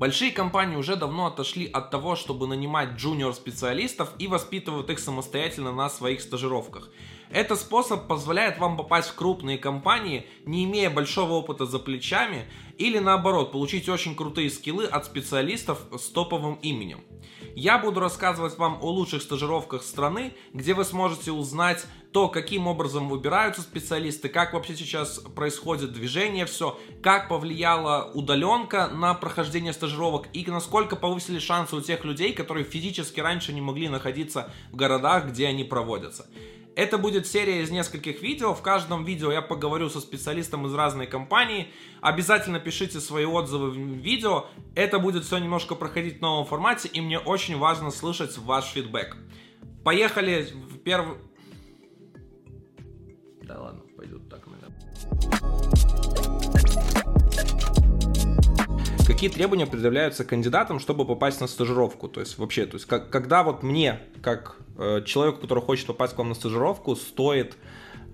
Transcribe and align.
Большие 0.00 0.32
компании 0.32 0.76
уже 0.76 0.96
давно 0.96 1.26
отошли 1.26 1.66
от 1.66 1.90
того, 1.90 2.16
чтобы 2.16 2.46
нанимать 2.46 2.92
джуниор-специалистов 2.96 4.08
и 4.18 4.28
воспитывают 4.28 4.88
их 4.88 4.98
самостоятельно 4.98 5.72
на 5.72 5.90
своих 5.90 6.22
стажировках. 6.22 6.88
Этот 7.30 7.60
способ 7.60 8.08
позволяет 8.08 8.58
вам 8.58 8.76
попасть 8.76 9.10
в 9.10 9.14
крупные 9.14 9.56
компании, 9.56 10.26
не 10.44 10.64
имея 10.64 10.90
большого 10.90 11.34
опыта 11.34 11.64
за 11.64 11.78
плечами, 11.78 12.46
или 12.76 12.98
наоборот, 12.98 13.52
получить 13.52 13.88
очень 13.88 14.16
крутые 14.16 14.50
скиллы 14.50 14.84
от 14.84 15.06
специалистов 15.06 15.80
с 15.96 16.08
топовым 16.08 16.54
именем. 16.56 17.04
Я 17.54 17.78
буду 17.78 18.00
рассказывать 18.00 18.58
вам 18.58 18.78
о 18.80 18.90
лучших 18.90 19.22
стажировках 19.22 19.82
страны, 19.82 20.32
где 20.52 20.74
вы 20.74 20.84
сможете 20.84 21.30
узнать 21.30 21.86
то, 22.12 22.28
каким 22.28 22.66
образом 22.66 23.08
выбираются 23.08 23.62
специалисты, 23.62 24.28
как 24.28 24.52
вообще 24.52 24.74
сейчас 24.74 25.18
происходит 25.18 25.92
движение, 25.92 26.46
все, 26.46 26.78
как 27.02 27.28
повлияла 27.28 28.10
удаленка 28.14 28.88
на 28.88 29.14
прохождение 29.14 29.72
стажировок 29.72 30.26
и 30.32 30.44
насколько 30.46 30.96
повысили 30.96 31.38
шансы 31.38 31.76
у 31.76 31.80
тех 31.80 32.04
людей, 32.04 32.32
которые 32.32 32.64
физически 32.64 33.20
раньше 33.20 33.52
не 33.52 33.60
могли 33.60 33.88
находиться 33.88 34.52
в 34.72 34.76
городах, 34.76 35.26
где 35.26 35.46
они 35.46 35.62
проводятся. 35.62 36.26
Это 36.76 36.98
будет 36.98 37.26
серия 37.26 37.62
из 37.62 37.70
нескольких 37.70 38.22
видео. 38.22 38.54
В 38.54 38.62
каждом 38.62 39.04
видео 39.04 39.32
я 39.32 39.42
поговорю 39.42 39.88
со 39.88 40.00
специалистом 40.00 40.66
из 40.66 40.74
разной 40.74 41.06
компании. 41.06 41.68
Обязательно 42.00 42.60
пишите 42.60 43.00
свои 43.00 43.24
отзывы 43.24 43.70
в 43.70 43.76
видео. 43.76 44.46
Это 44.74 44.98
будет 44.98 45.24
все 45.24 45.38
немножко 45.38 45.74
проходить 45.74 46.18
в 46.18 46.22
новом 46.22 46.46
формате, 46.46 46.88
и 46.92 47.00
мне 47.00 47.18
очень 47.18 47.58
важно 47.58 47.90
слышать 47.90 48.38
ваш 48.38 48.66
фидбэк. 48.66 49.16
Поехали 49.84 50.46
в 50.52 50.78
первый... 50.78 51.18
Да 53.42 53.60
ладно, 53.60 53.82
пойдут 53.96 54.28
так, 54.28 54.40
Какие 59.10 59.28
требования 59.28 59.66
предъявляются 59.66 60.24
кандидатам, 60.24 60.78
чтобы 60.78 61.04
попасть 61.04 61.40
на 61.40 61.48
стажировку? 61.48 62.08
То 62.08 62.20
есть 62.20 62.38
вообще, 62.38 62.64
то 62.64 62.76
есть 62.76 62.86
как, 62.86 63.10
когда 63.10 63.42
вот 63.42 63.64
мне, 63.64 64.00
как 64.22 64.56
человеку, 65.04 65.40
который 65.40 65.62
хочет 65.62 65.86
попасть 65.86 66.14
к 66.14 66.18
вам 66.18 66.28
на 66.28 66.34
стажировку, 66.34 66.96
стоит 66.96 67.56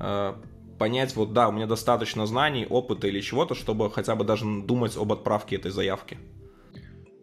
э, 0.00 0.34
понять, 0.78 1.16
вот 1.16 1.32
да, 1.32 1.48
у 1.48 1.52
меня 1.52 1.66
достаточно 1.66 2.26
знаний, 2.26 2.66
опыта 2.68 3.06
или 3.06 3.20
чего-то, 3.20 3.54
чтобы 3.54 3.90
хотя 3.90 4.14
бы 4.14 4.24
даже 4.24 4.44
думать 4.62 4.96
об 4.96 5.12
отправке 5.12 5.56
этой 5.56 5.70
заявки? 5.70 6.18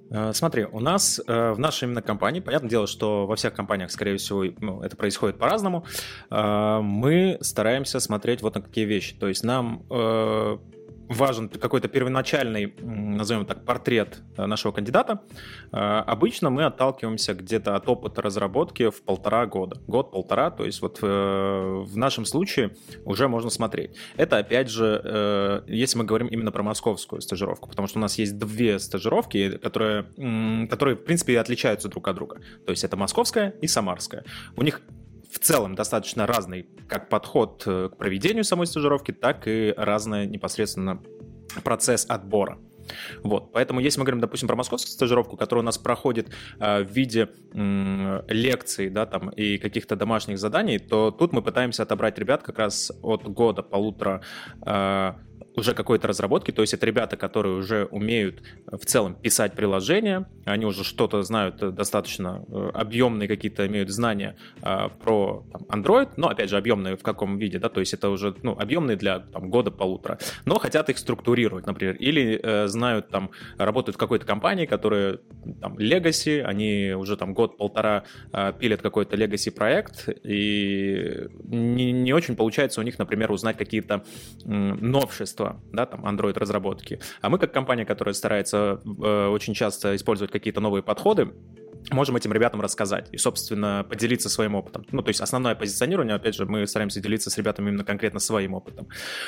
Э, 0.10 0.32
смотри, 0.34 0.66
у 0.66 0.80
нас 0.80 1.20
э, 1.26 1.52
в 1.52 1.60
нашей 1.60 1.86
именно 1.86 2.02
компании, 2.02 2.40
понятное 2.40 2.70
дело, 2.70 2.88
что 2.88 3.26
во 3.26 3.36
всех 3.36 3.54
компаниях, 3.54 3.92
скорее 3.92 4.18
всего, 4.18 4.46
ну, 4.60 4.82
это 4.82 4.96
происходит 4.96 5.38
по-разному, 5.38 5.86
э, 6.30 6.80
мы 6.82 7.38
стараемся 7.42 8.00
смотреть 8.00 8.42
вот 8.42 8.56
на 8.56 8.62
какие 8.62 8.86
вещи. 8.86 9.16
То 9.16 9.28
есть 9.28 9.44
нам 9.44 9.84
важен 11.10 11.50
какой-то 11.50 11.88
первоначальный, 11.88 12.74
назовем 12.82 13.46
так, 13.46 13.66
портрет 13.66 14.22
э, 14.38 14.46
нашего 14.46 14.72
кандидата, 14.72 15.22
э, 15.72 15.78
обычно 15.78 16.50
мы 16.50 16.64
отталкиваемся 16.64 17.34
где-то 17.34 17.76
от 17.76 17.88
опыта 17.88 18.22
разработки 18.22 18.90
в 18.90 19.02
полтора 19.02 19.46
года. 19.46 19.82
Год-полтора, 19.88 20.52
то 20.52 20.66
есть 20.66 20.82
вот 20.82 21.00
э, 21.02 21.06
в 21.06 21.98
нашем 21.98 22.26
случае 22.26 22.76
уже 23.06 23.28
можно 23.28 23.50
смотреть. 23.50 23.96
Это, 24.16 24.38
опять 24.38 24.70
же, 24.70 25.64
если 25.68 25.98
мы 25.98 26.06
говорим 26.06 26.28
именно 26.28 26.52
про 26.52 26.64
московскую 26.64 27.22
стажировку, 27.22 27.70
потому 27.70 27.88
что 27.88 28.00
у 28.00 28.02
нас 28.02 28.18
есть 28.18 28.38
две 28.38 28.80
стажировки, 28.80 29.58
которые, 29.58 30.04
которые 30.70 30.96
в 30.96 31.04
принципе, 31.04 31.40
отличаются 31.40 31.90
друг 31.90 32.08
от 32.08 32.16
друга. 32.16 32.42
То 32.66 32.72
есть 32.72 32.84
это 32.84 32.98
московская 32.98 33.54
и 33.62 33.68
самарская. 33.68 34.24
У 34.56 34.64
них 34.64 34.82
в 35.34 35.40
целом 35.40 35.76
достаточно 35.76 36.28
разный 36.28 36.68
как 36.88 37.10
подход 37.10 37.64
э, 37.66 37.90
к 37.92 37.98
проведению 37.98 38.44
самой 38.44 38.68
стажировки, 38.68 39.12
так 39.12 39.48
и 39.48 39.74
разный 39.76 40.28
непосредственно 40.28 41.02
процесс 41.64 42.06
отбора. 42.08 42.60
Вот, 43.24 43.52
поэтому 43.54 43.80
если 43.80 44.00
мы 44.00 44.06
говорим, 44.06 44.22
допустим, 44.22 44.48
про 44.48 44.56
московскую 44.56 44.92
стажировку, 44.92 45.38
которая 45.38 45.64
у 45.64 45.66
нас 45.66 45.78
проходит 45.78 46.30
э, 46.60 46.84
в 46.84 46.92
виде 46.92 47.30
э, 47.54 48.24
лекций, 48.28 48.90
да, 48.90 49.06
там, 49.06 49.30
и 49.30 49.58
каких-то 49.58 49.96
домашних 49.96 50.38
заданий, 50.38 50.80
то 50.80 51.12
тут 51.12 51.34
мы 51.34 51.42
пытаемся 51.42 51.84
отобрать 51.84 52.18
ребят 52.20 52.44
как 52.44 52.60
раз 52.60 52.92
от 53.02 53.24
года, 53.24 53.64
полутора 53.64 54.22
э, 54.66 55.14
уже 55.56 55.74
какой-то 55.74 56.08
разработки, 56.08 56.52
то 56.52 56.62
есть 56.62 56.74
это 56.74 56.86
ребята, 56.86 57.18
которые 57.18 57.56
уже 57.56 57.86
умеют 57.86 58.42
э, 58.42 58.78
в 58.78 58.86
целом 58.86 59.16
писать 59.16 59.54
приложения, 59.54 60.28
они 60.46 60.66
уже 60.66 60.84
что-то 60.84 61.22
знают 61.24 61.62
э, 61.62 61.72
достаточно 61.72 62.44
э, 62.48 62.72
объемные 62.74 63.28
какие-то 63.28 63.68
имеют 63.68 63.90
знания 63.90 64.36
э, 64.62 64.90
про 65.02 65.46
там, 65.52 65.62
Android, 65.82 66.10
но 66.18 66.30
опять 66.30 66.50
же 66.50 66.58
объемные 66.58 66.98
в 66.98 67.04
каком 67.04 67.38
виде, 67.38 67.60
да, 67.60 67.70
то 67.70 67.80
есть 67.80 67.94
это 67.94 68.10
уже 68.10 68.36
ну, 68.42 68.58
объемные 68.58 68.98
для 68.98 69.20
там, 69.20 69.50
года-полутора, 69.50 70.18
но 70.46 70.58
хотят 70.60 70.90
их 70.90 70.98
структурировать, 70.98 71.66
например, 71.68 71.96
или 71.96 72.40
э, 72.42 72.68
знают 72.68 73.10
там, 73.10 73.32
работают 73.58 73.96
в 73.96 74.00
какой-то 74.00 74.26
компании, 74.26 74.66
которая 74.66 75.20
там 75.62 75.78
Legacy, 75.78 76.42
они 76.42 76.94
уже 76.94 77.18
там 77.18 77.34
год-полтора 77.34 78.04
э, 78.32 78.54
пилят 78.60 78.82
какой-то 78.82 79.16
Legacy 79.16 79.52
проект, 79.52 80.10
и 80.24 81.28
не, 81.44 81.92
не 81.92 82.14
очень 82.14 82.36
получается 82.36 82.82
у 82.82 82.84
них, 82.84 82.98
например, 82.98 83.32
узнать 83.32 83.58
какие-то 83.58 84.04
э, 84.46 84.50
новшества 84.50 85.43
новшества, 85.44 85.62
да, 85.72 85.86
там, 85.86 86.06
Android 86.06 86.38
разработки. 86.38 87.00
А 87.22 87.30
мы, 87.30 87.40
как 87.40 87.54
компания, 87.54 87.86
которая 87.86 88.14
старается 88.14 88.82
э, 88.86 89.28
очень 89.28 89.54
часто 89.54 89.96
использовать 89.96 90.32
какие-то 90.32 90.62
новые 90.62 90.84
подходы, 90.84 91.34
можем 91.92 92.16
этим 92.16 92.32
ребятам 92.32 92.62
рассказать 92.62 93.10
и, 93.12 93.18
собственно, 93.18 93.86
поделиться 93.90 94.30
своим 94.30 94.56
опытом. 94.56 94.86
Ну, 94.92 95.02
то 95.02 95.10
есть 95.10 95.22
основное 95.22 95.56
позиционирование, 95.56 96.16
опять 96.16 96.36
же, 96.36 96.46
мы 96.46 96.66
стараемся 96.66 97.02
делиться 97.02 97.30
с 97.30 97.38
ребятами 97.38 97.70
именно 97.70 97.84
конкретно 97.84 98.20
своим 98.20 98.54
опытом. 98.54 98.88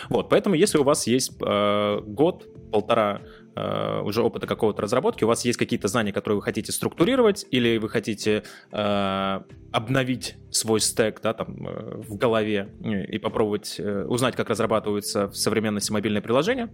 Вот, 0.09 0.29
поэтому 0.29 0.55
если 0.55 0.77
у 0.77 0.83
вас 0.83 1.07
есть 1.07 1.33
э, 1.41 1.99
год, 2.05 2.47
полтора 2.71 3.21
э, 3.55 4.01
уже 4.01 4.21
опыта 4.21 4.47
какого-то 4.47 4.81
разработки, 4.81 5.23
у 5.23 5.27
вас 5.27 5.45
есть 5.45 5.57
какие-то 5.57 5.87
знания, 5.87 6.11
которые 6.11 6.37
вы 6.37 6.41
хотите 6.41 6.71
структурировать, 6.71 7.45
или 7.51 7.77
вы 7.77 7.89
хотите 7.89 8.43
э, 8.71 9.39
обновить 9.71 10.35
свой 10.51 10.79
стек 10.79 11.21
да, 11.21 11.33
там, 11.33 11.67
э, 11.67 12.01
в 12.01 12.15
голове 12.17 12.69
и 12.81 13.17
попробовать 13.17 13.79
узнать, 13.79 14.35
как 14.35 14.49
разрабатываются 14.49 15.27
в 15.27 15.35
современности 15.35 15.91
мобильные 15.91 16.21
приложения, 16.21 16.69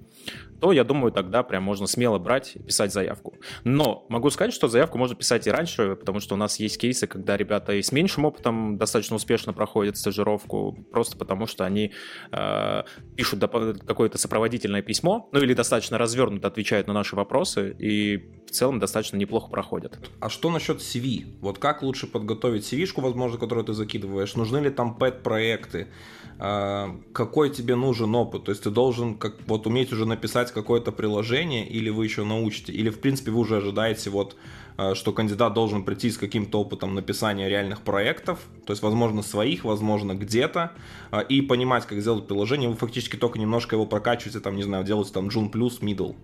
то, 0.59 0.71
я 0.71 0.83
думаю, 0.83 1.11
тогда 1.11 1.43
прям 1.43 1.63
можно 1.63 1.87
смело 1.87 2.19
брать 2.19 2.55
и 2.55 2.63
писать 2.63 2.93
заявку. 2.93 3.35
Но 3.63 4.05
могу 4.09 4.29
сказать, 4.29 4.53
что 4.53 4.67
заявку 4.67 4.97
можно 4.97 5.15
писать 5.15 5.47
и 5.47 5.51
раньше, 5.51 5.95
потому 5.95 6.19
что 6.19 6.35
у 6.35 6.37
нас 6.37 6.59
есть 6.59 6.79
кейсы, 6.79 7.07
когда 7.07 7.37
ребята 7.37 7.73
и 7.73 7.81
с 7.81 7.91
меньшим 7.91 8.25
опытом 8.25 8.77
достаточно 8.77 9.15
успешно 9.15 9.53
проходят 9.53 9.97
стажировку, 9.97 10.85
просто 10.91 11.17
потому 11.17 11.47
что 11.47 11.65
они 11.65 11.93
пишут 13.15 13.41
какое-то 13.85 14.17
сопроводительное 14.17 14.81
письмо, 14.81 15.29
ну 15.31 15.39
или 15.39 15.53
достаточно 15.53 15.97
развернуто 15.97 16.47
отвечают 16.47 16.70
на 16.87 16.93
наши 16.93 17.15
вопросы, 17.15 17.75
и 17.77 18.31
в 18.47 18.51
целом 18.51 18.79
достаточно 18.79 19.17
неплохо 19.17 19.49
проходят. 19.49 19.97
А 20.19 20.29
что 20.29 20.49
насчет 20.49 20.79
CV? 20.79 21.25
Вот 21.39 21.57
как 21.57 21.83
лучше 21.83 22.07
подготовить 22.07 22.71
CV, 22.71 22.87
возможно, 23.01 23.37
которую 23.37 23.65
ты 23.65 23.73
закидываешь? 23.73 24.35
Нужны 24.35 24.57
ли 24.57 24.69
там 24.69 24.95
пэт-проекты? 24.95 25.87
А, 26.37 26.99
какой 27.13 27.49
тебе 27.49 27.75
нужен 27.75 28.13
опыт? 28.15 28.45
То 28.45 28.51
есть 28.51 28.63
ты 28.63 28.69
должен 28.69 29.15
как, 29.15 29.35
вот 29.47 29.67
уметь 29.67 29.93
уже 29.93 30.05
написать 30.05 30.51
какое-то 30.51 30.91
приложение, 30.91 31.67
или 31.67 31.89
вы 31.89 32.05
еще 32.05 32.25
научите, 32.25 32.73
или 32.73 32.89
в 32.89 32.99
принципе 32.99 33.31
вы 33.31 33.39
уже 33.39 33.57
ожидаете 33.57 34.09
вот 34.09 34.35
а, 34.77 34.95
что 34.95 35.13
кандидат 35.13 35.53
должен 35.53 35.83
прийти 35.83 36.09
с 36.09 36.17
каким-то 36.17 36.59
опытом 36.59 36.95
написания 36.95 37.47
реальных 37.47 37.81
проектов, 37.81 38.39
то 38.65 38.71
есть, 38.73 38.81
возможно, 38.81 39.21
своих, 39.21 39.63
возможно, 39.63 40.13
где-то, 40.13 40.71
а, 41.11 41.19
и 41.19 41.41
понимать, 41.41 41.85
как 41.85 41.99
сделать 42.01 42.27
приложение, 42.27 42.69
вы 42.69 42.75
фактически 42.75 43.15
только 43.15 43.39
немножко 43.39 43.75
его 43.75 43.85
прокачиваете, 43.85 44.39
там, 44.39 44.55
не 44.55 44.63
знаю, 44.63 44.83
делаете 44.83 45.11
там 45.13 45.27
June 45.27 45.51
Plus, 45.51 45.81
Middle, 45.81 46.15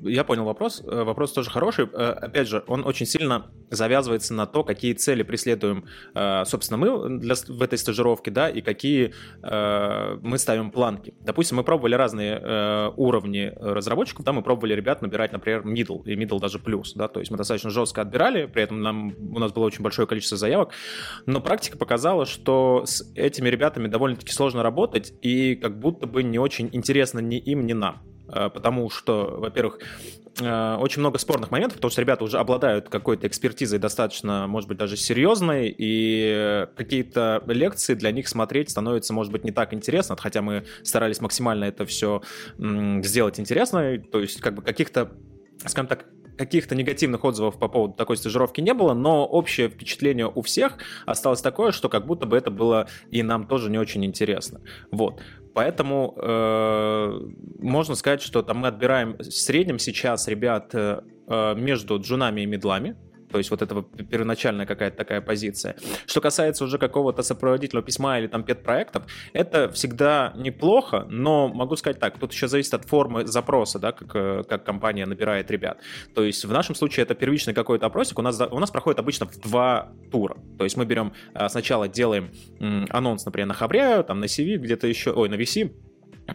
я 0.00 0.24
понял 0.24 0.44
вопрос. 0.44 0.82
Э, 0.86 1.02
вопрос 1.04 1.32
тоже 1.32 1.50
хороший. 1.50 1.86
Э, 1.92 2.10
опять 2.10 2.48
же, 2.48 2.64
он 2.66 2.86
очень 2.86 3.06
сильно 3.06 3.50
завязывается 3.70 4.34
на 4.34 4.46
то, 4.46 4.64
какие 4.64 4.92
цели 4.94 5.22
преследуем, 5.22 5.84
э, 6.14 6.44
собственно, 6.44 6.78
мы 6.78 7.18
для, 7.18 7.34
в 7.34 7.62
этой 7.62 7.78
стажировке, 7.78 8.30
да, 8.30 8.48
и 8.48 8.60
какие 8.60 9.12
мы 9.42 10.38
ставим 10.38 10.70
планки. 10.70 11.14
Допустим, 11.20 11.56
мы 11.58 11.64
пробовали 11.64 11.94
разные 11.94 12.92
уровни 12.96 13.52
разработчиков, 13.56 14.24
да, 14.24 14.32
мы 14.32 14.42
пробовали 14.42 14.74
ребят 14.74 15.02
набирать, 15.02 15.32
например, 15.32 15.62
middle 15.62 16.02
и 16.04 16.14
middle 16.14 16.40
даже 16.40 16.58
плюс, 16.58 16.94
да, 16.94 17.08
то 17.08 17.20
есть 17.20 17.30
мы 17.30 17.36
достаточно 17.36 17.70
жестко 17.70 18.02
отбирали, 18.02 18.46
при 18.46 18.62
этом 18.62 18.82
нам, 18.82 19.14
у 19.34 19.38
нас 19.38 19.52
было 19.52 19.64
очень 19.64 19.82
большое 19.82 20.06
количество 20.06 20.36
заявок, 20.36 20.72
но 21.26 21.40
практика 21.40 21.78
показала, 21.78 22.26
что 22.26 22.84
с 22.84 23.10
этими 23.14 23.48
ребятами 23.48 23.88
довольно-таки 23.88 24.32
сложно 24.32 24.62
работать, 24.62 25.12
и 25.22 25.54
как 25.56 25.78
будто 25.78 26.06
бы 26.06 26.22
не 26.22 26.38
очень 26.38 26.68
интересно 26.72 27.20
ни 27.20 27.38
им, 27.38 27.66
ни 27.66 27.72
нам. 27.72 28.02
Э, 28.32 28.50
потому 28.52 28.90
что, 28.90 29.36
во-первых, 29.38 29.78
э, 30.40 30.76
очень 30.76 31.00
много 31.00 31.18
спорных 31.18 31.50
моментов, 31.50 31.76
потому 31.76 31.90
что 31.90 32.00
ребята 32.00 32.24
уже 32.24 32.38
обладают 32.38 32.88
какой-то 32.88 33.26
экспертизой 33.26 33.78
достаточно, 33.78 34.46
может 34.46 34.68
быть, 34.68 34.78
даже 34.78 34.96
серьезной, 34.96 35.74
и 35.76 36.66
какие-то 36.76 37.42
лекции 37.46 37.94
для 37.94 38.10
них 38.10 38.28
смотреть 38.28 38.70
становится, 38.70 39.12
может 39.12 39.32
быть, 39.32 39.44
не 39.44 39.52
так 39.52 39.72
интересно, 39.74 40.16
хотя 40.16 40.42
мы 40.42 40.64
старались 40.82 41.20
максимально 41.20 41.64
это 41.64 41.86
все 41.86 42.22
сделать 42.58 43.40
интересно, 43.40 43.98
то 43.98 44.20
есть 44.20 44.40
как 44.40 44.54
бы 44.54 44.62
каких-то, 44.62 45.12
скажем 45.66 45.86
так, 45.86 46.06
каких-то 46.38 46.74
негативных 46.74 47.24
отзывов 47.24 47.58
по 47.58 47.68
поводу 47.68 47.94
такой 47.94 48.16
стажировки 48.16 48.60
не 48.60 48.72
было, 48.72 48.94
но 48.94 49.26
общее 49.26 49.68
впечатление 49.68 50.30
у 50.32 50.40
всех 50.42 50.78
осталось 51.04 51.42
такое, 51.42 51.72
что 51.72 51.88
как 51.88 52.06
будто 52.06 52.26
бы 52.26 52.36
это 52.36 52.50
было 52.50 52.88
и 53.10 53.22
нам 53.22 53.46
тоже 53.46 53.70
не 53.70 53.78
очень 53.78 54.04
интересно. 54.04 54.60
Вот. 54.92 55.20
Поэтому 55.58 56.14
э, 56.16 57.20
можно 57.58 57.96
сказать, 57.96 58.22
что 58.22 58.42
там 58.42 58.58
мы 58.58 58.68
отбираем 58.68 59.16
в 59.18 59.24
среднем 59.24 59.80
сейчас 59.80 60.28
ребят 60.28 60.72
э, 60.72 61.00
между 61.56 61.98
джунами 61.98 62.42
и 62.42 62.46
медлами, 62.46 62.94
то 63.30 63.38
есть 63.38 63.50
вот 63.50 63.62
это 63.62 63.82
первоначальная 63.82 64.66
какая-то 64.66 64.96
такая 64.96 65.20
позиция. 65.20 65.76
Что 66.06 66.20
касается 66.20 66.64
уже 66.64 66.78
какого-то 66.78 67.22
сопроводительного 67.22 67.84
письма 67.84 68.18
или 68.18 68.26
там 68.26 68.44
педпроектов, 68.44 69.04
это 69.32 69.70
всегда 69.70 70.32
неплохо, 70.36 71.06
но 71.08 71.48
могу 71.48 71.76
сказать 71.76 71.98
так, 71.98 72.18
тут 72.18 72.32
еще 72.32 72.48
зависит 72.48 72.74
от 72.74 72.84
формы 72.84 73.26
запроса, 73.26 73.78
да, 73.78 73.92
как, 73.92 74.14
э, 74.14 74.42
как 74.48 74.64
компания 74.64 75.06
набирает 75.06 75.50
ребят. 75.50 75.78
То 76.14 76.22
есть 76.22 76.44
в 76.44 76.52
нашем 76.52 76.74
случае 76.74 77.04
это 77.04 77.14
первичный 77.14 77.54
какой-то 77.54 77.86
опросик, 77.86 78.18
у 78.18 78.22
нас, 78.22 78.40
у 78.40 78.58
нас 78.58 78.70
проходит 78.70 78.98
обычно 78.98 79.26
в 79.26 79.38
два 79.40 79.92
тура. 80.10 80.36
То 80.58 80.64
есть 80.64 80.76
мы 80.76 80.84
берем, 80.84 81.12
э, 81.34 81.48
сначала 81.48 81.88
делаем 81.88 82.30
анонс, 82.90 83.24
например, 83.24 83.48
на 83.48 83.54
Хабре, 83.54 84.02
там 84.02 84.20
на 84.20 84.24
CV, 84.24 84.56
где-то 84.56 84.86
еще, 84.86 85.12
ой, 85.12 85.28
на 85.28 85.34
VC, 85.34 85.72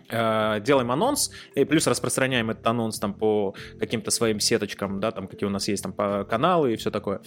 Э, 0.09 0.59
делаем 0.61 0.91
анонс, 0.91 1.31
и 1.55 1.63
плюс 1.65 1.87
распространяем 1.87 2.49
этот 2.49 2.65
анонс 2.67 2.99
там 2.99 3.13
по 3.13 3.55
каким-то 3.79 4.11
своим 4.11 4.39
сеточкам, 4.39 4.99
да, 4.99 5.11
там 5.11 5.27
какие 5.27 5.47
у 5.47 5.51
нас 5.51 5.67
есть 5.67 5.83
там 5.83 5.93
по 5.93 6.25
каналы 6.25 6.73
и 6.73 6.75
все 6.75 6.91
такое. 6.91 7.21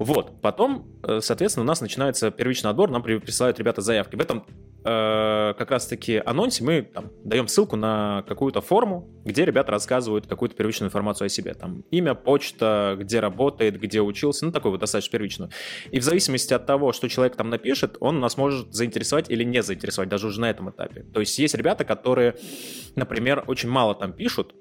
Вот, 0.00 0.40
потом, 0.40 0.86
э, 1.02 1.20
соответственно, 1.20 1.64
у 1.64 1.66
нас 1.66 1.82
начинается 1.82 2.30
первичный 2.30 2.70
отбор, 2.70 2.90
нам 2.90 3.02
присылают 3.02 3.58
ребята 3.58 3.82
заявки. 3.82 4.16
В 4.16 4.20
этом 4.20 4.46
э, 4.82 5.54
как 5.58 5.70
раз-таки 5.70 6.22
анонсе 6.24 6.64
мы 6.64 6.80
там, 6.80 7.10
даем 7.22 7.46
ссылку 7.48 7.76
на 7.76 8.24
какую-то 8.26 8.62
форму, 8.62 9.10
где 9.26 9.44
ребята 9.44 9.72
рассказывают 9.72 10.26
какую-то 10.26 10.56
первичную 10.56 10.88
информацию 10.88 11.26
о 11.26 11.28
себе. 11.28 11.52
Там 11.52 11.84
имя, 11.90 12.14
почта, 12.14 12.96
где 12.98 13.20
работает, 13.20 13.78
где 13.78 14.00
учился, 14.00 14.46
ну, 14.46 14.52
такую 14.52 14.72
вот 14.72 14.80
достаточно 14.80 15.12
первичную. 15.12 15.50
И 15.90 16.00
в 16.00 16.02
зависимости 16.02 16.54
от 16.54 16.64
того, 16.64 16.92
что 16.92 17.06
человек 17.06 17.36
там 17.36 17.50
напишет, 17.50 17.98
он 18.00 18.20
нас 18.20 18.38
может 18.38 18.72
заинтересовать 18.72 19.30
или 19.30 19.44
не 19.44 19.62
заинтересовать, 19.62 20.08
даже 20.08 20.28
уже 20.28 20.40
на 20.40 20.48
этом 20.48 20.70
этапе. 20.70 21.02
То 21.02 21.20
есть 21.20 21.38
есть 21.38 21.54
ребята, 21.54 21.84
которые, 21.84 22.36
например, 22.96 23.44
очень 23.46 23.68
мало 23.68 23.94
там 23.94 24.14
пишут, 24.14 24.54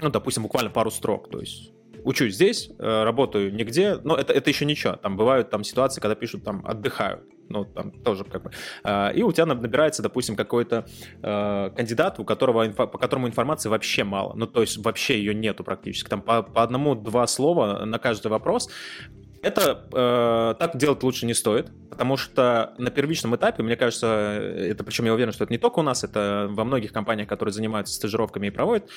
ну, 0.00 0.08
допустим, 0.08 0.44
буквально 0.44 0.70
пару 0.70 0.90
строк, 0.90 1.28
то 1.30 1.40
есть 1.40 1.74
учусь 2.04 2.34
здесь, 2.34 2.70
э, 2.78 3.04
работаю 3.04 3.54
нигде, 3.54 3.98
но 4.04 4.16
это, 4.16 4.32
это 4.32 4.50
еще 4.50 4.64
ничего. 4.64 4.96
Там 4.96 5.16
бывают 5.16 5.50
там 5.50 5.64
ситуации, 5.64 6.00
когда 6.00 6.14
пишут 6.14 6.44
там 6.44 6.64
отдыхают. 6.66 7.22
Ну, 7.48 7.64
там 7.66 7.90
тоже 7.90 8.24
как 8.24 8.44
бы. 8.44 8.50
А, 8.82 9.10
и 9.10 9.22
у 9.22 9.30
тебя 9.30 9.46
набирается, 9.46 10.02
допустим, 10.02 10.36
какой-то 10.36 10.86
э, 11.22 11.70
кандидат, 11.76 12.18
у 12.18 12.24
которого, 12.24 12.66
по 12.70 12.98
которому 12.98 13.28
информации 13.28 13.68
вообще 13.68 14.04
мало. 14.04 14.32
Ну, 14.34 14.46
то 14.46 14.62
есть 14.62 14.78
вообще 14.78 15.18
ее 15.18 15.34
нету 15.34 15.62
практически. 15.62 16.08
Там 16.08 16.22
по, 16.22 16.42
по 16.42 16.62
одному-два 16.62 17.26
слова 17.26 17.84
на 17.84 17.98
каждый 17.98 18.28
вопрос. 18.28 18.70
Это 19.42 19.84
э, 19.92 20.54
так 20.58 20.76
делать 20.76 21.02
лучше 21.02 21.26
не 21.26 21.34
стоит, 21.34 21.72
потому 21.90 22.16
что 22.16 22.74
на 22.78 22.90
первичном 22.90 23.34
этапе, 23.34 23.64
мне 23.64 23.74
кажется, 23.74 24.06
это 24.06 24.84
причем 24.84 25.06
я 25.06 25.14
уверен, 25.14 25.32
что 25.32 25.42
это 25.42 25.52
не 25.52 25.58
только 25.58 25.80
у 25.80 25.82
нас, 25.82 26.04
это 26.04 26.46
во 26.48 26.64
многих 26.64 26.92
компаниях, 26.92 27.28
которые 27.28 27.52
занимаются 27.52 27.92
стажировками 27.92 28.46
и 28.46 28.50
проводят, 28.50 28.88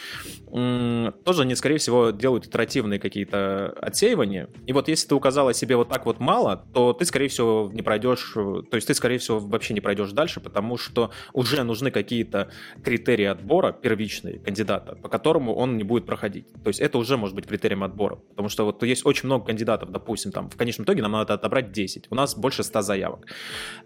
э, 0.54 1.12
тоже 1.24 1.42
они, 1.42 1.56
скорее 1.56 1.80
всего, 1.80 2.12
делают 2.12 2.46
итеративные 2.46 3.00
какие-то 3.00 3.76
отсеивания. 3.82 4.48
И 4.68 4.74
вот 4.74 4.88
если 4.88 5.08
ты 5.08 5.16
указала 5.16 5.52
себе 5.52 5.78
вот 5.78 5.90
так 5.90 6.06
вот 6.06 6.20
мало, 6.20 6.64
то 6.76 6.94
ты, 6.94 7.06
скорее 7.06 7.28
всего, 7.28 7.72
не 7.74 7.82
пройдешь, 7.82 8.34
то 8.34 8.76
есть 8.76 8.86
ты, 8.86 8.94
скорее 8.94 9.18
всего, 9.18 9.40
вообще 9.40 9.74
не 9.74 9.82
пройдешь 9.82 10.12
дальше, 10.12 10.42
потому 10.42 10.78
что 10.78 11.10
уже 11.34 11.64
нужны 11.64 11.90
какие-то 11.90 12.52
критерии 12.84 13.26
отбора 13.26 13.72
первичные 13.72 14.38
кандидата, 14.38 14.96
по 14.96 15.10
которому 15.10 15.56
он 15.56 15.78
не 15.78 15.84
будет 15.84 16.06
проходить. 16.06 16.54
То 16.64 16.68
есть 16.68 16.80
это 16.80 17.00
уже 17.00 17.18
может 17.18 17.36
быть 17.36 17.48
критерием 17.48 17.84
отбора, 17.84 18.18
потому 18.18 18.48
что 18.50 18.66
вот 18.66 18.84
есть 18.84 19.08
очень 19.08 19.26
много 19.26 19.46
кандидатов, 19.46 19.92
допустим, 19.92 20.35
там, 20.36 20.50
в 20.50 20.58
конечном 20.58 20.86
итоге 20.86 21.02
нам 21.02 21.14
надо 21.14 21.34
отобрать 21.34 21.72
10. 21.72 22.08
У 22.12 22.16
нас 22.16 22.36
больше 22.36 22.64
100 22.64 22.82
заявок. 22.82 23.26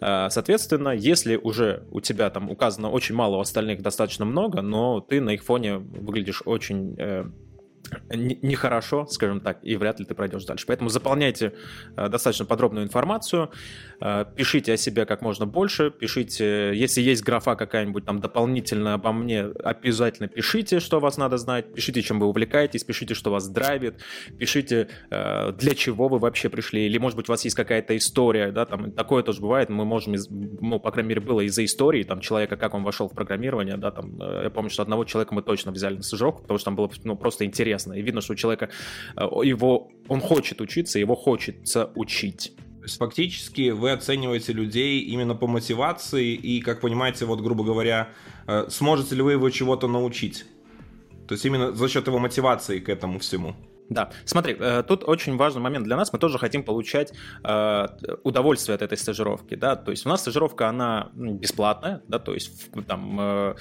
Э, 0.01 0.30
соответственно, 0.30 0.90
если 0.90 1.38
уже 1.38 1.84
у 1.92 2.01
тебя 2.01 2.30
там 2.30 2.50
указано 2.50 2.90
очень 2.90 3.16
мало, 3.16 3.38
у 3.38 3.40
остальных 3.40 3.81
достаточно 3.81 4.25
много, 4.25 4.62
но 4.62 5.00
ты 5.00 5.22
на 5.22 5.30
их 5.30 5.44
фоне 5.44 5.78
выглядишь 5.78 6.42
очень 6.46 6.96
э, 6.98 7.25
нехорошо, 8.09 9.06
скажем 9.07 9.41
так, 9.41 9.59
и 9.63 9.75
вряд 9.75 10.00
ли 10.00 10.06
ты 10.06 10.13
пройдешь 10.13 10.45
дальше. 10.45 10.65
Поэтому 10.68 10.89
заполняйте 10.89 11.53
э, 11.95 12.09
достаточно 12.09 12.45
подробную 12.45 12.86
информацию, 12.86 13.51
э, 14.01 14.25
пишите 14.36 14.74
о 14.74 14.77
себе 14.77 15.06
как 15.06 15.21
можно 15.21 15.45
больше, 15.45 15.91
пишите, 15.91 16.71
если 16.75 17.01
есть 17.01 17.24
графа 17.24 17.56
какая-нибудь 17.56 18.06
там 18.06 18.19
дополнительно 18.19 18.94
обо 18.94 19.12
мне, 19.12 19.41
обязательно 19.63 20.27
пишите, 20.27 20.80
что 20.80 21.00
вас 21.00 21.18
надо 21.18 21.38
знать, 21.38 21.74
пишите, 21.74 22.01
чем 22.01 22.19
вы 22.19 22.27
увлекаетесь, 22.27 22.83
пишите, 22.83 23.13
что 23.13 23.31
вас 23.31 23.47
драйвит, 23.47 24.01
пишите, 24.38 24.89
э, 25.09 25.51
для 25.53 25.75
чего 25.75 26.07
вы 26.07 26.19
вообще 26.19 26.50
пришли, 26.50 26.86
или, 26.86 26.97
может 26.97 27.18
быть, 27.18 27.30
у 27.30 27.31
вас 27.31 27.44
есть 27.44 27.56
какая-то 27.56 27.95
история, 27.97 28.51
да, 28.51 28.65
там, 28.65 28.91
такое 28.91 29.24
тоже 29.24 29.41
бывает, 29.41 29.69
мы 29.69 29.86
можем, 29.86 30.15
из, 30.15 30.27
ну, 30.30 30.80
по 30.80 30.91
крайней 30.91 31.09
мере, 31.09 31.21
было 31.21 31.41
из-за 31.41 31.65
истории, 31.65 32.03
там, 32.03 32.21
человека, 32.21 32.57
как 32.57 32.74
он 32.74 32.83
вошел 32.83 33.07
в 33.07 33.13
программирование, 33.13 33.77
да, 33.77 33.91
там, 33.91 34.18
я 34.19 34.50
помню, 34.50 34.69
что 34.69 34.83
одного 34.83 35.06
человека 35.06 35.33
мы 35.33 35.41
точно 35.41 35.71
взяли 35.71 35.97
на 35.97 36.03
стажировку, 36.03 36.41
потому 36.41 36.57
что 36.57 36.65
там 36.65 36.75
было, 36.75 36.89
ну, 37.03 37.15
просто 37.15 37.45
интересно 37.45 37.78
интересно. 37.79 37.93
И 37.93 38.01
видно, 38.01 38.21
что 38.21 38.33
у 38.33 38.35
человека 38.35 38.69
э, 39.15 39.23
его, 39.43 39.91
он 40.07 40.21
хочет 40.21 40.61
учиться, 40.61 40.99
его 40.99 41.15
хочется 41.15 41.91
учить. 41.95 42.53
То 42.79 42.83
есть 42.83 42.97
фактически 42.97 43.71
вы 43.71 43.91
оцениваете 43.91 44.53
людей 44.53 45.01
именно 45.01 45.35
по 45.35 45.47
мотивации 45.47 46.33
и, 46.33 46.61
как 46.61 46.81
понимаете, 46.81 47.25
вот 47.25 47.41
грубо 47.41 47.63
говоря, 47.63 48.09
э, 48.47 48.67
сможете 48.69 49.15
ли 49.15 49.21
вы 49.21 49.33
его 49.33 49.49
чего-то 49.49 49.87
научить? 49.87 50.45
То 51.27 51.35
есть 51.35 51.45
именно 51.45 51.71
за 51.73 51.87
счет 51.87 52.07
его 52.07 52.19
мотивации 52.19 52.79
к 52.79 52.89
этому 52.89 53.19
всему. 53.19 53.55
Да, 53.89 54.12
смотри, 54.25 54.56
э, 54.59 54.83
тут 54.88 55.03
очень 55.03 55.36
важный 55.36 55.62
момент 55.62 55.86
для 55.86 55.97
нас. 55.97 56.13
Мы 56.13 56.19
тоже 56.19 56.38
хотим 56.38 56.63
получать 56.63 57.12
э, 57.44 57.88
удовольствие 58.24 58.75
от 58.75 58.83
этой 58.83 58.97
стажировки, 58.97 59.56
да. 59.56 59.75
То 59.75 59.91
есть 59.91 60.06
у 60.06 60.09
нас 60.09 60.21
стажировка 60.21 60.69
она 60.69 61.09
бесплатная, 61.15 62.03
да, 62.07 62.19
то 62.19 62.36
есть 62.36 62.69
там 62.88 63.18
э, 63.19 63.56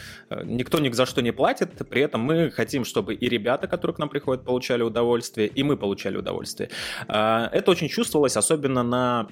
никто 0.44 0.78
ни 0.80 0.90
за 0.90 1.06
что 1.06 1.22
не 1.22 1.32
платит. 1.32 1.70
При 1.88 2.02
этом 2.02 2.20
мы 2.20 2.50
хотим, 2.50 2.84
чтобы 2.84 3.14
и 3.14 3.28
ребята, 3.28 3.68
которые 3.68 3.94
к 3.94 3.98
нам 3.98 4.10
приходят, 4.10 4.44
получали 4.44 4.82
удовольствие, 4.82 5.48
и 5.48 5.62
мы 5.62 5.76
получали 5.78 6.18
удовольствие. 6.18 6.70
Это 7.06 7.64
очень 7.66 7.88
чувствовалось, 7.88 8.36
особенно 8.36 8.82
на 8.82 9.28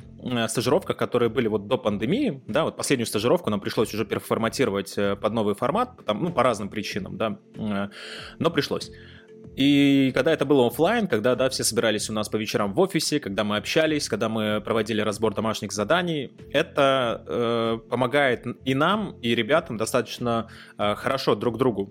стажировках, 0.48 0.96
которые 0.96 1.28
были 1.28 1.48
вот 1.48 1.66
до 1.66 1.76
пандемии, 1.76 2.43
да. 2.46 2.64
Вот 2.64 2.76
последнюю 2.76 3.06
стажировку 3.06 3.50
нам 3.50 3.60
пришлось 3.60 3.93
уже 3.93 4.06
переформатировать 4.06 4.94
под 5.20 5.32
новый 5.32 5.54
формат, 5.54 5.90
там, 6.06 6.22
ну 6.22 6.32
по 6.32 6.43
разным 6.43 6.70
причинам, 6.70 7.16
да, 7.16 7.38
но 8.38 8.50
пришлось. 8.50 8.90
И 9.56 10.12
когда 10.14 10.32
это 10.32 10.44
было 10.44 10.67
офлайн, 10.67 11.08
когда 11.08 11.35
да, 11.35 11.49
все 11.49 11.64
собирались 11.64 12.11
у 12.11 12.12
нас 12.12 12.29
по 12.29 12.37
вечерам 12.37 12.75
в 12.75 12.81
офисе, 12.81 13.20
когда 13.20 13.43
мы 13.43 13.56
общались, 13.56 14.06
когда 14.06 14.29
мы 14.29 14.61
проводили 14.61 15.00
разбор 15.00 15.35
домашних 15.35 15.73
заданий, 15.73 16.31
это 16.53 17.25
э, 17.26 17.79
помогает 17.88 18.44
и 18.67 18.75
нам, 18.75 19.17
и 19.23 19.35
ребятам 19.35 19.79
достаточно 19.79 20.49
э, 20.76 20.94
хорошо 20.94 21.35
друг 21.35 21.56
другу 21.56 21.91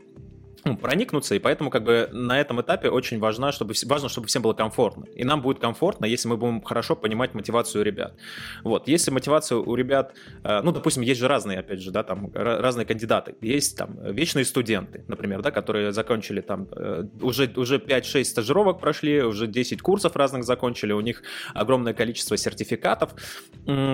ну, 0.65 0.75
проникнуться, 0.75 1.35
и 1.35 1.39
поэтому 1.39 1.69
как 1.69 1.83
бы 1.83 2.09
на 2.11 2.41
этом 2.41 2.59
этапе 2.59 2.89
очень 2.89 3.19
важно 3.19 3.51
чтобы, 3.51 3.75
важно, 3.85 4.09
чтобы 4.09 4.27
всем 4.27 4.41
было 4.41 4.53
комфортно. 4.53 5.05
И 5.15 5.23
нам 5.23 5.41
будет 5.41 5.59
комфортно, 5.59 6.05
если 6.05 6.27
мы 6.27 6.37
будем 6.37 6.61
хорошо 6.61 6.95
понимать 6.95 7.35
мотивацию 7.35 7.83
ребят. 7.83 8.15
Вот, 8.63 8.87
если 8.87 9.11
мотивация 9.11 9.59
у 9.59 9.75
ребят, 9.75 10.15
э, 10.43 10.61
ну, 10.63 10.71
допустим, 10.71 11.03
есть 11.03 11.19
же 11.19 11.27
разные, 11.27 11.59
опять 11.59 11.81
же, 11.81 11.91
да, 11.91 12.03
там, 12.03 12.31
разные 12.33 12.85
кандидаты. 12.85 13.35
Есть 13.41 13.77
там 13.77 13.97
вечные 14.11 14.43
студенты, 14.43 15.05
например, 15.07 15.43
да, 15.43 15.51
которые 15.51 15.91
закончили 15.91 16.41
там, 16.41 16.67
э, 16.75 17.03
уже, 17.21 17.51
уже 17.55 17.77
5-6 17.77 18.23
стажировок 18.25 18.79
прошли, 18.79 19.21
уже 19.21 19.45
10 19.45 19.81
курсов 19.83 20.15
разных 20.15 20.43
закончили, 20.43 20.93
у 20.93 21.01
них 21.01 21.21
огромное 21.53 21.93
количество 21.93 22.37
сертификатов. 22.37 23.11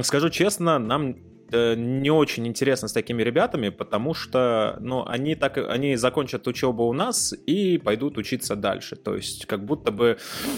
Скажу 0.04 0.30
честно, 0.30 0.80
нам 0.80 1.16
не 1.51 2.10
очень 2.10 2.48
интересно 2.48 2.88
с 2.88 2.93
такими 2.93 3.22
ребятами, 3.24 3.70
потому 3.70 4.13
что, 4.13 4.77
ну, 4.79 5.05
они 5.05 5.36
так, 5.36 5.58
они 5.58 5.96
закончат 5.96 6.48
учебу 6.48 6.86
у 6.86 6.93
нас 6.93 7.34
и 7.46 7.77
пойдут 7.77 8.17
учиться 8.17 8.55
дальше. 8.55 8.96
То 8.96 9.15
есть, 9.15 9.46
как 9.46 9.65
будто 9.65 9.91
бы 9.91 10.17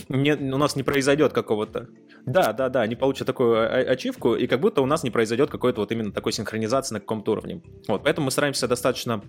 не, 0.10 0.34
у 0.34 0.58
нас 0.58 0.76
не 0.76 0.84
произойдет 0.84 1.34
какого-то... 1.34 1.88
Да, 2.26 2.54
да, 2.54 2.70
да, 2.70 2.82
они 2.82 2.96
получат 2.96 3.28
такую 3.28 3.92
ачивку, 3.92 4.36
и 4.36 4.48
как 4.48 4.62
будто 4.62 4.82
у 4.82 4.86
нас 4.86 5.04
не 5.04 5.12
произойдет 5.12 5.50
какой-то 5.50 5.82
вот 5.82 5.92
именно 5.92 6.12
такой 6.12 6.32
синхронизации 6.32 6.96
на 6.96 7.00
каком-то 7.00 7.34
уровне. 7.34 7.62
Вот, 7.88 8.04
поэтому 8.04 8.26
мы 8.26 8.32
стараемся 8.32 8.68
достаточно 8.68 9.22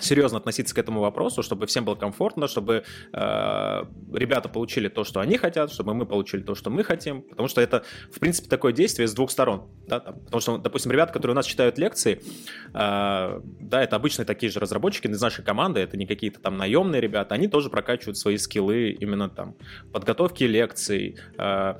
серьезно 0.00 0.38
относиться 0.38 0.74
к 0.74 0.78
этому 0.78 1.00
вопросу, 1.00 1.42
чтобы 1.42 1.66
всем 1.66 1.84
было 1.84 1.94
комфортно, 1.94 2.48
чтобы 2.48 2.84
э, 3.12 3.84
ребята 4.12 4.48
получили 4.48 4.88
то, 4.88 5.04
что 5.04 5.20
они 5.20 5.36
хотят, 5.36 5.72
чтобы 5.72 5.94
мы 5.94 6.06
получили 6.06 6.42
то, 6.42 6.54
что 6.54 6.70
мы 6.70 6.84
хотим, 6.84 7.22
потому 7.22 7.48
что 7.48 7.60
это, 7.60 7.84
в 8.12 8.18
принципе, 8.18 8.48
такое 8.48 8.72
действие 8.72 9.08
с 9.08 9.14
двух 9.14 9.30
сторон, 9.30 9.68
да, 9.86 10.00
там, 10.00 10.20
потому 10.20 10.40
что, 10.40 10.58
допустим, 10.58 10.92
ребята, 10.92 11.12
которые 11.12 11.32
у 11.32 11.36
нас 11.36 11.46
читают 11.46 11.78
лекции, 11.78 12.22
э, 12.72 13.40
да, 13.42 13.82
это 13.82 13.96
обычные 13.96 14.26
такие 14.26 14.50
же 14.50 14.60
разработчики 14.60 15.06
из 15.06 15.20
нашей 15.20 15.44
команды, 15.44 15.80
это 15.80 15.96
не 15.96 16.06
какие-то 16.06 16.40
там 16.40 16.56
наемные 16.56 17.00
ребята, 17.00 17.34
они 17.34 17.48
тоже 17.48 17.70
прокачивают 17.70 18.16
свои 18.16 18.36
скиллы 18.36 18.90
именно 18.90 19.28
там 19.28 19.56
подготовки 19.92 20.44
лекций, 20.44 21.16
э, 21.38 21.74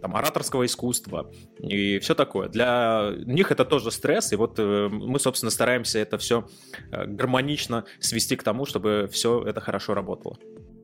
там, 0.00 0.16
ораторского 0.16 0.66
искусства 0.66 1.30
и 1.58 1.98
все 1.98 2.14
такое. 2.14 2.48
Для 2.48 3.12
них 3.24 3.50
это 3.50 3.64
тоже 3.64 3.90
стресс, 3.90 4.32
и 4.32 4.36
вот 4.36 4.58
э, 4.58 4.88
мы, 4.90 5.18
собственно, 5.18 5.50
стараемся 5.50 5.98
это 5.98 6.18
все 6.18 6.48
э, 6.90 7.06
гармонично 7.06 7.84
свести 7.98 8.36
к 8.36 8.42
тому, 8.42 8.66
чтобы 8.66 9.08
все 9.12 9.42
это 9.42 9.60
хорошо 9.60 9.94
работало. 9.94 10.36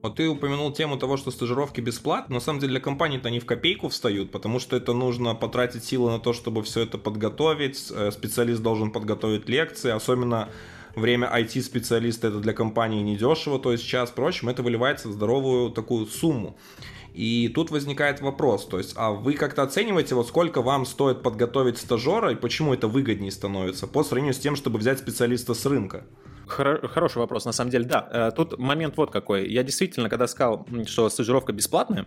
Вот 0.02 0.16
ты 0.16 0.28
упомянул 0.28 0.72
тему 0.72 0.98
того, 0.98 1.16
что 1.16 1.30
стажировки 1.30 1.80
бесплатны. 1.80 2.34
На 2.34 2.40
самом 2.40 2.60
деле 2.60 2.72
для 2.72 2.80
компаний-то 2.80 3.28
они 3.28 3.40
в 3.40 3.46
копейку 3.46 3.88
встают, 3.88 4.30
потому 4.30 4.60
что 4.60 4.76
это 4.76 4.92
нужно 4.92 5.34
потратить 5.34 5.84
силы 5.84 6.10
на 6.10 6.20
то, 6.20 6.32
чтобы 6.32 6.62
все 6.62 6.82
это 6.82 6.98
подготовить. 6.98 7.90
Э, 7.90 8.10
специалист 8.10 8.62
должен 8.62 8.92
подготовить 8.92 9.48
лекции, 9.48 9.90
особенно 9.90 10.48
время 10.94 11.30
IT-специалиста 11.32 12.28
это 12.28 12.38
для 12.38 12.52
компании 12.52 13.02
недешево, 13.02 13.58
то 13.58 13.72
есть 13.72 13.86
час, 13.86 14.10
впрочем, 14.10 14.48
это 14.48 14.62
выливается 14.62 15.08
в 15.08 15.12
здоровую 15.12 15.70
такую 15.70 16.06
сумму. 16.06 16.56
И 17.16 17.48
тут 17.48 17.70
возникает 17.70 18.20
вопрос, 18.20 18.66
то 18.66 18.76
есть, 18.76 18.92
а 18.94 19.10
вы 19.10 19.32
как-то 19.32 19.62
оцениваете, 19.62 20.14
вот 20.14 20.28
сколько 20.28 20.60
вам 20.60 20.84
стоит 20.84 21.22
подготовить 21.22 21.78
стажера 21.78 22.32
и 22.32 22.34
почему 22.34 22.74
это 22.74 22.88
выгоднее 22.88 23.30
становится 23.30 23.86
по 23.86 24.04
сравнению 24.04 24.34
с 24.34 24.38
тем, 24.38 24.54
чтобы 24.54 24.78
взять 24.78 24.98
специалиста 24.98 25.54
с 25.54 25.64
рынка? 25.64 26.04
Хоро- 26.46 26.86
хороший 26.86 27.18
вопрос, 27.18 27.46
на 27.46 27.52
самом 27.52 27.70
деле, 27.70 27.86
да. 27.86 28.06
Э, 28.12 28.30
тут 28.36 28.58
момент 28.58 28.98
вот 28.98 29.10
какой. 29.10 29.48
Я 29.48 29.62
действительно, 29.62 30.10
когда 30.10 30.26
сказал, 30.26 30.66
что 30.84 31.08
стажировка 31.08 31.54
бесплатная, 31.54 32.06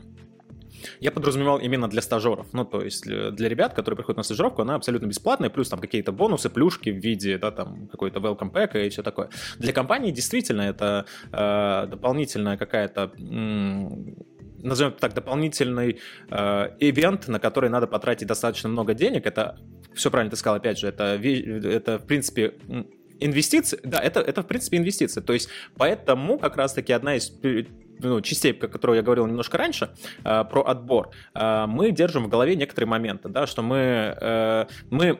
я 1.00 1.12
подразумевал 1.12 1.58
именно 1.58 1.90
для 1.90 2.04
стажеров. 2.04 2.46
Ну, 2.54 2.64
то 2.64 2.84
есть 2.84 3.04
для 3.04 3.50
ребят, 3.50 3.74
которые 3.74 3.98
приходят 3.98 4.18
на 4.18 4.24
стажировку, 4.24 4.62
она 4.62 4.76
абсолютно 4.76 5.08
бесплатная, 5.08 5.50
плюс 5.50 5.70
там 5.70 5.80
какие-то 5.80 6.12
бонусы, 6.12 6.52
плюшки 6.52 6.90
в 6.92 6.98
виде, 6.98 7.40
да, 7.40 7.50
там, 7.50 7.88
какой-то 7.88 8.20
welcome 8.20 8.52
pack 8.52 8.86
и 8.86 8.90
все 8.90 9.02
такое. 9.02 9.30
Для 9.58 9.74
компании 9.74 10.12
действительно 10.12 10.62
это 10.62 11.06
э, 11.32 11.88
дополнительная 11.88 12.58
какая-то 12.58 13.12
назовем 14.64 14.94
так, 14.94 15.14
дополнительный 15.14 16.00
э, 16.30 17.18
на 17.28 17.40
который 17.40 17.70
надо 17.70 17.88
потратить 17.88 18.28
достаточно 18.28 18.70
много 18.70 18.94
денег. 18.94 19.26
Это, 19.26 19.58
все 19.94 20.12
правильно 20.12 20.32
ты 20.32 20.38
сказал, 20.38 20.58
опять 20.58 20.80
же, 20.80 20.88
это, 20.88 21.20
это 21.22 22.00
в 22.00 22.06
принципе, 22.06 22.56
инвестиции, 23.20 23.80
да, 23.84 24.00
это, 24.00 24.20
это 24.20 24.44
в 24.44 24.48
принципе 24.48 24.78
инвестиции. 24.78 25.22
То 25.22 25.34
есть 25.34 25.50
поэтому 25.78 26.40
как 26.40 26.58
раз-таки 26.58 26.94
одна 26.94 27.16
из 27.16 27.32
ну, 28.00 28.22
частей, 28.22 28.54
про 28.54 28.68
которую 28.68 28.98
я 28.98 29.04
говорил 29.04 29.28
немножко 29.28 29.58
раньше, 29.58 29.90
э, 30.24 30.44
про 30.46 30.62
отбор, 30.62 31.12
э, 31.34 31.66
мы 31.68 31.92
держим 31.92 32.24
в 32.24 32.30
голове 32.30 32.56
некоторые 32.56 32.88
моменты, 32.88 33.30
да, 33.30 33.46
что 33.46 33.62
мы, 33.62 34.16
э, 34.20 34.66
мы 34.90 35.20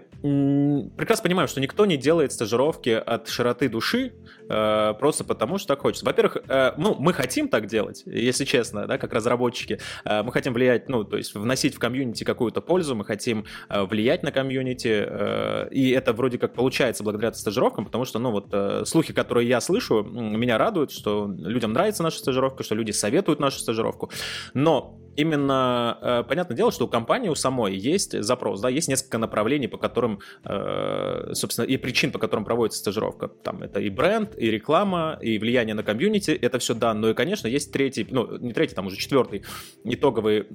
прекрасно 0.98 1.24
понимаем, 1.24 1.48
что 1.48 1.62
никто 1.62 1.86
не 1.86 1.98
делает 1.98 2.32
стажировки 2.32 2.90
от 2.90 3.28
широты 3.28 3.70
души 3.70 4.14
э, 4.14 4.39
просто 4.50 5.24
потому, 5.24 5.58
что 5.58 5.70
так 5.70 5.82
хочется. 5.82 6.06
Во-первых, 6.06 6.38
э, 6.48 6.74
ну, 6.78 6.96
мы 7.00 7.14
хотим 7.14 7.48
так 7.48 7.68
делать, 7.68 8.04
если 8.06 8.46
честно, 8.46 8.88
да, 8.88 8.98
как 8.98 9.14
разработчики. 9.14 9.80
Э, 10.06 10.24
мы 10.24 10.32
хотим 10.32 10.54
влиять, 10.54 10.90
ну, 10.90 11.04
то 11.04 11.18
есть 11.18 11.36
вносить 11.36 11.76
в 11.76 11.80
комьюнити 11.80 12.24
какую-то 12.24 12.62
пользу, 12.62 12.96
мы 12.96 13.06
хотим 13.06 13.46
э, 13.70 13.84
влиять 13.84 14.24
на 14.24 14.32
комьюнити, 14.32 15.06
э, 15.08 15.70
и 15.72 15.92
это 15.92 16.14
вроде 16.14 16.38
как 16.38 16.54
получается 16.54 17.04
благодаря 17.04 17.34
стажировкам, 17.34 17.86
потому 17.86 18.06
что, 18.06 18.20
ну, 18.20 18.32
вот 18.32 18.48
э, 18.52 18.84
слухи, 18.86 19.14
которые 19.14 19.48
я 19.48 19.62
слышу, 19.62 20.04
меня 20.04 20.58
радуют, 20.58 20.92
что 20.92 21.32
людям 21.38 21.74
нравится 21.74 22.04
наша 22.04 22.20
стажировка, 22.20 22.64
что 22.64 22.76
люди 22.76 22.92
советуют 22.92 23.40
нашу 23.40 23.60
стажировку, 23.60 24.12
но 24.54 25.00
именно, 25.20 25.98
э, 26.02 26.24
понятное 26.28 26.56
дело, 26.56 26.72
что 26.72 26.86
у 26.86 26.88
компании 26.88 27.30
у 27.30 27.36
самой 27.36 27.76
есть 27.76 28.22
запрос, 28.24 28.62
да, 28.62 28.70
есть 28.70 28.88
несколько 28.88 29.18
направлений, 29.18 29.68
по 29.68 29.78
которым, 29.78 30.20
э, 30.46 31.32
собственно, 31.34 31.66
и 31.66 31.78
причин, 31.78 32.12
по 32.12 32.20
которым 32.20 32.46
проводится 32.46 32.80
стажировка. 32.80 33.28
Там 33.28 33.62
это 33.62 33.80
и 33.82 33.90
бренд, 33.90 34.38
и 34.40 34.50
реклама, 34.50 35.18
и 35.22 35.38
влияние 35.38 35.76
на 35.76 35.84
комьюнити, 35.84 36.32
это 36.32 36.60
все 36.60 36.74
да, 36.74 36.94
но 36.94 37.10
и, 37.10 37.14
конечно, 37.14 37.48
есть 37.48 37.72
третий, 37.72 38.08
ну, 38.10 38.38
не 38.38 38.54
третий, 38.54 38.76
там 38.76 38.88
уже 38.88 38.96
четвертый 38.96 39.44
итоговый 39.84 40.48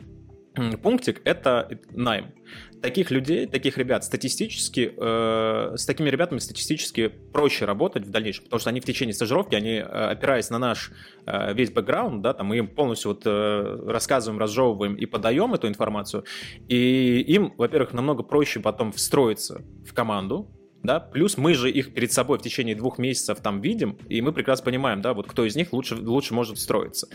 пунктик— 0.83 1.21
это 1.25 1.79
найм. 1.91 2.33
Таких 2.81 3.11
людей, 3.11 3.47
таких 3.47 3.79
ребят 3.79 4.05
статистически, 4.05 4.93
э, 4.97 5.77
с 5.77 5.87
такими 5.87 6.11
ребятами 6.11 6.39
статистически 6.39 7.09
проще 7.09 7.65
работать 7.65 8.07
в 8.07 8.11
дальнейшем, 8.11 8.45
потому 8.45 8.61
что 8.61 8.71
они 8.71 8.81
в 8.81 8.85
течение 8.85 9.15
стажировки, 9.15 9.55
они, 9.55 9.77
э, 9.77 9.83
опираясь 9.83 10.51
на 10.51 10.59
наш 10.59 10.93
э, 11.27 11.55
весь 11.55 11.71
бэкграунд, 11.71 12.23
да, 12.23 12.35
там 12.35 12.49
мы 12.49 12.59
им 12.59 12.69
полностью 12.69 13.13
вот 13.13 13.23
э, 13.25 13.85
рассказываем, 13.87 14.39
разжевываем 14.39 14.95
и 14.95 15.07
подаем 15.07 15.55
эту 15.55 15.67
информацию, 15.67 16.25
и 16.69 17.21
им, 17.27 17.55
во-первых, 17.57 17.95
намного 17.95 18.23
проще 18.23 18.61
потом 18.61 18.93
встроиться 18.93 19.63
в 19.89 19.95
команду, 19.95 20.51
да, 20.85 21.01
плюс 21.01 21.37
мы 21.37 21.55
же 21.55 21.71
их 21.71 21.93
перед 21.95 22.13
собой 22.13 22.39
в 22.39 22.43
течение 22.43 22.77
двух 22.77 22.99
месяцев 22.99 23.41
там 23.41 23.61
видим, 23.61 23.99
и 24.09 24.21
мы 24.21 24.33
прекрасно 24.33 24.67
понимаем, 24.67 25.01
да, 25.03 25.15
вот 25.15 25.27
кто 25.27 25.45
из 25.45 25.57
них 25.57 25.73
лучше, 25.73 25.97
лучше 25.97 26.35
может 26.35 26.59
встроиться. 26.59 27.09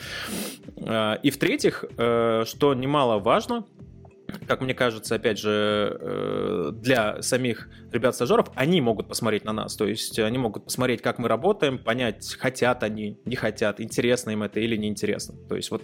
Э, 0.77 1.15
и 1.21 1.29
в-третьих, 1.29 1.85
э, 1.97 2.43
что 2.45 2.73
немаловажно, 2.73 3.65
как 4.47 4.61
мне 4.61 4.73
кажется, 4.73 5.15
опять 5.15 5.39
же, 5.39 5.97
э, 5.99 6.71
для 6.73 7.21
самих 7.21 7.69
ребят-стажеров, 7.91 8.51
они 8.55 8.81
могут 8.81 9.07
посмотреть 9.07 9.45
на 9.45 9.53
нас, 9.53 9.75
то 9.75 9.87
есть 9.87 10.19
они 10.19 10.37
могут 10.37 10.65
посмотреть, 10.65 11.01
как 11.01 11.19
мы 11.19 11.27
работаем, 11.27 11.77
понять, 11.77 12.35
хотят 12.39 12.83
они, 12.83 13.17
не 13.25 13.35
хотят, 13.35 13.79
интересно 13.81 14.31
им 14.31 14.43
это 14.43 14.59
или 14.59 14.75
неинтересно. 14.75 15.35
То 15.47 15.55
есть 15.55 15.71
вот 15.71 15.83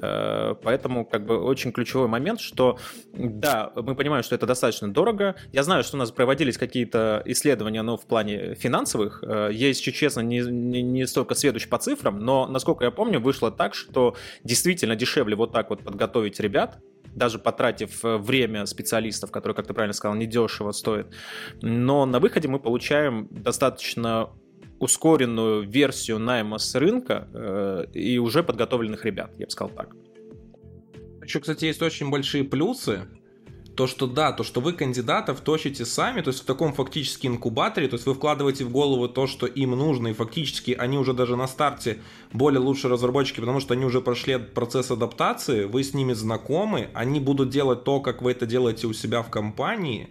э, 0.00 0.54
поэтому 0.62 1.04
как 1.04 1.26
бы 1.26 1.38
очень 1.42 1.72
ключевой 1.72 2.08
момент, 2.08 2.40
что 2.40 2.78
да, 3.12 3.72
мы 3.74 3.94
понимаем, 3.94 4.22
что 4.22 4.34
это 4.34 4.46
достаточно 4.46 4.92
дорого. 4.92 5.36
Я 5.52 5.62
знаю, 5.62 5.84
что 5.84 5.96
у 5.96 5.98
нас 5.98 6.10
проводились 6.10 6.58
какие-то 6.58 7.22
исследования, 7.24 7.82
но 7.82 7.96
в 7.96 8.06
плане 8.06 8.54
финансовых. 8.54 9.22
Э, 9.22 9.50
я, 9.52 9.68
если 9.68 9.90
честно, 9.90 10.20
не, 10.20 10.40
не, 10.40 10.82
не 10.82 11.06
столько 11.06 11.34
сведущ 11.34 11.68
по 11.68 11.78
цифрам, 11.78 12.18
но, 12.18 12.46
насколько 12.46 12.84
я 12.84 12.90
помню, 12.90 13.20
вышло 13.20 13.50
так, 13.50 13.74
что 13.74 14.16
действительно 14.44 14.96
дешевле 14.96 15.36
вот 15.36 15.52
так 15.52 15.70
вот 15.70 15.82
подготовить 15.82 16.40
ребят, 16.40 16.78
даже 17.16 17.38
потратив 17.38 18.04
э, 18.04 18.18
время 18.18 18.66
специалистов, 18.66 19.30
которые, 19.30 19.56
как 19.56 19.66
ты 19.66 19.74
правильно 19.74 19.94
сказал, 19.94 20.16
недешево 20.16 20.72
стоит. 20.72 21.06
Но 21.62 22.06
на 22.06 22.20
выходе 22.20 22.46
мы 22.46 22.60
получаем 22.60 23.28
достаточно 23.30 24.30
ускоренную 24.78 25.68
версию 25.68 26.18
найма 26.18 26.58
с 26.58 26.74
рынка 26.74 27.28
э, 27.32 27.86
и 27.94 28.18
уже 28.18 28.42
подготовленных 28.42 29.04
ребят, 29.04 29.32
я 29.38 29.46
бы 29.46 29.50
сказал 29.50 29.74
так. 29.74 29.96
Еще, 31.22 31.40
кстати, 31.40 31.64
есть 31.64 31.82
очень 31.82 32.10
большие 32.10 32.44
плюсы 32.44 33.08
то, 33.76 33.86
что 33.86 34.06
да, 34.06 34.32
то, 34.32 34.42
что 34.42 34.60
вы 34.60 34.72
кандидатов 34.72 35.40
точите 35.40 35.84
сами, 35.84 36.22
то 36.22 36.30
есть 36.30 36.42
в 36.42 36.46
таком 36.46 36.72
фактически 36.72 37.26
инкубаторе, 37.26 37.88
то 37.88 37.94
есть 37.94 38.06
вы 38.06 38.14
вкладываете 38.14 38.64
в 38.64 38.70
голову 38.70 39.08
то, 39.08 39.26
что 39.26 39.46
им 39.46 39.72
нужно, 39.72 40.08
и 40.08 40.12
фактически 40.14 40.72
они 40.72 40.98
уже 40.98 41.12
даже 41.12 41.36
на 41.36 41.46
старте 41.46 41.98
более 42.32 42.60
лучшие 42.60 42.90
разработчики, 42.90 43.40
потому 43.40 43.60
что 43.60 43.74
они 43.74 43.84
уже 43.84 44.00
прошли 44.00 44.38
процесс 44.38 44.90
адаптации, 44.90 45.64
вы 45.64 45.84
с 45.84 45.92
ними 45.92 46.14
знакомы, 46.14 46.88
они 46.94 47.20
будут 47.20 47.50
делать 47.50 47.84
то, 47.84 48.00
как 48.00 48.22
вы 48.22 48.32
это 48.32 48.46
делаете 48.46 48.86
у 48.86 48.94
себя 48.94 49.22
в 49.22 49.30
компании, 49.30 50.08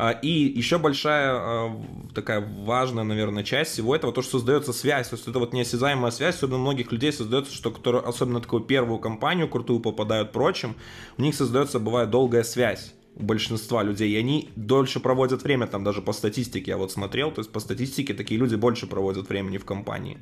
а, 0.00 0.12
и 0.12 0.28
еще 0.30 0.78
большая 0.78 1.32
а, 1.34 1.82
такая 2.14 2.40
важная, 2.40 3.02
наверное, 3.02 3.42
часть 3.42 3.72
всего 3.72 3.96
этого, 3.96 4.12
то, 4.12 4.22
что 4.22 4.38
создается 4.38 4.72
связь. 4.72 5.08
То 5.08 5.16
есть 5.16 5.26
это 5.26 5.40
вот 5.40 5.52
неосязаемая 5.52 6.12
связь, 6.12 6.36
особенно 6.36 6.58
многих 6.58 6.92
людей 6.92 7.12
создается, 7.12 7.52
что 7.52 7.72
которые, 7.72 8.04
особенно 8.04 8.40
такую 8.40 8.62
первую 8.62 9.00
компанию 9.00 9.48
крутую 9.48 9.80
попадают 9.80 10.30
прочим, 10.30 10.76
у 11.16 11.22
них 11.22 11.34
создается, 11.34 11.80
бывает, 11.80 12.10
долгая 12.10 12.44
связь 12.44 12.94
у 13.18 13.22
большинства 13.22 13.82
людей, 13.82 14.10
и 14.10 14.16
они 14.16 14.48
дольше 14.56 15.00
проводят 15.00 15.42
время, 15.42 15.66
там 15.66 15.84
даже 15.84 16.02
по 16.02 16.12
статистике 16.12 16.70
я 16.70 16.76
вот 16.76 16.92
смотрел, 16.92 17.30
то 17.30 17.40
есть 17.40 17.52
по 17.52 17.60
статистике 17.60 18.14
такие 18.14 18.38
люди 18.38 18.54
больше 18.54 18.86
проводят 18.86 19.28
времени 19.28 19.58
в 19.58 19.64
компании. 19.64 20.18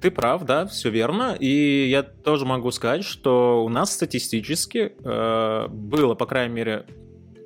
Ты 0.00 0.10
прав, 0.10 0.44
да, 0.44 0.66
все 0.66 0.90
верно. 0.90 1.36
И 1.38 1.88
я 1.90 2.02
тоже 2.02 2.46
могу 2.46 2.70
сказать, 2.70 3.04
что 3.04 3.62
у 3.64 3.68
нас 3.68 3.92
статистически 3.92 4.92
э, 4.98 5.68
было, 5.68 6.14
по 6.14 6.24
крайней 6.24 6.54
мере, 6.54 6.86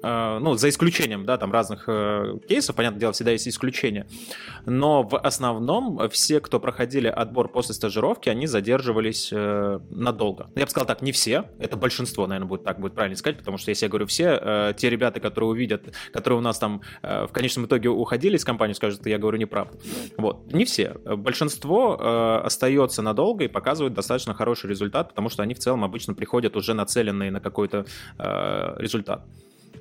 ну, 0.04 0.54
за 0.54 0.68
исключением, 0.68 1.24
да, 1.24 1.38
там 1.38 1.52
разных 1.52 1.84
э, 1.86 2.38
кейсов, 2.48 2.76
понятное 2.76 3.00
дело, 3.00 3.12
всегда 3.12 3.30
есть 3.30 3.48
исключения, 3.48 4.06
но 4.66 5.02
в 5.02 5.18
основном 5.18 6.08
все, 6.10 6.40
кто 6.40 6.60
проходили 6.60 7.08
отбор 7.08 7.48
после 7.48 7.74
стажировки, 7.74 8.28
они 8.28 8.46
задерживались 8.46 9.30
э, 9.32 9.80
надолго. 9.90 10.50
Я 10.54 10.64
бы 10.64 10.70
сказал 10.70 10.86
так, 10.86 11.00
не 11.02 11.12
все, 11.12 11.50
это 11.58 11.76
большинство, 11.76 12.26
наверное, 12.26 12.48
будет 12.48 12.64
так, 12.64 12.80
будет 12.80 12.94
правильно 12.94 13.16
сказать, 13.16 13.38
потому 13.38 13.58
что 13.58 13.70
если 13.70 13.86
я 13.86 13.88
говорю 13.88 14.06
все, 14.06 14.74
те 14.76 14.90
ребята, 14.90 15.20
которые 15.20 15.50
увидят, 15.50 15.94
которые 16.12 16.38
у 16.38 16.42
нас 16.42 16.58
там 16.58 16.82
в 17.02 17.28
конечном 17.32 17.66
итоге 17.66 17.88
уходили 17.88 18.36
из 18.36 18.44
компании, 18.44 18.74
скажут, 18.74 19.06
я 19.06 19.18
говорю 19.18 19.38
неправду. 19.38 19.78
Вот, 20.16 20.52
не 20.52 20.64
все. 20.64 20.96
Большинство 21.04 22.42
остается 22.44 23.02
надолго 23.02 23.44
и 23.44 23.48
показывает 23.48 23.94
достаточно 23.94 24.34
хороший 24.34 24.68
результат, 24.70 25.10
потому 25.10 25.28
что 25.28 25.42
они 25.42 25.54
в 25.54 25.58
целом 25.58 25.84
обычно 25.84 26.14
приходят 26.14 26.56
уже 26.56 26.74
нацеленные 26.74 27.30
на 27.30 27.40
какой-то 27.40 27.86
результат. 28.18 29.24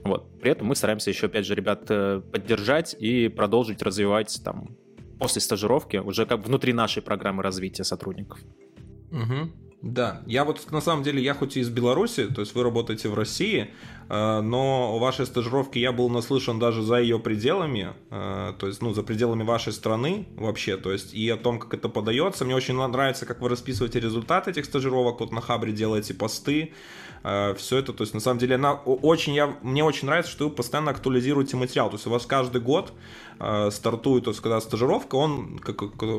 Вот. 0.04 0.40
При 0.40 0.52
этом 0.52 0.68
мы 0.68 0.76
стараемся 0.76 1.10
еще, 1.10 1.28
опять 1.28 1.46
же, 1.46 1.56
ребят 1.56 1.86
э, 1.90 2.22
поддержать 2.32 2.96
и 3.00 3.30
продолжить 3.30 3.82
развивать 3.82 4.42
там 4.44 4.76
после 5.20 5.42
стажировки 5.42 5.98
уже 5.98 6.26
как 6.26 6.46
внутри 6.46 6.74
нашей 6.74 7.02
программы 7.02 7.44
развития 7.44 7.84
сотрудников. 7.84 8.40
Угу. 9.12 9.52
Да, 9.84 10.22
я 10.28 10.46
вот 10.46 10.72
на 10.72 10.80
самом 10.80 11.04
деле, 11.04 11.22
я 11.22 11.34
хоть 11.34 11.58
и 11.58 11.60
из 11.60 11.70
Беларуси, 11.70 12.28
то 12.28 12.40
есть 12.40 12.56
вы 12.56 12.64
работаете 12.64 13.10
в 13.10 13.16
России, 13.16 13.70
э, 14.08 14.42
но 14.42 14.98
вашей 14.98 15.26
стажировки 15.26 15.78
я 15.78 15.92
был 15.92 16.10
наслышан 16.10 16.58
даже 16.58 16.82
за 16.82 17.02
ее 17.02 17.20
пределами, 17.20 17.94
э, 18.10 18.54
то 18.58 18.68
есть, 18.68 18.82
ну, 18.82 18.94
за 18.94 19.04
пределами 19.04 19.44
вашей 19.44 19.74
страны 19.74 20.26
вообще, 20.38 20.78
то 20.78 20.90
есть, 20.90 21.14
и 21.14 21.30
о 21.30 21.36
том, 21.36 21.60
как 21.60 21.74
это 21.74 21.90
подается. 21.90 22.46
Мне 22.46 22.56
очень 22.56 22.76
нравится, 22.76 23.26
как 23.26 23.42
вы 23.42 23.50
расписываете 23.50 24.00
результаты 24.00 24.52
этих 24.52 24.64
стажировок, 24.64 25.20
вот 25.20 25.34
на 25.34 25.42
Хабре 25.42 25.74
делаете 25.74 26.14
посты, 26.14 26.72
все 27.24 27.78
это, 27.78 27.94
то 27.94 28.04
есть, 28.04 28.14
на 28.14 28.20
самом 28.20 28.38
деле, 28.40 28.56
она 28.56 28.74
очень, 28.74 29.34
я, 29.34 29.56
мне 29.62 29.84
очень 29.84 30.08
нравится, 30.08 30.32
что 30.32 30.50
вы 30.50 30.52
постоянно 30.52 30.92
актуализируете 30.92 31.56
материал, 31.56 31.90
то 31.90 31.96
есть, 31.96 32.06
у 32.06 32.10
вас 32.10 32.26
каждый 32.26 32.60
год 32.60 32.92
э, 33.40 33.72
стартует, 33.72 34.26
то 34.26 34.32
есть 34.32 34.42
когда 34.42 34.60
стажировка, 34.60 35.16
он 35.16 35.58
как, 35.60 35.78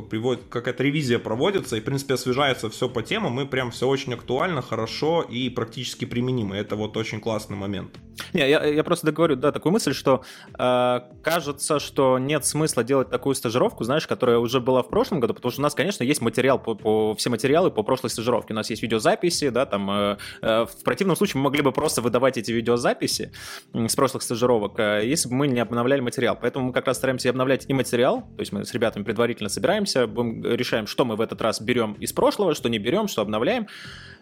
приводит, 0.08 0.44
какая-то 0.48 0.82
ревизия 0.82 1.18
проводится, 1.18 1.76
и, 1.76 1.80
в 1.80 1.84
принципе, 1.84 2.14
освежается 2.14 2.70
все 2.70 2.88
по 2.88 3.02
темам, 3.02 3.40
и 3.40 3.44
прям 3.44 3.70
все 3.70 3.86
очень 3.86 4.14
актуально, 4.14 4.62
хорошо 4.62 5.22
и 5.22 5.50
практически 5.50 6.06
применимо. 6.06 6.56
Это 6.56 6.76
вот 6.76 6.96
очень 6.96 7.20
классный 7.20 7.56
момент. 7.56 7.98
Не, 8.32 8.48
я, 8.48 8.64
я 8.64 8.84
просто 8.84 9.06
договорю, 9.06 9.36
да, 9.36 9.52
такую 9.52 9.72
мысль, 9.72 9.92
что 9.92 10.22
э, 10.58 11.00
кажется, 11.22 11.78
что 11.78 12.18
нет 12.18 12.44
смысла 12.44 12.84
делать 12.84 13.10
такую 13.10 13.34
стажировку, 13.34 13.84
знаешь, 13.84 14.06
которая 14.06 14.38
уже 14.38 14.60
была 14.60 14.82
в 14.82 14.88
прошлом 14.88 15.20
году, 15.20 15.34
потому 15.34 15.50
что 15.50 15.60
у 15.60 15.62
нас, 15.62 15.74
конечно, 15.74 16.04
есть 16.04 16.20
материал 16.20 16.58
по, 16.58 16.74
по 16.74 17.14
все 17.14 17.30
материалы 17.30 17.70
по 17.70 17.82
прошлой 17.82 18.10
стажировке. 18.10 18.52
У 18.52 18.56
нас 18.56 18.70
есть 18.70 18.82
видеозаписи, 18.82 19.48
да, 19.50 19.66
там. 19.66 19.90
Э, 19.90 20.16
э, 20.42 20.66
в 20.66 20.84
противном 20.84 21.16
случае 21.16 21.38
мы 21.38 21.44
могли 21.44 21.62
бы 21.62 21.72
просто 21.72 22.02
выдавать 22.02 22.36
эти 22.36 22.52
видеозаписи 22.52 23.32
с 23.72 23.96
прошлых 23.96 24.22
стажировок, 24.22 24.78
э, 24.78 25.02
если 25.04 25.28
бы 25.28 25.34
мы 25.34 25.46
не 25.48 25.60
обновляли 25.60 26.00
материал. 26.00 26.38
Поэтому 26.40 26.66
мы 26.66 26.72
как 26.72 26.86
раз 26.86 26.98
стараемся 26.98 27.30
обновлять 27.30 27.64
и 27.68 27.72
материал, 27.72 28.22
то 28.22 28.40
есть 28.40 28.52
мы 28.52 28.64
с 28.64 28.72
ребятами 28.72 29.04
предварительно 29.04 29.48
собираемся, 29.48 30.04
решаем, 30.04 30.86
что 30.86 31.04
мы 31.04 31.16
в 31.16 31.20
этот 31.20 31.40
раз 31.42 31.60
берем 31.60 31.94
из 31.94 32.12
прошлого, 32.12 32.54
что 32.54 32.68
не 32.68 32.78
берем, 32.78 33.08
что 33.08 33.22
обновляем. 33.22 33.66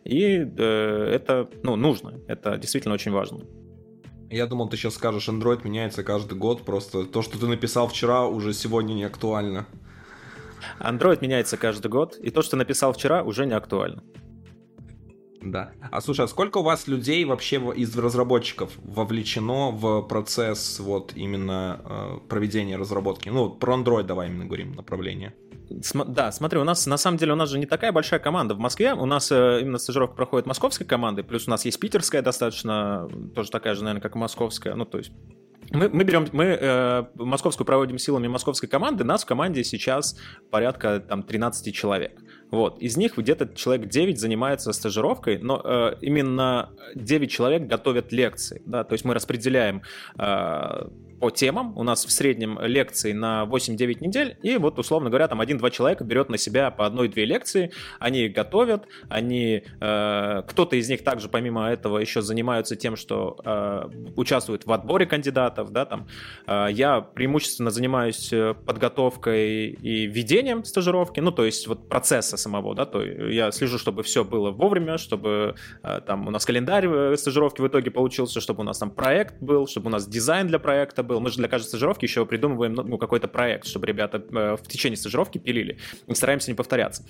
И 0.05 0.45
э, 0.57 1.11
это 1.15 1.49
ну, 1.63 1.77
нужно, 1.77 2.21
это 2.27 2.57
действительно 2.59 2.95
очень 2.95 3.13
важно. 3.13 3.41
Я 4.33 4.47
думал, 4.47 4.71
ты 4.71 4.79
сейчас 4.79 4.95
скажешь, 4.95 5.29
Android 5.29 5.61
меняется 5.63 6.03
каждый 6.03 6.39
год, 6.39 6.65
просто 6.65 7.05
то, 7.05 7.21
что 7.21 7.39
ты 7.39 7.47
написал 7.47 7.87
вчера, 7.87 8.27
уже 8.27 8.55
сегодня 8.55 8.95
не 8.95 9.05
актуально. 9.05 9.67
Android 10.81 11.19
меняется 11.21 11.59
каждый 11.59 11.89
год, 11.89 12.17
и 12.17 12.31
то, 12.31 12.41
что 12.41 12.57
написал 12.57 12.95
вчера, 12.95 13.23
уже 13.25 13.45
не 13.45 13.53
актуально. 13.53 14.03
Да. 15.43 15.73
А 15.91 16.01
слушай, 16.01 16.25
а 16.25 16.29
сколько 16.29 16.59
у 16.59 16.63
вас 16.63 16.87
людей 16.87 17.25
вообще 17.25 17.57
из 17.77 17.97
разработчиков 17.97 18.71
вовлечено 18.83 19.71
в 19.71 20.03
процесс 20.03 20.79
вот 20.79 21.13
именно 21.15 21.81
э, 21.85 22.19
проведения 22.29 22.77
разработки? 22.77 23.29
Ну, 23.29 23.51
про 23.51 23.75
Android 23.75 24.05
давай 24.05 24.29
именно 24.29 24.45
говорим, 24.45 24.73
направление. 24.75 25.35
Да, 26.07 26.33
смотри, 26.33 26.59
у 26.59 26.65
нас 26.65 26.87
на 26.87 26.97
самом 26.97 27.17
деле 27.17 27.33
у 27.33 27.37
нас 27.37 27.49
же 27.49 27.59
не 27.59 27.67
такая 27.67 27.93
большая 27.93 28.21
команда 28.21 28.55
в 28.55 28.59
Москве. 28.59 28.95
У 28.95 29.07
нас 29.07 29.33
э, 29.33 29.61
именно 29.63 29.79
стажировка 29.79 30.15
проходит 30.15 30.47
московской 30.47 30.87
командой, 30.87 31.25
плюс 31.25 31.47
у 31.47 31.51
нас 31.51 31.65
есть 31.65 31.81
питерская 31.81 32.23
достаточно, 32.23 33.09
тоже 33.35 33.51
такая 33.51 33.75
же, 33.75 33.83
наверное, 33.83 34.03
как 34.03 34.15
и 34.15 34.19
московская. 34.19 34.75
Ну, 34.75 34.85
то 34.85 34.99
есть 34.99 35.13
мы, 35.73 35.89
мы 35.89 36.05
берем, 36.05 36.27
мы 36.33 36.45
э, 36.45 37.05
московскую 37.15 37.67
проводим 37.67 37.99
силами 37.99 38.29
московской 38.29 38.69
команды. 38.69 39.05
Нас 39.05 39.25
в 39.25 39.27
команде 39.27 39.65
сейчас 39.65 40.17
порядка 40.51 41.01
там 41.01 41.23
13 41.23 41.75
человек. 41.75 42.21
Вот. 42.51 42.79
Из 42.81 42.97
них 42.97 43.17
где-то 43.17 43.55
человек 43.55 43.89
9 43.89 44.19
занимается 44.19 44.73
стажировкой, 44.73 45.39
но 45.39 45.61
э, 45.65 45.97
именно 46.03 46.71
9 46.95 47.31
человек 47.31 47.63
готовят 47.63 48.13
лекции. 48.13 48.63
Да? 48.67 48.85
То 48.85 48.93
есть 48.93 49.05
мы 49.05 49.15
распределяем 49.15 49.83
э, 50.19 50.89
по 51.23 51.31
темам. 51.31 51.79
У 51.79 51.85
нас 51.85 52.05
в 52.05 52.11
среднем 52.11 52.59
лекции 52.61 53.13
на 53.13 53.45
8-9 53.49 53.99
недель, 54.01 54.37
и 54.43 54.57
вот, 54.57 54.77
условно 54.81 55.09
говоря, 55.09 55.29
там 55.29 55.41
один-два 55.41 55.71
человека 55.71 56.03
берет 56.03 56.29
на 56.29 56.37
себя 56.37 56.73
по 56.73 56.85
одной-две 56.85 57.27
лекции, 57.27 57.71
они 58.01 58.29
готовят, 58.29 58.89
они, 59.09 59.63
э, 59.81 60.43
кто-то 60.49 60.75
из 60.75 60.89
них 60.89 61.05
также, 61.05 61.29
помимо 61.29 61.69
этого, 61.69 61.99
еще 61.99 62.23
занимаются 62.23 62.75
тем, 62.75 62.97
что 62.97 63.37
э, 63.45 63.89
участвуют 64.17 64.67
в 64.67 64.73
отборе 64.73 65.07
кандидатов, 65.07 65.71
да, 65.71 65.85
там. 65.85 66.09
Э, 66.49 66.67
я 66.73 67.01
преимущественно 67.01 67.71
занимаюсь 67.71 68.33
э, 68.33 68.55
подготовкой 68.67 69.69
и 69.69 70.07
ведением 70.09 70.65
стажировки, 70.65 71.21
ну, 71.21 71.31
то 71.31 71.45
есть 71.45 71.69
вот 71.69 71.89
процесса 71.89 72.37
самого, 72.37 72.75
да, 72.75 72.85
то 72.85 73.01
я 73.01 73.53
слежу, 73.53 73.79
чтобы 73.79 74.03
все 74.03 74.25
было 74.25 74.51
вовремя, 74.51 74.99
чтобы 74.99 75.55
э, 75.85 76.01
там 76.05 76.27
у 76.27 76.31
нас 76.33 76.45
календарь 76.45 76.89
э, 76.89 77.17
стажировки 77.17 77.61
в 77.61 77.69
итоге 77.69 77.93
получился, 77.93 78.41
чтобы 78.41 78.63
у 78.63 78.65
нас 78.65 78.79
там 78.79 78.91
проект 78.91 79.41
был, 79.41 79.69
чтобы 79.69 79.87
у 79.87 79.91
нас 79.91 80.09
дизайн 80.09 80.49
для 80.49 80.59
проекта 80.59 81.05
был, 81.05 81.12
был. 81.13 81.21
Мы 81.21 81.31
же 81.31 81.37
для 81.37 81.49
каждой 81.49 81.69
стажировки 81.69 82.05
еще 82.05 82.25
придумываем 82.27 82.75
ну, 82.75 82.99
какой-то 82.99 83.29
проект, 83.29 83.67
чтобы 83.67 83.87
ребята 83.87 84.19
э, 84.19 84.57
в 84.57 84.67
течение 84.69 84.97
стажировки 84.97 85.39
пилили. 85.39 85.79
И 86.07 86.15
стараемся 86.15 86.51
не 86.51 86.55
повторяться. 86.55 87.05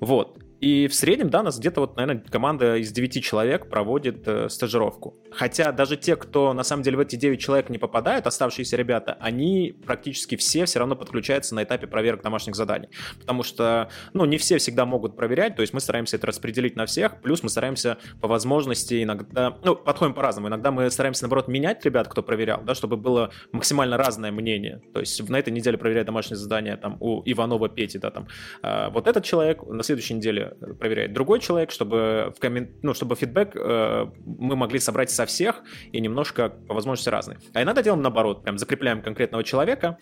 Вот. 0.00 0.38
И 0.60 0.88
в 0.88 0.94
среднем, 0.94 1.30
да, 1.30 1.42
нас 1.42 1.58
где-то 1.58 1.80
вот, 1.80 1.96
наверное, 1.96 2.22
команда 2.22 2.76
из 2.76 2.92
9 2.92 3.24
человек 3.24 3.70
проводит 3.70 4.28
э, 4.28 4.48
стажировку. 4.50 5.16
Хотя 5.30 5.72
даже 5.72 5.96
те, 5.96 6.16
кто 6.16 6.52
на 6.52 6.64
самом 6.64 6.82
деле 6.82 6.98
в 6.98 7.00
эти 7.00 7.16
9 7.16 7.40
человек 7.40 7.70
не 7.70 7.78
попадают, 7.78 8.26
оставшиеся 8.26 8.76
ребята, 8.76 9.16
они 9.20 9.74
практически 9.86 10.36
все 10.36 10.66
все 10.66 10.78
равно 10.78 10.96
подключаются 10.96 11.54
на 11.54 11.62
этапе 11.62 11.86
проверок 11.86 12.22
домашних 12.22 12.56
заданий. 12.56 12.88
Потому 13.18 13.42
что, 13.42 13.88
ну, 14.12 14.26
не 14.26 14.36
все 14.36 14.58
всегда 14.58 14.84
могут 14.84 15.16
проверять, 15.16 15.56
то 15.56 15.62
есть 15.62 15.72
мы 15.72 15.80
стараемся 15.80 16.16
это 16.16 16.26
распределить 16.26 16.76
на 16.76 16.84
всех, 16.84 17.22
плюс 17.22 17.42
мы 17.42 17.48
стараемся 17.48 17.96
по 18.20 18.28
возможности 18.28 19.02
иногда, 19.02 19.56
ну, 19.64 19.76
подходим 19.76 20.12
по-разному. 20.12 20.48
Иногда 20.48 20.70
мы 20.70 20.90
стараемся, 20.90 21.24
наоборот, 21.24 21.48
менять 21.48 21.82
ребят, 21.86 22.08
кто 22.08 22.22
проверял, 22.22 22.62
да, 22.62 22.74
чтобы 22.74 22.98
было 22.98 23.30
максимально 23.52 23.96
разное 23.96 24.30
мнение. 24.30 24.82
То 24.92 25.00
есть 25.00 25.26
на 25.26 25.38
этой 25.38 25.52
неделе 25.54 25.78
проверять 25.78 26.04
домашние 26.04 26.36
задания 26.36 26.76
там 26.76 26.98
у 27.00 27.22
Иванова 27.24 27.70
Пети, 27.70 27.98
да, 27.98 28.10
там, 28.10 28.28
а 28.62 28.90
вот 28.90 29.06
этот 29.06 29.24
человек, 29.24 29.62
на 29.66 29.82
следующей 29.82 30.14
неделе 30.14 30.49
проверяет 30.78 31.12
другой 31.12 31.40
человек, 31.40 31.70
чтобы, 31.70 32.32
в 32.36 32.40
коммен... 32.40 32.70
ну, 32.82 32.94
чтобы 32.94 33.16
фидбэк 33.16 33.56
э, 33.56 34.06
мы 34.24 34.56
могли 34.56 34.78
собрать 34.78 35.10
со 35.10 35.26
всех 35.26 35.62
и 35.92 36.00
немножко 36.00 36.48
по 36.48 36.74
возможности 36.74 37.08
разные. 37.08 37.38
А 37.52 37.62
иногда 37.62 37.82
делаем 37.82 38.02
наоборот, 38.02 38.42
прям 38.42 38.58
закрепляем 38.58 39.02
конкретного 39.02 39.44
человека 39.44 39.98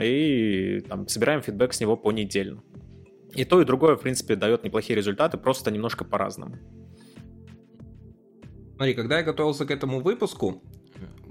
и 0.00 0.80
там, 0.88 1.08
собираем 1.08 1.42
фидбэк 1.42 1.72
с 1.72 1.80
него 1.80 1.96
по 1.96 2.12
недельно. 2.12 2.62
И 3.34 3.44
то, 3.44 3.60
и 3.60 3.64
другое, 3.64 3.96
в 3.96 4.00
принципе, 4.02 4.36
дает 4.36 4.64
неплохие 4.64 4.96
результаты, 4.96 5.38
просто 5.38 5.70
немножко 5.70 6.04
по-разному. 6.04 6.56
Смотри, 8.76 8.94
когда 8.94 9.18
я 9.18 9.22
готовился 9.24 9.66
к 9.66 9.70
этому 9.70 10.00
выпуску, 10.00 10.62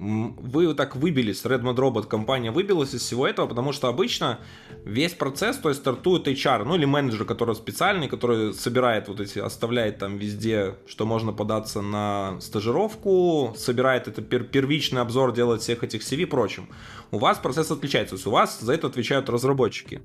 вы 0.03 0.73
так 0.73 0.95
выбились, 0.95 1.45
Redmond 1.45 1.75
Robot 1.75 2.07
компания 2.07 2.51
выбилась 2.51 2.93
из 2.93 3.01
всего 3.01 3.25
этого, 3.25 3.47
потому 3.47 3.71
что 3.71 3.87
обычно 3.87 4.39
весь 4.83 5.13
процесс, 5.13 5.57
то 5.57 5.69
есть 5.69 5.81
стартует 5.81 6.27
HR, 6.27 6.65
ну 6.65 6.75
или 6.75 6.85
менеджер, 6.85 7.25
который 7.25 7.55
специальный, 7.55 8.09
который 8.09 8.53
собирает 8.53 9.07
вот 9.07 9.21
эти, 9.21 9.39
оставляет 9.39 9.99
там 9.99 10.17
везде, 10.17 10.75
что 10.87 11.05
можно 11.05 11.31
податься 11.31 11.81
на 11.81 12.39
стажировку, 12.41 13.53
собирает 13.57 14.07
это 14.07 14.21
пер 14.21 14.43
первичный 14.43 15.01
обзор, 15.01 15.33
делает 15.33 15.61
всех 15.61 15.83
этих 15.83 16.01
CV 16.01 16.23
и 16.23 16.25
прочим. 16.25 16.67
У 17.11 17.17
вас 17.17 17.37
процесс 17.37 17.71
отличается, 17.71 18.11
то 18.11 18.15
есть 18.17 18.27
у 18.27 18.31
вас 18.31 18.59
за 18.59 18.73
это 18.73 18.87
отвечают 18.87 19.29
разработчики. 19.29 20.01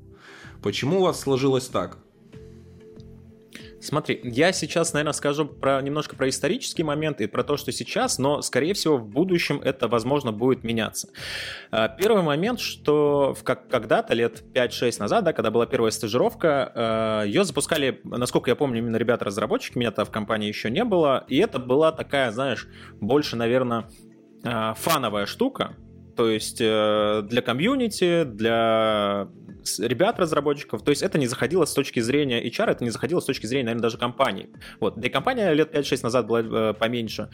Почему 0.63 1.01
у 1.01 1.03
вас 1.05 1.21
сложилось 1.21 1.67
так? 1.67 1.99
Смотри, 3.81 4.21
я 4.25 4.53
сейчас, 4.53 4.93
наверное, 4.93 5.13
скажу 5.13 5.47
про 5.47 5.81
немножко 5.81 6.17
про 6.17 6.29
исторический 6.29 6.83
момент 6.83 7.21
и 7.21 7.27
про 7.27 7.45
то, 7.45 7.57
что 7.57 7.71
сейчас, 7.71 8.19
но, 8.19 8.43
скорее 8.43 8.75
всего, 8.75 8.97
в 8.97 9.07
будущем 9.07 9.61
это, 9.63 9.89
возможно, 9.89 10.33
будет 10.33 10.65
меняться. 10.65 11.09
А, 11.71 11.89
первый 11.89 12.23
момент, 12.23 12.61
что 12.61 13.37
как, 13.45 13.69
когда-то, 13.69 14.15
лет 14.15 14.43
5-6 14.53 14.99
назад, 14.99 15.25
да, 15.25 15.33
когда 15.33 15.51
была 15.51 15.67
первая 15.67 15.93
стажировка, 15.93 16.73
а, 16.75 17.23
ее 17.23 17.45
запускали, 17.45 18.01
насколько 18.05 18.51
я 18.51 18.57
помню, 18.57 18.79
именно 18.79 18.97
ребята-разработчики, 18.97 19.79
меня-то 19.79 20.05
в 20.05 20.11
компании 20.11 20.49
еще 20.49 20.71
не 20.71 20.85
было, 20.85 21.25
и 21.29 21.37
это 21.39 21.59
была 21.59 21.93
такая, 21.93 22.33
знаешь, 22.33 22.67
больше, 23.01 23.37
наверное, 23.37 23.89
а, 24.45 24.75
фановая 24.75 25.27
штука, 25.27 25.77
то 26.19 26.29
есть 26.29 26.61
э, 26.61 27.23
для 27.31 27.43
комьюнити, 27.43 28.25
для 28.25 29.29
ребят, 29.79 30.19
разработчиков. 30.19 30.83
То 30.83 30.91
есть 30.91 31.03
это 31.03 31.19
не 31.19 31.27
заходило 31.27 31.65
с 31.65 31.73
точки 31.75 32.01
зрения 32.01 32.45
HR, 32.45 32.71
это 32.71 32.85
не 32.85 32.91
заходило 32.91 33.21
с 33.21 33.25
точки 33.25 33.47
зрения, 33.47 33.67
наверное, 33.67 33.83
даже 33.83 33.99
компании. 33.99 34.49
Вот. 34.81 34.99
Да 34.99 35.07
и 35.07 35.11
компания 35.11 35.53
лет 35.53 35.75
5-6 35.75 36.01
назад 36.03 36.27
была 36.27 36.41
э, 36.41 36.75
поменьше. 36.75 37.29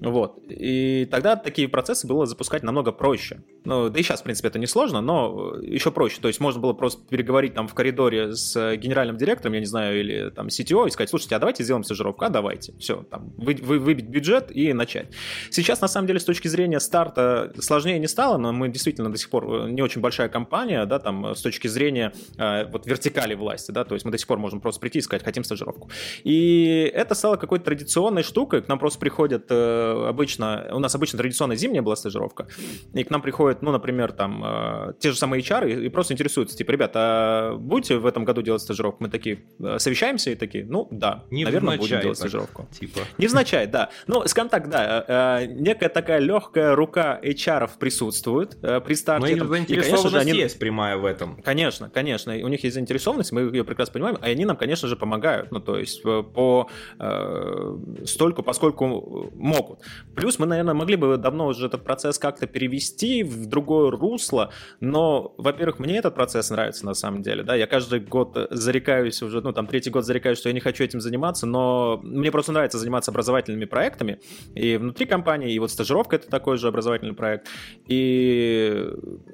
Вот. 0.00 0.38
И 0.48 1.06
тогда 1.10 1.36
такие 1.36 1.68
процессы 1.68 2.06
было 2.06 2.26
запускать 2.26 2.62
намного 2.62 2.92
проще. 2.92 3.42
Ну, 3.64 3.88
да 3.88 3.98
и 3.98 4.02
сейчас, 4.02 4.20
в 4.20 4.24
принципе, 4.24 4.48
это 4.48 4.58
не 4.58 4.66
сложно, 4.66 5.00
но 5.00 5.56
еще 5.62 5.90
проще. 5.90 6.20
То 6.20 6.28
есть 6.28 6.40
можно 6.40 6.60
было 6.60 6.72
просто 6.72 7.06
переговорить 7.08 7.54
там 7.54 7.68
в 7.68 7.74
коридоре 7.74 8.34
с 8.34 8.76
генеральным 8.76 9.16
директором, 9.16 9.54
я 9.54 9.60
не 9.60 9.66
знаю, 9.66 10.00
или 10.00 10.30
там 10.30 10.48
CTO 10.48 10.86
и 10.86 10.90
сказать, 10.90 11.10
слушайте, 11.10 11.36
а 11.36 11.38
давайте 11.38 11.64
сделаем 11.64 11.84
стажировку, 11.84 12.24
а 12.24 12.30
давайте. 12.30 12.74
Все, 12.78 13.02
там, 13.10 13.32
вы, 13.36 13.58
вы, 13.62 13.78
выбить 13.78 14.08
бюджет 14.08 14.54
и 14.54 14.72
начать. 14.72 15.08
Сейчас, 15.50 15.80
на 15.80 15.88
самом 15.88 16.06
деле, 16.06 16.20
с 16.20 16.24
точки 16.24 16.48
зрения 16.48 16.80
старта 16.80 17.52
сложнее 17.58 17.98
не 17.98 18.08
стало, 18.24 18.38
но 18.38 18.52
мы 18.52 18.68
действительно 18.68 19.10
до 19.10 19.18
сих 19.18 19.28
пор 19.28 19.44
э, 19.44 19.70
не 19.70 19.82
очень 19.82 20.00
большая 20.00 20.28
компания, 20.28 20.86
да, 20.86 20.98
там, 20.98 21.34
с 21.34 21.42
точки 21.42 21.68
зрения 21.68 22.12
э, 22.38 22.64
вот 22.72 22.86
вертикали 22.86 23.34
власти, 23.34 23.70
да, 23.70 23.84
то 23.84 23.94
есть 23.94 24.06
мы 24.06 24.10
до 24.10 24.18
сих 24.18 24.26
пор 24.26 24.38
можем 24.38 24.60
просто 24.60 24.80
прийти 24.80 24.98
и 24.98 25.02
сказать, 25.02 25.22
хотим 25.22 25.44
стажировку. 25.44 25.90
И 26.24 26.90
это 26.94 27.14
стало 27.14 27.36
какой-то 27.36 27.66
традиционной 27.66 28.22
штукой, 28.22 28.62
к 28.62 28.68
нам 28.68 28.78
просто 28.78 28.98
приходят 28.98 29.46
э, 29.50 30.06
обычно, 30.08 30.68
у 30.72 30.78
нас 30.78 30.94
обычно 30.94 31.18
традиционная 31.18 31.56
зимняя 31.56 31.82
была 31.82 31.96
стажировка, 31.96 32.46
и 32.94 33.04
к 33.04 33.10
нам 33.10 33.20
приходят, 33.20 33.62
ну, 33.62 33.72
например, 33.72 34.12
там, 34.12 34.42
э, 34.44 34.92
те 35.00 35.10
же 35.10 35.18
самые 35.18 35.42
HR 35.42 35.70
и, 35.70 35.86
и 35.86 35.88
просто 35.90 36.14
интересуются, 36.14 36.56
типа, 36.56 36.70
ребята, 36.70 37.00
а 37.04 37.56
будете 37.58 37.96
в 37.96 38.06
этом 38.06 38.24
году 38.24 38.40
делать 38.40 38.62
стажировку? 38.62 39.04
Мы 39.04 39.10
такие, 39.10 39.44
э, 39.60 39.78
совещаемся 39.78 40.30
и 40.30 40.34
такие, 40.34 40.64
ну, 40.64 40.88
да, 40.90 41.24
Не 41.30 41.44
наверное, 41.44 41.76
будем 41.76 42.00
делать 42.00 42.18
так, 42.18 42.28
стажировку. 42.28 42.68
Типа. 42.72 43.00
Невзначай, 43.18 43.66
да. 43.66 43.90
Ну, 44.06 44.26
скажем 44.26 44.48
так, 44.48 44.70
да, 44.70 45.04
э, 45.08 45.44
э, 45.44 45.46
некая 45.46 45.90
такая 45.90 46.20
легкая 46.20 46.74
рука 46.74 47.20
HR 47.22 47.70
присутствует, 47.78 48.13
присутствует 48.14 48.56
э, 48.62 48.80
при 48.80 48.94
старте. 48.94 49.36
Но 49.36 49.44
их 49.44 49.48
заинтересованность 49.48 50.14
и, 50.14 50.30
они... 50.30 50.32
есть 50.38 50.58
прямая 50.58 50.96
в 50.96 51.04
этом. 51.04 51.42
Конечно, 51.42 51.90
конечно. 51.90 52.32
У 52.34 52.48
них 52.48 52.62
есть 52.64 52.74
заинтересованность, 52.74 53.32
мы 53.32 53.42
ее 53.42 53.64
прекрасно 53.64 53.92
понимаем, 53.92 54.16
и 54.16 54.26
они 54.26 54.44
нам, 54.44 54.56
конечно 54.56 54.88
же, 54.88 54.96
помогают. 54.96 55.50
Ну, 55.50 55.60
то 55.60 55.78
есть 55.78 56.00
э, 56.04 56.22
по 56.22 56.68
э, 56.98 57.76
столько, 58.04 58.42
поскольку 58.42 59.30
могут. 59.34 59.80
Плюс 60.14 60.38
мы, 60.38 60.46
наверное, 60.46 60.74
могли 60.74 60.96
бы 60.96 61.16
давно 61.16 61.46
уже 61.46 61.66
этот 61.66 61.84
процесс 61.84 62.18
как-то 62.18 62.46
перевести 62.46 63.22
в 63.22 63.46
другое 63.46 63.90
русло, 63.90 64.52
но, 64.80 65.34
во-первых, 65.38 65.78
мне 65.78 65.98
этот 65.98 66.14
процесс 66.14 66.50
нравится 66.50 66.86
на 66.86 66.94
самом 66.94 67.22
деле, 67.22 67.42
да, 67.42 67.54
я 67.54 67.66
каждый 67.66 68.00
год 68.00 68.36
зарекаюсь 68.50 69.22
уже, 69.22 69.40
ну, 69.40 69.52
там, 69.52 69.66
третий 69.66 69.90
год 69.90 70.04
зарекаюсь, 70.04 70.38
что 70.38 70.48
я 70.48 70.52
не 70.52 70.60
хочу 70.60 70.84
этим 70.84 71.00
заниматься, 71.00 71.46
но 71.46 72.00
мне 72.02 72.30
просто 72.30 72.52
нравится 72.52 72.78
заниматься 72.78 73.10
образовательными 73.10 73.64
проектами, 73.64 74.20
и 74.54 74.76
внутри 74.76 75.06
компании, 75.06 75.52
и 75.52 75.58
вот 75.58 75.70
стажировка— 75.70 76.16
это 76.16 76.28
такой 76.28 76.56
же 76.56 76.68
образовательный 76.68 77.14
проект, 77.14 77.48
и, 77.86 77.93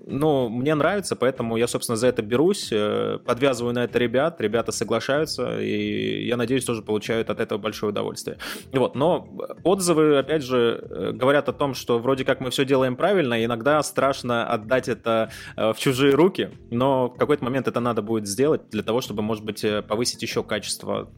ну, 0.07 0.49
мне 0.49 0.75
нравится, 0.75 1.17
поэтому 1.17 1.57
я, 1.57 1.67
собственно, 1.67 1.97
за 1.97 2.09
это 2.09 2.23
берусь, 2.23 2.71
э, 2.73 3.19
подвязываю 3.25 3.75
на 3.75 3.85
это 3.85 3.99
ребят, 3.99 4.41
ребята 4.41 4.73
соглашаются, 4.73 5.61
и 5.61 6.25
я 6.27 6.37
надеюсь, 6.37 6.65
тоже 6.65 6.83
получают 6.83 7.31
от 7.31 7.41
этого 7.41 7.59
большое 7.59 7.91
удовольствие. 7.91 8.39
Вот, 8.73 8.95
но 8.95 9.29
отзывы, 9.65 10.19
опять 10.19 10.43
же, 10.43 10.85
э, 10.91 11.13
говорят 11.13 11.49
о 11.49 11.53
том, 11.53 11.75
что 11.75 11.99
вроде 11.99 12.25
как 12.25 12.41
мы 12.41 12.51
все 12.51 12.65
делаем 12.65 12.97
правильно, 12.97 13.41
и 13.41 13.45
иногда 13.45 13.83
страшно 13.83 14.47
отдать 14.47 14.89
это 14.89 15.31
э, 15.57 15.73
в 15.73 15.79
чужие 15.79 16.15
руки, 16.15 16.51
но 16.71 17.09
в 17.09 17.17
какой-то 17.17 17.45
момент 17.45 17.69
это 17.69 17.81
надо 17.81 18.03
будет 18.03 18.27
сделать 18.27 18.69
для 18.71 18.83
того, 18.83 19.01
чтобы, 19.01 19.23
может 19.23 19.45
быть, 19.45 19.65
повысить 19.89 20.23
еще 20.23 20.43
качество 20.43 21.11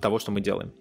того, 0.00 0.18
что 0.18 0.30
мы 0.32 0.40
делаем. 0.40 0.72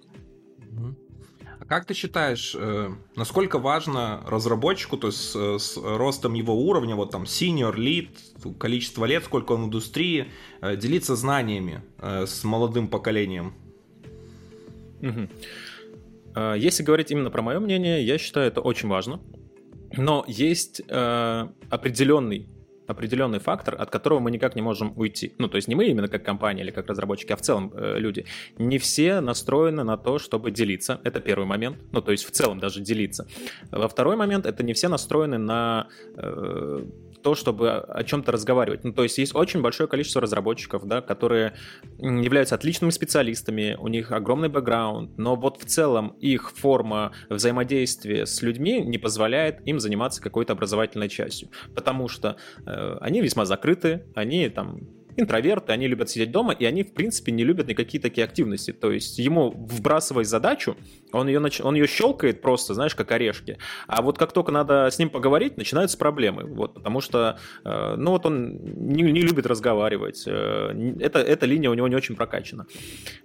Как 1.72 1.86
ты 1.86 1.94
считаешь, 1.94 2.54
э, 2.54 2.90
насколько 3.16 3.58
важно 3.58 4.26
разработчику, 4.28 4.98
то 4.98 5.08
есть 5.08 5.22
с, 5.22 5.58
с 5.58 5.78
ростом 5.78 6.34
его 6.34 6.54
уровня, 6.54 6.98
вот 6.98 7.12
там 7.12 7.24
senior, 7.24 7.74
lead, 7.74 8.58
количество 8.58 9.06
лет, 9.06 9.24
сколько 9.24 9.54
он 9.54 9.62
в 9.62 9.66
индустрии, 9.68 10.28
э, 10.62 10.76
делиться 10.76 11.16
знаниями 11.16 11.82
э, 11.98 12.26
с 12.26 12.44
молодым 12.44 12.90
поколением? 12.90 13.54
Если 16.36 16.84
говорить 16.84 17.10
именно 17.12 17.32
про 17.32 17.42
мое 17.42 17.62
мнение, 17.62 18.06
я 18.06 18.18
считаю 18.18 18.48
это 18.48 18.60
очень 18.60 18.90
важно. 18.90 19.22
Но 19.96 20.26
есть 20.28 20.82
э, 20.86 21.48
определенный 21.70 22.50
определенный 22.92 23.40
фактор, 23.40 23.76
от 23.80 23.90
которого 23.90 24.20
мы 24.20 24.32
никак 24.32 24.56
не 24.56 24.62
можем 24.62 24.94
уйти. 24.96 25.34
Ну, 25.38 25.48
то 25.48 25.56
есть 25.56 25.68
не 25.68 25.76
мы 25.76 25.86
именно 25.86 26.08
как 26.08 26.24
компания 26.24 26.64
или 26.64 26.72
как 26.72 26.88
разработчики, 26.88 27.34
а 27.34 27.36
в 27.36 27.42
целом 27.42 27.72
э, 27.74 28.00
люди. 28.00 28.26
Не 28.58 28.78
все 28.78 29.22
настроены 29.22 29.84
на 29.84 29.98
то, 29.98 30.20
чтобы 30.20 30.52
делиться. 30.52 31.00
Это 31.04 31.20
первый 31.20 31.46
момент. 31.46 31.78
Ну, 31.92 32.02
то 32.02 32.12
есть 32.12 32.26
в 32.26 32.32
целом 32.32 32.60
даже 32.60 32.82
делиться. 32.82 33.28
Во 33.72 33.88
второй 33.88 34.16
момент 34.16 34.46
это 34.46 34.64
не 34.64 34.74
все 34.74 34.88
настроены 34.88 35.38
на 35.38 35.88
э, 36.16 36.86
то, 37.22 37.36
чтобы 37.36 37.72
о 37.72 38.04
чем-то 38.04 38.32
разговаривать. 38.32 38.84
Ну, 38.84 38.94
то 38.94 39.04
есть 39.04 39.18
есть 39.18 39.36
очень 39.36 39.62
большое 39.62 39.88
количество 39.88 40.22
разработчиков, 40.22 40.86
да, 40.86 41.02
которые 41.02 41.54
являются 42.00 42.56
отличными 42.56 42.92
специалистами, 42.92 43.78
у 43.80 43.88
них 43.88 44.12
огромный 44.12 44.50
бэкграунд, 44.50 45.18
но 45.18 45.36
вот 45.36 45.62
в 45.62 45.66
целом 45.66 46.10
их 46.20 46.52
форма 46.52 47.12
взаимодействия 47.30 48.26
с 48.26 48.42
людьми 48.42 48.82
не 48.82 48.98
позволяет 48.98 49.66
им 49.68 49.80
заниматься 49.80 50.22
какой-то 50.22 50.54
образовательной 50.54 51.10
частью, 51.10 51.50
потому 51.76 52.08
что 52.08 52.38
э, 52.66 52.98
они 53.02 53.22
весьма 53.22 53.46
закрыты, 53.46 54.06
они 54.16 54.50
там 54.50 54.80
интроверты, 55.18 55.72
они 55.72 55.88
любят 55.88 56.10
сидеть 56.10 56.32
дома, 56.32 56.54
и 56.54 56.66
они, 56.66 56.84
в 56.84 56.94
принципе, 56.94 57.32
не 57.32 57.44
любят 57.44 57.68
никакие 57.68 58.02
такие 58.02 58.24
активности. 58.24 58.72
То 58.72 58.92
есть 58.92 59.20
ему 59.20 59.52
вбрасывай 59.52 60.26
задачу, 60.26 60.78
он 61.12 61.28
ее, 61.28 61.40
нач... 61.40 61.62
он 61.62 61.76
ее 61.76 61.88
щелкает 61.88 62.42
просто, 62.42 62.74
знаешь, 62.74 62.96
как 62.96 63.12
орешки. 63.12 63.58
А 63.88 64.02
вот 64.02 64.18
как 64.18 64.32
только 64.32 64.52
надо 64.52 64.88
с 64.90 65.00
ним 65.00 65.10
поговорить, 65.10 65.58
начинаются 65.58 65.98
проблемы. 65.98 66.44
Вот, 66.46 66.74
потому 66.74 67.02
что, 67.02 67.38
э, 67.64 67.96
ну 67.98 68.12
вот 68.12 68.26
он 68.26 68.60
не, 68.64 69.04
не 69.04 69.22
любит 69.22 69.46
разговаривать. 69.46 70.24
Э, 70.26 70.74
это, 71.00 71.20
эта 71.20 71.46
линия 71.46 71.70
у 71.70 71.74
него 71.74 71.88
не 71.88 71.96
очень 71.96 72.16
прокачана. 72.16 72.66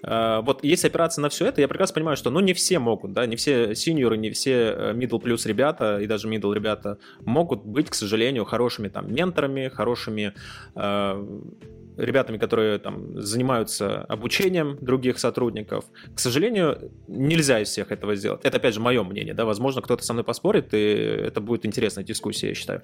Э, 0.02 0.40
вот 0.42 0.64
если 0.64 0.88
опираться 0.88 1.20
на 1.20 1.28
все 1.28 1.46
это, 1.46 1.60
я 1.60 1.68
прекрасно 1.68 1.94
понимаю, 1.94 2.16
что 2.16 2.30
ну 2.30 2.40
не 2.40 2.54
все 2.54 2.78
могут, 2.78 3.12
да, 3.12 3.26
не 3.26 3.36
все 3.36 3.74
синьоры, 3.74 4.16
не 4.16 4.30
все 4.30 4.74
э, 4.76 4.92
middle 4.94 5.20
плюс 5.20 5.46
ребята 5.46 6.00
и 6.00 6.06
даже 6.06 6.28
middle 6.28 6.54
ребята 6.54 6.98
могут 7.20 7.64
быть, 7.64 7.90
к 7.90 7.94
сожалению, 7.94 8.44
хорошими 8.44 8.88
там 8.88 9.12
менторами, 9.12 9.68
хорошими 9.68 10.34
э, 10.74 11.26
ребятами, 11.96 12.38
которые 12.38 12.78
там 12.78 13.20
занимаются 13.20 14.02
обучением 14.02 14.78
других 14.80 15.18
сотрудников. 15.18 15.84
К 16.14 16.18
сожалению, 16.18 16.92
нельзя 17.08 17.60
из 17.60 17.68
всех 17.68 17.92
этого 17.92 18.14
сделать. 18.16 18.40
Это, 18.44 18.58
опять 18.58 18.74
же, 18.74 18.80
мое 18.80 19.02
мнение, 19.02 19.34
да, 19.34 19.44
возможно, 19.44 19.82
кто-то 19.82 20.04
со 20.04 20.12
мной 20.12 20.24
поспорит, 20.24 20.74
и 20.74 20.78
это 20.78 21.40
будет 21.40 21.66
интересная 21.66 22.04
дискуссия, 22.04 22.48
я 22.48 22.54
считаю. 22.54 22.82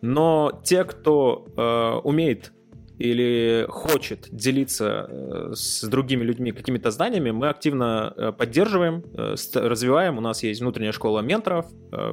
Но 0.00 0.60
те, 0.64 0.84
кто 0.84 1.46
э, 1.56 2.00
умеет 2.04 2.52
или 2.98 3.66
хочет 3.68 4.28
делиться 4.30 5.08
э, 5.08 5.52
с 5.54 5.82
другими 5.84 6.22
людьми 6.22 6.52
какими-то 6.52 6.90
знаниями, 6.90 7.32
мы 7.32 7.48
активно 7.48 8.12
э, 8.16 8.32
поддерживаем, 8.32 9.04
э, 9.16 9.34
развиваем. 9.54 10.18
У 10.18 10.20
нас 10.20 10.42
есть 10.42 10.60
внутренняя 10.60 10.92
школа 10.92 11.20
менторов, 11.20 11.66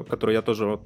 которую 0.09 0.35
я 0.35 0.41
тоже 0.41 0.79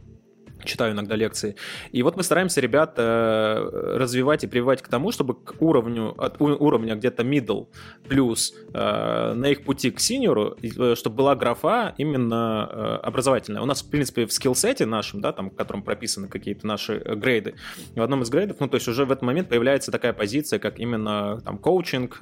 читаю 0.64 0.94
иногда 0.94 1.16
лекции. 1.16 1.56
И 1.92 2.04
вот 2.04 2.18
мы 2.18 2.24
стараемся 2.24 2.62
ребят 2.62 2.94
э, 2.98 3.98
развивать 3.98 4.44
и 4.44 4.48
прививать 4.48 4.82
к 4.82 4.88
тому, 4.88 5.12
чтобы 5.12 5.36
к 5.36 5.62
уровню, 5.62 6.14
от 6.22 6.40
уровня 6.40 6.96
где-то 6.96 7.24
middle 7.24 7.68
плюс 8.08 8.54
э, 8.74 9.34
на 9.34 9.46
их 9.48 9.64
пути 9.64 9.92
к 9.92 10.00
синьору, 10.00 10.58
э, 10.62 10.96
чтобы 10.96 11.16
была 11.16 11.36
графа 11.36 11.94
именно 11.98 13.00
образовательная. 13.00 13.62
У 13.62 13.66
нас, 13.66 13.82
в 13.82 13.90
принципе, 13.90 14.26
в 14.26 14.34
скиллсете 14.34 14.86
нашем, 14.86 15.22
да, 15.22 15.32
там, 15.32 15.50
в 15.50 15.56
котором 15.56 15.84
прописаны 15.84 16.28
какие-то 16.28 16.66
наши 16.68 17.00
грейды, 17.00 17.56
в 17.96 18.02
одном 18.02 18.24
из 18.24 18.30
грейдов, 18.30 18.58
ну, 18.60 18.68
то 18.68 18.76
есть 18.76 18.88
уже 18.88 19.06
в 19.06 19.12
этот 19.12 19.24
момент 19.24 19.50
появляется 19.50 19.92
такая 19.92 20.14
позиция, 20.14 20.60
как 20.60 20.80
именно 20.80 21.42
там 21.42 21.58
коучинг, 21.58 22.18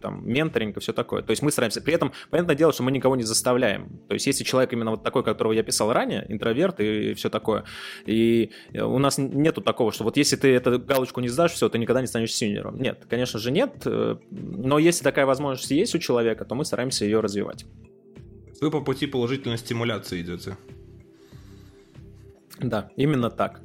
там, 0.00 0.26
менторинг 0.26 0.76
и 0.76 0.80
все 0.80 0.92
такое. 0.92 1.22
То 1.22 1.30
есть 1.30 1.42
мы 1.42 1.50
стараемся, 1.50 1.80
при 1.80 1.94
этом, 1.94 2.12
понятное 2.30 2.56
дело, 2.56 2.72
что 2.72 2.82
мы 2.82 2.90
никого 2.92 3.16
не 3.16 3.24
заставляем. 3.24 4.00
То 4.08 4.14
есть 4.14 4.26
если 4.26 4.44
человек 4.44 4.72
именно 4.72 4.90
вот 4.92 5.02
такой, 5.02 5.22
которого 5.22 5.52
я 5.52 5.62
писал 5.62 5.92
ранее, 5.92 6.24
интроверт 6.28 6.80
и 6.80 7.14
все 7.14 7.30
такое, 7.30 7.64
и 8.06 8.50
у 8.74 8.98
нас 8.98 9.18
нету 9.18 9.60
такого, 9.60 9.92
что 9.92 10.04
вот 10.04 10.16
если 10.16 10.36
ты 10.36 10.48
эту 10.48 10.78
галочку 10.78 11.20
не 11.20 11.28
сдашь, 11.28 11.52
все, 11.52 11.68
ты 11.68 11.78
никогда 11.78 12.00
не 12.00 12.06
станешь 12.06 12.34
синьором. 12.34 12.80
Нет, 12.80 13.06
конечно 13.08 13.38
же 13.38 13.50
нет, 13.50 13.82
э, 13.84 14.16
но 14.30 14.78
если 14.78 15.04
такая 15.04 15.26
возможность 15.26 15.70
есть 15.70 15.94
у 15.94 15.98
человека, 15.98 16.44
то 16.44 16.54
мы 16.54 16.64
стараемся 16.64 17.04
ее 17.04 17.20
развивать. 17.20 17.64
Вы 18.60 18.70
по 18.70 18.80
пути 18.80 19.06
положительной 19.06 19.58
стимуляции 19.58 20.22
идете. 20.22 20.56
Да, 22.60 22.90
именно 22.96 23.30
так. 23.30 23.60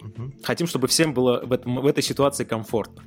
Угу. 0.00 0.32
Хотим, 0.42 0.66
чтобы 0.66 0.88
всем 0.88 1.14
было 1.14 1.42
в, 1.44 1.52
этом, 1.52 1.80
в 1.80 1.86
этой 1.86 2.02
ситуации 2.02 2.44
комфортно. 2.44 3.02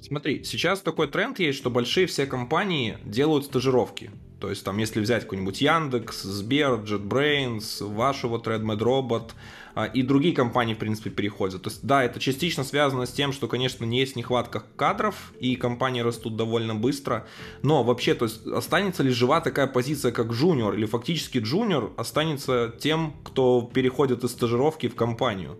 Смотри, 0.00 0.42
сейчас 0.44 0.80
такой 0.80 1.08
тренд 1.08 1.38
есть, 1.38 1.58
что 1.58 1.70
большие 1.70 2.06
все 2.06 2.26
компании 2.26 2.98
делают 3.04 3.44
стажировки. 3.44 4.10
То 4.40 4.50
есть 4.50 4.64
там, 4.64 4.76
если 4.78 5.00
взять 5.00 5.22
какой-нибудь 5.22 5.60
Яндекс, 5.60 6.22
Сбер, 6.22 6.80
JetBrains, 6.80 7.82
вашу 7.82 8.28
вот 8.28 8.46
RedMed 8.46 8.78
Robot, 8.78 9.30
и 9.84 10.02
другие 10.02 10.34
компании, 10.34 10.74
в 10.74 10.78
принципе, 10.78 11.10
переходят. 11.10 11.62
То 11.62 11.70
есть, 11.70 11.84
да, 11.84 12.02
это 12.02 12.18
частично 12.18 12.64
связано 12.64 13.06
с 13.06 13.12
тем, 13.12 13.32
что, 13.32 13.46
конечно, 13.46 13.84
не 13.84 14.00
есть 14.00 14.16
нехватка 14.16 14.62
кадров, 14.76 15.32
и 15.38 15.56
компании 15.56 16.00
растут 16.00 16.36
довольно 16.36 16.74
быстро, 16.74 17.26
но 17.62 17.82
вообще, 17.82 18.14
то 18.14 18.24
есть, 18.24 18.46
останется 18.46 19.02
ли 19.02 19.10
жива 19.10 19.40
такая 19.40 19.66
позиция, 19.66 20.12
как 20.12 20.32
джуниор, 20.32 20.74
или 20.74 20.86
фактически 20.86 21.38
джуниор 21.38 21.92
останется 21.96 22.74
тем, 22.78 23.14
кто 23.24 23.62
переходит 23.72 24.24
из 24.24 24.30
стажировки 24.30 24.88
в 24.88 24.94
компанию? 24.94 25.58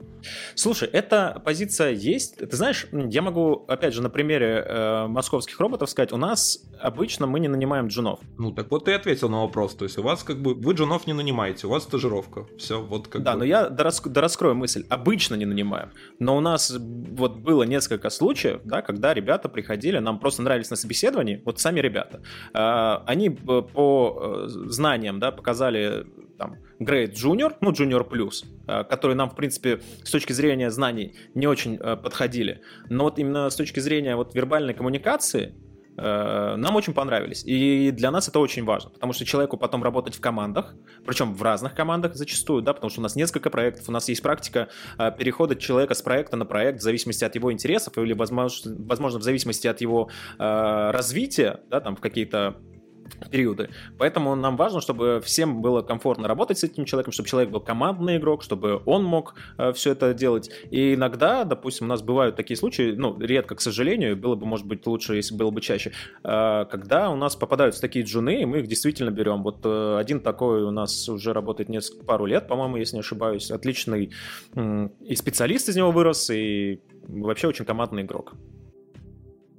Слушай, 0.55 0.88
эта 0.88 1.40
позиция 1.44 1.92
есть. 1.92 2.37
Ты 2.38 2.57
знаешь, 2.57 2.87
я 2.92 3.22
могу, 3.22 3.64
опять 3.68 3.94
же, 3.94 4.02
на 4.02 4.11
примере 4.11 4.64
э, 4.66 5.07
московских 5.07 5.61
роботов 5.61 5.88
сказать, 5.90 6.12
у 6.12 6.16
нас 6.16 6.59
обычно 6.81 7.26
мы 7.26 7.40
не 7.40 7.48
нанимаем 7.48 7.87
джунов. 7.88 8.20
Ну, 8.38 8.52
так 8.52 8.70
вот 8.70 8.87
ты 8.87 8.94
ответил 8.94 9.29
на 9.29 9.42
вопрос. 9.42 9.74
То 9.74 9.85
есть 9.85 9.98
у 9.98 10.02
вас 10.02 10.22
как 10.22 10.40
бы, 10.40 10.55
вы 10.55 10.72
джунов 10.74 11.07
не 11.07 11.12
нанимаете, 11.12 11.66
у 11.66 11.70
вас 11.70 11.85
стажировка. 11.85 12.46
Все, 12.59 12.81
вот 12.81 13.09
как 13.09 13.22
Да, 13.22 13.35
бы... 13.35 13.40
но 13.40 13.44
я 13.44 13.68
дорас, 14.09 14.27
дораскрою 14.37 14.55
мысль. 14.55 14.85
Обычно 14.88 15.35
не 15.37 15.47
нанимаем. 15.47 15.90
Но 16.19 16.37
у 16.37 16.40
нас 16.40 16.71
вот 16.71 17.37
было 17.37 17.62
несколько 17.62 18.11
случаев, 18.11 18.61
да, 18.64 18.83
когда 18.83 19.14
ребята 19.14 19.49
приходили, 19.49 19.99
нам 19.99 20.19
просто 20.19 20.42
нравились 20.42 20.71
на 20.71 20.77
собеседовании, 20.77 21.42
вот 21.45 21.61
сами 21.61 21.81
ребята. 21.81 22.23
Э, 22.55 23.03
они 23.07 23.31
по 23.31 24.45
э, 24.45 24.49
знаниям, 24.49 25.21
да, 25.21 25.31
показали 25.31 26.07
там 26.38 26.57
Grade 26.81 27.12
Junior, 27.12 27.55
ну 27.61 27.73
Junior 27.73 28.09
Plus, 28.09 28.45
э, 28.66 28.85
которые 28.85 29.16
нам, 29.16 29.31
в 29.31 29.37
принципе, 29.37 29.81
с 30.03 30.11
точки 30.11 30.33
зрения 30.33 30.71
знаний 30.71 31.14
не 31.35 31.47
очень 31.47 31.77
э, 31.77 31.97
подходили. 31.97 32.61
Но 32.88 33.05
вот 33.05 33.19
именно 33.19 33.49
с 33.49 33.57
точки 33.57 33.81
зрения 33.81 34.16
вот 34.16 34.35
вербальной 34.35 34.75
коммуникации 34.75 35.55
нам 35.96 36.76
очень 36.76 36.92
понравились. 36.92 37.42
И 37.44 37.90
для 37.90 38.11
нас 38.11 38.28
это 38.28 38.38
очень 38.38 38.64
важно, 38.64 38.90
потому 38.90 39.12
что 39.12 39.24
человеку 39.24 39.56
потом 39.56 39.82
работать 39.82 40.14
в 40.14 40.20
командах, 40.20 40.74
причем 41.06 41.35
в 41.35 41.42
разных 41.42 41.74
командах 41.74 42.14
зачастую, 42.14 42.62
да, 42.62 42.74
потому 42.74 42.90
что 42.90 43.00
у 43.00 43.02
нас 43.02 43.16
несколько 43.16 43.50
проектов, 43.50 43.88
у 43.88 43.92
нас 43.92 44.09
есть 44.09 44.22
практика 44.22 44.68
перехода 45.18 45.56
человека 45.56 45.94
с 45.94 46.02
проекта 46.02 46.37
на 46.37 46.44
проект 46.44 46.80
в 46.80 46.82
зависимости 46.82 47.24
от 47.24 47.35
его 47.35 47.52
интересов 47.52 47.96
или, 47.98 48.12
возможно, 48.12 48.76
возможно 48.78 49.18
в 49.18 49.22
зависимости 49.22 49.66
от 49.66 49.80
его 49.80 50.11
развития, 50.38 51.61
да, 51.70 51.80
там 51.80 51.96
в 51.96 52.00
какие-то 52.00 52.56
периоды. 53.31 53.71
Поэтому 53.99 54.35
нам 54.35 54.57
важно, 54.57 54.81
чтобы 54.81 55.21
всем 55.25 55.62
было 55.62 55.83
комфортно 55.83 56.29
работать 56.29 56.59
с 56.59 56.64
этим 56.64 56.85
человеком, 56.85 57.12
чтобы 57.12 57.29
человек 57.29 57.51
был 57.51 57.61
командный 57.61 58.16
игрок, 58.16 58.42
чтобы 58.42 58.83
он 58.87 59.05
мог 59.05 59.35
э, 59.59 59.73
все 59.73 59.92
это 59.92 60.14
делать. 60.14 60.51
И 60.71 60.95
иногда, 60.95 61.45
допустим, 61.45 61.87
у 61.87 61.88
нас 61.88 62.03
бывают 62.03 62.37
такие 62.37 62.57
случаи, 62.57 62.95
ну, 62.97 63.19
редко, 63.19 63.55
к 63.55 63.61
сожалению, 63.61 64.16
было 64.16 64.35
бы, 64.35 64.47
может 64.47 64.66
быть, 64.66 64.87
лучше, 64.87 65.16
если 65.16 65.35
было 65.35 65.51
бы 65.51 65.61
чаще, 65.61 65.92
э, 66.25 66.64
когда 66.71 67.11
у 67.11 67.16
нас 67.16 67.37
попадаются 67.37 67.81
такие 67.81 68.05
джуны, 68.05 68.42
и 68.42 68.45
мы 68.45 68.61
их 68.61 68.66
действительно 68.66 69.11
берем. 69.11 69.42
Вот 69.42 69.61
э, 69.64 69.99
один 69.99 70.21
такой 70.21 70.62
у 70.62 70.71
нас 70.71 71.09
уже 71.09 71.33
работает 71.33 71.69
несколько, 71.69 72.05
пару 72.05 72.27
лет, 72.27 72.49
по-моему, 72.49 72.77
если 72.77 72.97
не 72.97 73.01
ошибаюсь, 73.01 73.51
отличный 73.51 74.12
э, 74.55 74.88
и 75.01 75.16
специалист 75.16 75.69
из 75.69 75.77
него 75.77 75.90
вырос, 75.90 76.31
и 76.31 76.81
вообще 77.09 77.49
очень 77.49 77.64
командный 77.64 78.03
игрок. 78.03 78.35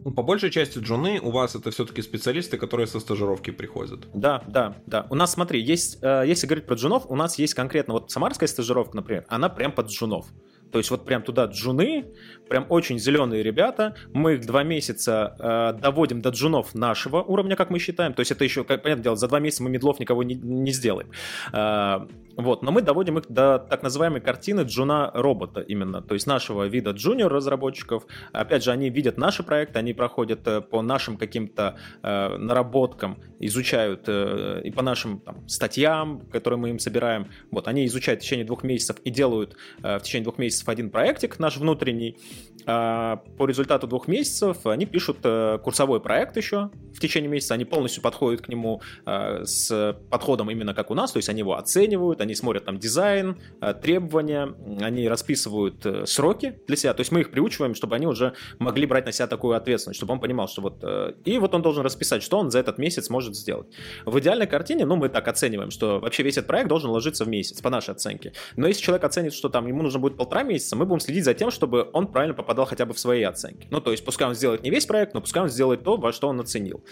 Ну, 0.08 0.14
по 0.14 0.24
большей 0.24 0.52
части 0.52 0.80
джуны 0.80 1.20
у 1.20 1.32
вас 1.32 1.54
это 1.56 1.70
все-таки 1.70 2.02
специалисты, 2.02 2.58
которые 2.58 2.88
со 2.88 3.02
стажировки 3.02 3.52
приходят. 3.52 4.08
Да, 4.14 4.42
да, 4.48 4.78
да. 4.86 5.06
У 5.10 5.16
нас, 5.16 5.34
смотри, 5.34 5.62
есть, 5.62 5.98
э, 6.02 6.24
если 6.26 6.48
говорить 6.48 6.66
про 6.66 6.76
джунов, 6.76 7.08
у 7.10 7.16
нас 7.18 7.38
есть 7.38 7.54
конкретно, 7.54 7.96
вот 7.96 8.10
самарская 8.10 8.48
стажировка, 8.48 8.96
например, 8.96 9.26
она 9.28 9.50
прям 9.50 9.74
под 9.74 9.90
джунов. 9.90 10.28
То 10.72 10.78
есть 10.80 10.92
вот 10.92 11.06
прям 11.06 11.22
туда 11.22 11.46
джуны, 11.46 12.06
прям 12.50 12.66
очень 12.70 13.00
зеленые 13.00 13.44
ребята. 13.44 13.96
Мы 14.14 14.36
их 14.36 14.46
два 14.46 14.64
месяца 14.64 15.36
э, 15.40 15.80
доводим 15.82 16.22
до 16.22 16.30
джунов 16.30 16.76
нашего 16.76 17.22
уровня, 17.22 17.56
как 17.56 17.70
мы 17.70 17.80
считаем. 17.80 18.14
То 18.14 18.22
есть 18.22 18.32
это 18.32 18.44
еще, 18.44 18.64
как, 18.64 18.84
понятное 18.84 19.04
дело, 19.04 19.16
за 19.16 19.28
два 19.28 19.40
месяца 19.40 19.64
мы 19.64 19.70
медлов 19.70 20.00
никого 20.00 20.24
не, 20.24 20.36
не 20.36 20.72
сделаем. 20.72 21.12
Э, 21.54 22.08
вот, 22.38 22.62
но 22.62 22.72
мы 22.72 22.82
доводим 22.84 23.18
их 23.18 23.26
до 23.30 23.58
так 23.58 23.82
называемой 23.82 24.22
картины 24.22 24.62
джуна 24.62 25.12
робота 25.14 25.62
именно, 25.62 26.04
то 26.04 26.14
есть 26.14 26.28
нашего 26.28 26.66
вида 26.68 26.92
джуниор 26.92 27.34
разработчиков. 27.34 28.06
Опять 28.32 28.64
же, 28.64 28.72
они 28.72 28.92
видят 28.92 29.18
наши 29.18 29.42
проекты, 29.42 29.80
они 29.80 29.94
проходят 29.94 30.48
э, 30.48 30.62
по 30.62 30.82
нашим 30.84 31.18
каким-то 31.18 31.78
э, 32.04 32.38
наработкам, 32.38 33.20
изучают 33.40 34.04
э, 34.08 34.62
и 34.64 34.72
по 34.72 34.84
нашим 34.84 35.20
там, 35.22 35.48
статьям, 35.48 36.22
которые 36.32 36.60
мы 36.60 36.70
им 36.70 36.80
собираем. 36.80 37.28
Вот, 37.50 37.68
они 37.68 37.86
изучают 37.88 38.22
в 38.22 38.24
течение 38.24 38.46
двух 38.46 38.64
месяцев 38.64 38.98
и 39.04 39.10
делают 39.10 39.56
э, 39.82 39.98
в 39.98 40.04
течение 40.04 40.24
двух 40.24 40.38
месяцев 40.38 40.57
один 40.66 40.90
проектик 40.90 41.40
наш 41.40 41.58
внутренний. 41.58 42.18
А 42.66 43.18
по 43.38 43.46
результату 43.46 43.88
двух 43.88 44.08
месяцев 44.08 44.66
они 44.66 44.86
пишут 44.86 45.20
э, 45.24 45.58
курсовой 45.64 46.02
проект 46.02 46.36
еще 46.36 46.70
в 46.94 47.00
течение 47.00 47.30
месяца. 47.30 47.54
Они 47.54 47.66
полностью 47.66 48.02
подходят 48.04 48.42
к 48.42 48.50
нему 48.50 48.82
э, 49.06 49.46
с 49.46 49.98
подходом 50.10 50.52
именно 50.52 50.74
как 50.74 50.92
у 50.92 50.94
нас, 50.94 51.12
то 51.14 51.18
есть 51.18 51.30
они 51.30 51.40
его 51.40 51.56
оценивают, 51.56 52.20
они 52.20 52.36
смотрят 52.36 52.66
там 52.66 52.78
дизайн, 52.78 53.38
э, 53.62 53.74
требования, 53.74 54.54
они 54.82 55.08
расписывают 55.08 55.86
сроки 56.10 56.60
для 56.68 56.76
себя, 56.76 56.94
то 56.94 57.02
есть 57.02 57.12
мы 57.12 57.22
их 57.22 57.32
приучиваем, 57.32 57.74
чтобы 57.74 57.96
они 57.96 58.08
уже 58.08 58.34
могли 58.60 58.86
брать 58.86 59.06
на 59.06 59.12
себя 59.12 59.28
такую 59.28 59.56
ответственность, 59.56 59.98
чтобы 59.98 60.14
он 60.14 60.20
понимал, 60.20 60.48
что 60.48 60.62
вот... 60.62 60.84
И 61.26 61.38
вот 61.38 61.54
он 61.54 61.62
должен 61.62 61.84
расписать, 61.84 62.24
что 62.24 62.38
он 62.38 62.52
за 62.52 62.60
этот 62.60 62.78
месяц 62.78 63.10
может 63.10 63.36
сделать. 63.36 63.68
В 64.06 64.20
идеальной 64.20 64.48
картине, 64.48 64.86
ну, 64.86 64.96
мы 64.96 65.10
так 65.10 65.28
оцениваем, 65.28 65.72
что 65.72 66.00
вообще 66.00 66.24
весь 66.24 66.38
этот 66.38 66.48
проект 66.48 66.68
должен 66.68 66.90
ложиться 66.90 67.26
в 67.26 67.28
месяц, 67.30 67.62
по 67.62 67.70
нашей 67.70 67.92
оценке. 67.92 68.34
Но 68.56 68.68
если 68.68 68.82
человек 68.82 69.04
оценит, 69.04 69.34
что 69.34 69.50
там 69.50 69.68
ему 69.68 69.84
нужно 69.84 70.00
будет 70.00 70.18
полтора 70.18 70.44
месяца, 70.48 70.76
мы 70.76 70.86
будем 70.86 71.00
следить 71.00 71.26
за 71.26 71.34
тем, 71.34 71.52
чтобы 71.52 71.90
он 71.94 72.08
правильно 72.08 72.34
попадал 72.34 72.66
хотя 72.66 72.86
бы 72.86 72.94
в 72.94 73.00
свои 73.00 73.24
оценки. 73.24 73.68
Ну, 73.70 73.82
то 73.82 73.92
есть 73.92 74.04
пускай 74.04 74.28
он 74.28 74.34
сделает 74.34 74.64
не 74.64 74.70
весь 74.70 74.86
проект, 74.86 75.14
но 75.14 75.22
пускай 75.22 75.44
он 75.44 75.50
сделает 75.50 75.84
то, 75.84 75.98
во 75.98 76.12
что 76.12 76.28
он 76.28 76.40
оценил. 76.40 76.84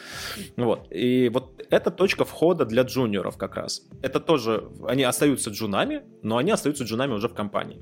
Вот. 0.57 0.87
И 0.91 1.29
вот 1.29 1.65
это 1.69 1.91
точка 1.91 2.25
входа 2.25 2.65
для 2.65 2.83
джуниоров 2.83 3.37
как 3.37 3.55
раз. 3.55 3.81
Это 4.01 4.19
тоже, 4.19 4.69
они 4.87 5.03
остаются 5.03 5.49
джунами, 5.49 6.03
но 6.21 6.37
они 6.37 6.51
остаются 6.51 6.83
джунами 6.83 7.13
уже 7.13 7.27
в 7.27 7.33
компании. 7.33 7.81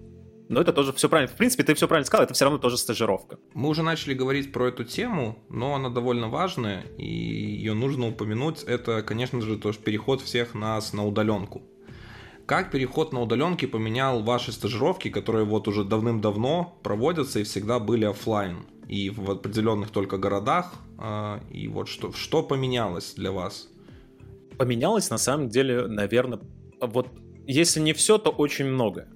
Но 0.49 0.61
это 0.61 0.73
тоже 0.73 0.93
все 0.93 1.09
правильно. 1.09 1.33
В 1.33 1.37
принципе, 1.37 1.63
ты 1.63 1.73
все 1.73 1.87
правильно 1.87 2.05
сказал, 2.05 2.25
это 2.25 2.33
все 2.33 2.45
равно 2.45 2.59
тоже 2.59 2.77
стажировка. 2.77 3.39
Мы 3.53 3.69
уже 3.69 3.81
начали 3.81 4.13
говорить 4.13 4.51
про 4.51 4.67
эту 4.67 4.83
тему, 4.83 5.39
но 5.49 5.73
она 5.75 5.89
довольно 5.89 6.29
важная, 6.29 6.83
и 6.97 7.07
ее 7.07 7.73
нужно 7.73 8.09
упомянуть. 8.09 8.63
Это, 8.63 9.01
конечно 9.01 9.41
же, 9.41 9.57
тоже 9.57 9.79
переход 9.79 10.21
всех 10.21 10.53
нас 10.53 10.93
на 10.93 11.05
удаленку. 11.05 11.63
Как 12.45 12.71
переход 12.71 13.13
на 13.13 13.21
удаленки 13.21 13.65
поменял 13.65 14.21
ваши 14.21 14.51
стажировки, 14.51 15.09
которые 15.09 15.45
вот 15.45 15.67
уже 15.67 15.85
давным-давно 15.85 16.77
проводятся 16.83 17.39
и 17.39 17.43
всегда 17.43 17.79
были 17.79 18.03
офлайн 18.03 18.65
и 18.89 19.09
в 19.09 19.31
определенных 19.31 19.91
только 19.91 20.17
городах? 20.17 20.73
А, 20.97 21.41
и 21.49 21.69
вот 21.69 21.87
что, 21.87 22.11
что 22.11 22.43
поменялось 22.43 23.13
для 23.13 23.31
вас? 23.31 23.69
Поменялось 24.57 25.09
на 25.09 25.17
самом 25.17 25.47
деле, 25.47 25.87
наверное, 25.87 26.41
вот 26.81 27.07
если 27.47 27.79
не 27.79 27.93
все, 27.93 28.17
то 28.17 28.29
очень 28.29 28.65
много. 28.65 29.07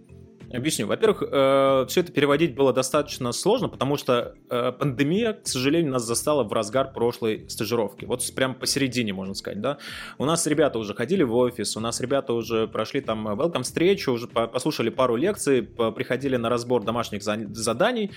Объясню. 0.51 0.88
Во-первых, 0.88 1.23
э, 1.23 1.86
все 1.89 1.99
это 1.99 2.12
переводить 2.13 2.55
было 2.55 2.71
достаточно 2.71 3.33
сложно, 3.33 3.67
потому 3.67 3.97
что 3.97 4.36
э, 4.49 4.71
пандемия, 4.71 5.33
к 5.33 5.47
сожалению, 5.47 5.91
нас 5.91 6.03
застала 6.03 6.43
в 6.43 6.53
разгар 6.53 6.93
прошлой 6.93 7.49
стажировки. 7.49 8.05
Вот 8.05 8.23
прям 8.33 8.55
посередине, 8.55 9.12
можно 9.12 9.33
сказать, 9.33 9.60
да. 9.60 9.77
У 10.17 10.23
нас 10.23 10.47
ребята 10.47 10.79
уже 10.79 10.93
ходили 10.93 11.23
в 11.23 11.36
офис, 11.36 11.75
у 11.75 11.81
нас 11.81 11.99
ребята 11.99 12.31
уже 12.31 12.67
прошли 12.67 13.01
там 13.01 13.27
welcome 13.27 13.63
встречу, 13.63 14.13
уже 14.13 14.27
послушали 14.27 14.89
пару 14.89 15.17
лекций, 15.17 15.63
приходили 15.63 16.38
на 16.38 16.49
разбор 16.49 16.83
домашних 16.83 17.23
заданий. 17.23 18.12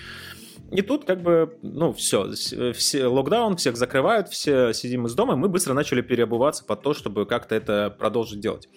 И 0.71 0.81
тут 0.81 1.03
как 1.03 1.21
бы, 1.21 1.57
ну, 1.61 1.91
все, 1.91 2.31
все, 2.73 3.07
локдаун, 3.07 3.57
всех 3.57 3.75
закрывают, 3.75 4.29
все 4.29 4.71
сидим 4.73 5.05
из 5.05 5.15
дома, 5.15 5.33
и 5.33 5.37
мы 5.37 5.49
быстро 5.49 5.73
начали 5.73 6.01
переобуваться 6.01 6.63
под 6.63 6.81
то, 6.81 6.93
чтобы 6.93 7.25
как-то 7.25 7.55
это 7.55 7.89
продолжить 7.89 8.39
делать 8.39 8.69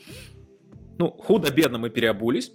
ну, 0.98 1.10
худо-бедно 1.10 1.78
мы 1.78 1.90
переобулись. 1.90 2.52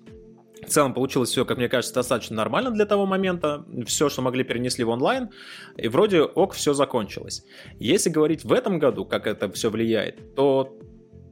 В 0.66 0.70
целом 0.70 0.94
получилось 0.94 1.30
все, 1.30 1.46
как 1.46 1.58
мне 1.58 1.70
кажется, 1.70 1.94
достаточно 1.94 2.36
нормально 2.36 2.72
для 2.72 2.86
того 2.86 3.06
момента. 3.06 3.66
Все, 3.86 4.10
что 4.10 4.22
могли, 4.22 4.44
перенесли 4.44 4.84
в 4.84 4.90
онлайн. 4.90 5.30
И 5.78 5.88
вроде 5.88 6.22
ок, 6.22 6.54
все 6.54 6.74
закончилось. 6.74 7.44
Если 7.80 8.10
говорить 8.10 8.44
в 8.44 8.52
этом 8.52 8.80
году, 8.80 9.06
как 9.06 9.28
это 9.28 9.52
все 9.52 9.70
влияет, 9.70 10.36
то 10.36 10.78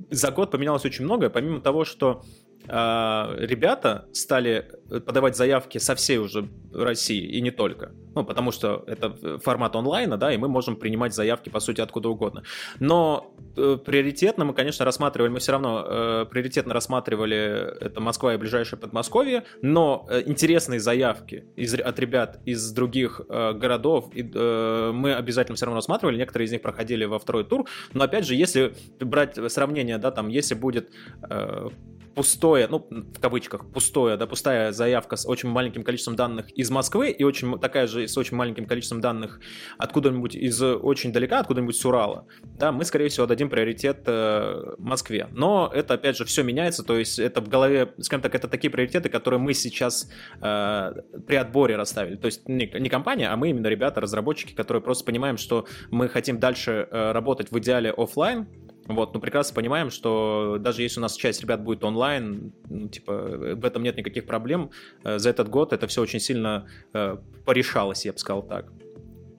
за 0.10 0.32
год 0.32 0.52
поменялось 0.52 0.86
очень 0.86 1.06
многое. 1.06 1.30
Помимо 1.30 1.62
того, 1.62 1.86
что 1.86 2.24
ребята 2.68 4.08
стали 4.14 4.70
подавать 4.90 5.36
заявки 5.36 5.78
со 5.78 5.96
всей 5.96 6.18
уже 6.18 6.50
России 6.74 7.24
и 7.26 7.42
не 7.42 7.52
только. 7.52 7.92
Ну, 8.16 8.26
потому 8.26 8.52
что 8.52 8.84
это 8.88 9.16
формат 9.44 9.76
онлайна, 9.76 10.18
да, 10.18 10.34
и 10.34 10.38
мы 10.38 10.48
можем 10.48 10.76
принимать 10.76 11.14
заявки, 11.14 11.50
по 11.50 11.60
сути, 11.60 11.82
откуда 11.82 12.10
угодно. 12.10 12.44
Но 12.80 13.32
э, 13.56 13.78
приоритетно 13.86 14.44
мы, 14.44 14.56
конечно, 14.56 14.86
рассматривали, 14.86 15.30
мы 15.30 15.38
все 15.40 15.52
равно 15.52 15.86
э, 15.88 16.26
приоритетно 16.30 16.74
рассматривали 16.74 17.76
это 17.80 18.02
Москва 18.02 18.34
и 18.34 18.38
ближайшее 18.38 18.80
Подмосковье, 18.80 19.44
но 19.62 20.08
э, 20.10 20.24
интересные 20.26 20.80
заявки 20.80 21.46
из, 21.56 21.76
от 21.76 22.00
ребят 22.00 22.40
из 22.46 22.72
других 22.72 23.22
э, 23.30 23.54
городов 23.54 24.10
и, 24.16 24.28
э, 24.34 24.92
мы 24.94 25.14
обязательно 25.14 25.56
все 25.56 25.66
равно 25.66 25.78
рассматривали, 25.78 26.18
некоторые 26.18 26.48
из 26.48 26.52
них 26.52 26.64
проходили 26.64 27.06
во 27.06 27.20
второй 27.20 27.44
тур, 27.44 27.68
но, 27.94 28.04
опять 28.04 28.26
же, 28.26 28.34
если 28.34 28.74
брать 29.00 29.38
сравнение, 29.52 30.00
да, 30.00 30.10
там, 30.10 30.28
если 30.28 30.56
будет 30.56 30.90
э, 31.30 31.70
пустое, 32.18 32.68
ну, 32.68 32.80
в 32.90 33.20
кавычках, 33.20 33.72
пустое, 33.72 34.18
да, 34.18 34.26
пустая 34.26 34.72
заявка 34.72 35.18
с 35.18 35.28
очень 35.28 35.50
маленьким 35.50 35.84
количеством 35.84 36.16
данных 36.16 36.50
из 36.50 36.72
Москвы 36.72 37.12
и 37.12 37.24
очень 37.24 37.60
такая 37.60 37.86
же 37.86 38.08
с 38.08 38.18
очень 38.18 38.36
маленьким 38.36 38.66
количеством 38.66 39.02
данных 39.02 39.40
откуда-нибудь 39.78 40.34
из 40.36 40.60
очень 40.60 41.14
далека, 41.14 41.40
откуда-нибудь 41.40 41.76
с 41.76 41.86
Урала, 41.86 42.26
да, 42.42 42.72
мы, 42.72 42.86
скорее 42.86 43.10
всего, 43.10 43.28
дадим 43.28 43.52
приоритет 43.52 44.02
э, 44.08 44.74
Москве. 44.80 45.28
Но 45.32 45.72
это, 45.72 45.94
опять 45.94 46.18
же, 46.18 46.26
все 46.26 46.42
меняется, 46.42 46.84
то 46.84 46.98
есть 46.98 47.20
это 47.20 47.40
в 47.40 47.50
голове, 47.50 47.94
скажем 48.00 48.24
так, 48.24 48.34
это 48.34 48.48
такие 48.48 48.72
приоритеты, 48.72 49.10
которые 49.10 49.40
мы 49.40 49.54
сейчас 49.54 50.10
э, 50.42 50.94
при 51.28 51.36
отборе 51.36 51.76
расставили. 51.76 52.16
То 52.16 52.26
есть 52.26 52.50
не, 52.50 52.66
не 52.80 52.90
компания, 52.90 53.30
а 53.30 53.38
мы 53.38 53.52
именно 53.52 53.68
ребята, 53.68 54.02
разработчики, 54.02 54.54
которые 54.54 54.82
просто 54.82 55.06
понимаем, 55.06 55.38
что 55.38 55.68
мы 55.92 56.10
хотим 56.10 56.40
дальше 56.40 56.88
э, 56.90 57.12
работать 57.12 57.52
в 57.52 57.60
идеале 57.60 57.92
офлайн, 57.96 58.48
вот, 58.88 59.14
но 59.14 59.20
прекрасно 59.20 59.54
понимаем, 59.56 59.90
что 59.90 60.58
даже 60.60 60.82
если 60.82 61.00
у 61.00 61.02
нас 61.02 61.16
часть 61.16 61.42
ребят 61.42 61.62
будет 61.62 61.84
онлайн, 61.84 62.54
ну, 62.70 62.88
типа, 62.88 63.14
в 63.56 63.66
этом 63.66 63.84
нет 63.84 63.98
никаких 63.98 64.26
проблем. 64.26 64.72
Э, 65.04 65.20
за 65.20 65.30
этот 65.30 65.50
год 65.50 65.74
это 65.74 65.88
все 65.88 66.02
очень 66.02 66.20
сильно 66.20 66.68
э, 66.94 67.18
порешалось, 67.46 68.06
я 68.06 68.14
бы 68.14 68.18
сказал 68.18 68.44
так. 68.44 68.72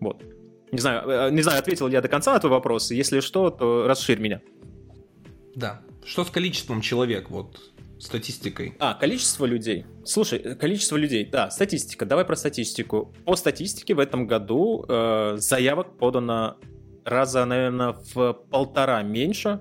Вот. 0.01 0.23
Не 0.71 0.79
знаю, 0.79 1.09
э, 1.09 1.31
не 1.31 1.43
знаю, 1.43 1.61
ответил 1.61 1.87
ли 1.87 1.95
я 1.95 2.03
до 2.03 2.09
конца 2.09 2.33
на 2.33 2.41
твой 2.41 2.53
вопрос. 2.53 2.91
Если 2.91 3.21
что, 3.21 3.51
то 3.51 3.87
расширь 3.87 4.19
меня. 4.19 4.43
Да. 5.55 5.81
Что 6.05 6.25
с 6.25 6.31
количеством 6.31 6.81
человек, 6.81 7.31
вот, 7.31 7.59
статистикой? 7.99 8.75
А, 8.79 8.95
количество 8.95 9.47
людей. 9.47 9.87
Слушай, 10.05 10.41
э, 10.41 10.55
количество 10.55 10.97
людей, 10.97 11.25
да, 11.25 11.51
статистика. 11.51 12.05
Давай 12.05 12.25
про 12.25 12.37
статистику. 12.37 13.15
По 13.25 13.37
статистике 13.37 13.95
в 13.95 13.99
этом 13.99 14.27
году 14.27 14.85
э, 14.89 15.37
заявок 15.39 15.97
подано 15.97 16.59
раза, 17.09 17.45
наверное, 17.45 17.95
в 18.15 18.33
полтора 18.33 19.03
меньше, 19.03 19.61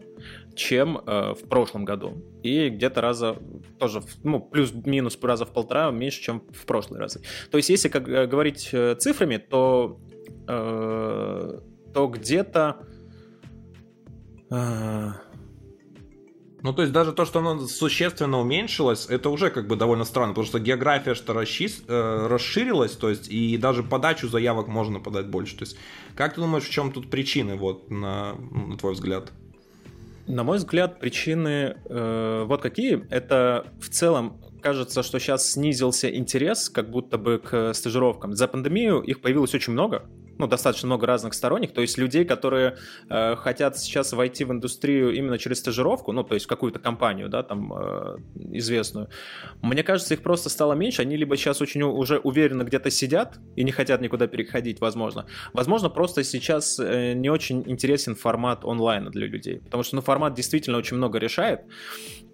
чем 0.56 0.98
э, 0.98 1.34
в 1.34 1.48
прошлом 1.48 1.86
году. 1.86 2.14
И 2.44 2.70
где-то 2.70 3.02
раза 3.02 3.38
тоже, 3.80 4.02
ну, 4.24 4.40
плюс-минус 4.40 5.18
раза 5.22 5.46
в 5.46 5.54
полтора 5.54 5.92
меньше, 5.92 6.22
чем 6.22 6.44
в 6.52 6.66
прошлый 6.66 7.00
раз. 7.00 7.20
То 7.52 7.58
есть, 7.58 7.70
если 7.70 7.90
как, 7.90 8.08
э, 8.08 8.26
говорить 8.28 8.70
э, 8.74 8.96
цифрами, 8.96 9.38
то, 9.38 10.00
э, 10.48 11.60
то 11.94 12.08
где-то... 12.08 12.78
Э, 14.50 15.12
ну, 16.68 16.74
то 16.74 16.82
есть 16.82 16.94
даже 16.94 17.14
то, 17.14 17.24
что 17.24 17.40
оно 17.40 17.66
существенно 17.66 18.42
уменьшилось, 18.42 19.06
это 19.10 19.30
уже 19.30 19.52
как 19.52 19.68
бы 19.68 19.78
довольно 19.78 20.04
странно, 20.04 20.34
потому 20.34 20.46
что 20.46 20.60
география 20.60 21.16
что 21.16 21.32
расши... 21.32 21.70
э, 21.88 22.28
расширилась, 22.28 22.92
то 22.92 23.10
есть 23.10 23.30
и 23.30 23.56
даже 23.56 23.84
подачу 23.84 24.28
заявок 24.28 24.68
можно 24.68 25.00
подать 25.00 25.28
больше. 25.28 25.58
То 25.58 25.64
есть 25.64 25.78
как 26.14 26.36
ты 26.36 26.42
думаешь, 26.42 26.66
в 26.66 26.70
чем 26.70 26.92
тут 26.92 27.10
причины, 27.10 27.56
вот, 27.56 27.90
на, 27.90 28.34
на 28.34 28.78
твой 28.78 28.96
взгляд? 28.96 29.32
На 30.28 30.44
мой 30.44 30.58
взгляд, 30.58 31.00
причины 31.00 31.78
э, 31.86 32.44
вот 32.46 32.62
какие. 32.62 33.08
Это 33.10 33.72
в 33.80 33.88
целом 33.88 34.42
кажется, 34.62 35.04
что 35.04 35.20
сейчас 35.20 35.54
снизился 35.54 36.14
интерес 36.14 36.70
как 36.70 36.92
будто 36.92 37.18
бы 37.18 37.40
к 37.40 37.74
стажировкам. 37.74 38.36
За 38.36 38.50
пандемию 38.50 39.00
их 39.00 39.22
появилось 39.22 39.56
очень 39.56 39.72
много, 39.72 40.10
ну, 40.38 40.48
достаточно 40.48 40.88
много 40.88 41.08
разных 41.08 41.34
сторонних, 41.34 41.74
то 41.74 41.82
есть 41.82 41.98
людей, 41.98 42.26
которые 42.26 42.78
э, 43.10 43.36
хотят 43.36 43.78
сейчас 43.78 44.14
войти 44.14 44.46
в 44.46 44.52
индустрию 44.52 45.14
именно 45.14 45.38
через 45.38 45.60
стажировку, 45.60 46.12
ну, 46.12 46.24
то 46.24 46.36
есть 46.36 46.48
какую-то 46.48 46.80
компанию, 46.80 47.30
да, 47.30 47.44
там, 47.44 47.74
э, 47.74 48.18
известную. 48.52 49.10
Мне 49.62 49.84
кажется, 49.84 50.14
их 50.14 50.22
просто 50.22 50.50
стало 50.50 50.74
меньше, 50.74 51.02
они 51.02 51.18
либо 51.18 51.36
сейчас 51.38 51.62
очень 51.62 51.82
уже 51.84 52.20
уверенно 52.20 52.64
где-то 52.64 52.90
сидят 52.92 53.40
и 53.56 53.64
не 53.64 53.72
хотят 53.72 54.02
никуда 54.02 54.28
переходить, 54.28 54.80
возможно. 54.82 55.26
Возможно, 55.54 55.90
просто 55.90 56.24
сейчас 56.24 56.80
э, 56.80 57.14
не 57.14 57.30
очень 57.30 57.64
интересен 57.66 58.16
формат 58.16 58.64
онлайна 58.64 59.10
для 59.10 59.28
людей, 59.28 59.60
потому 59.60 59.84
что, 59.84 59.96
ну, 59.96 60.02
формат 60.02 60.34
действительно 60.34 60.78
очень 60.78 60.98
много 60.98 61.20
решает, 61.20 61.62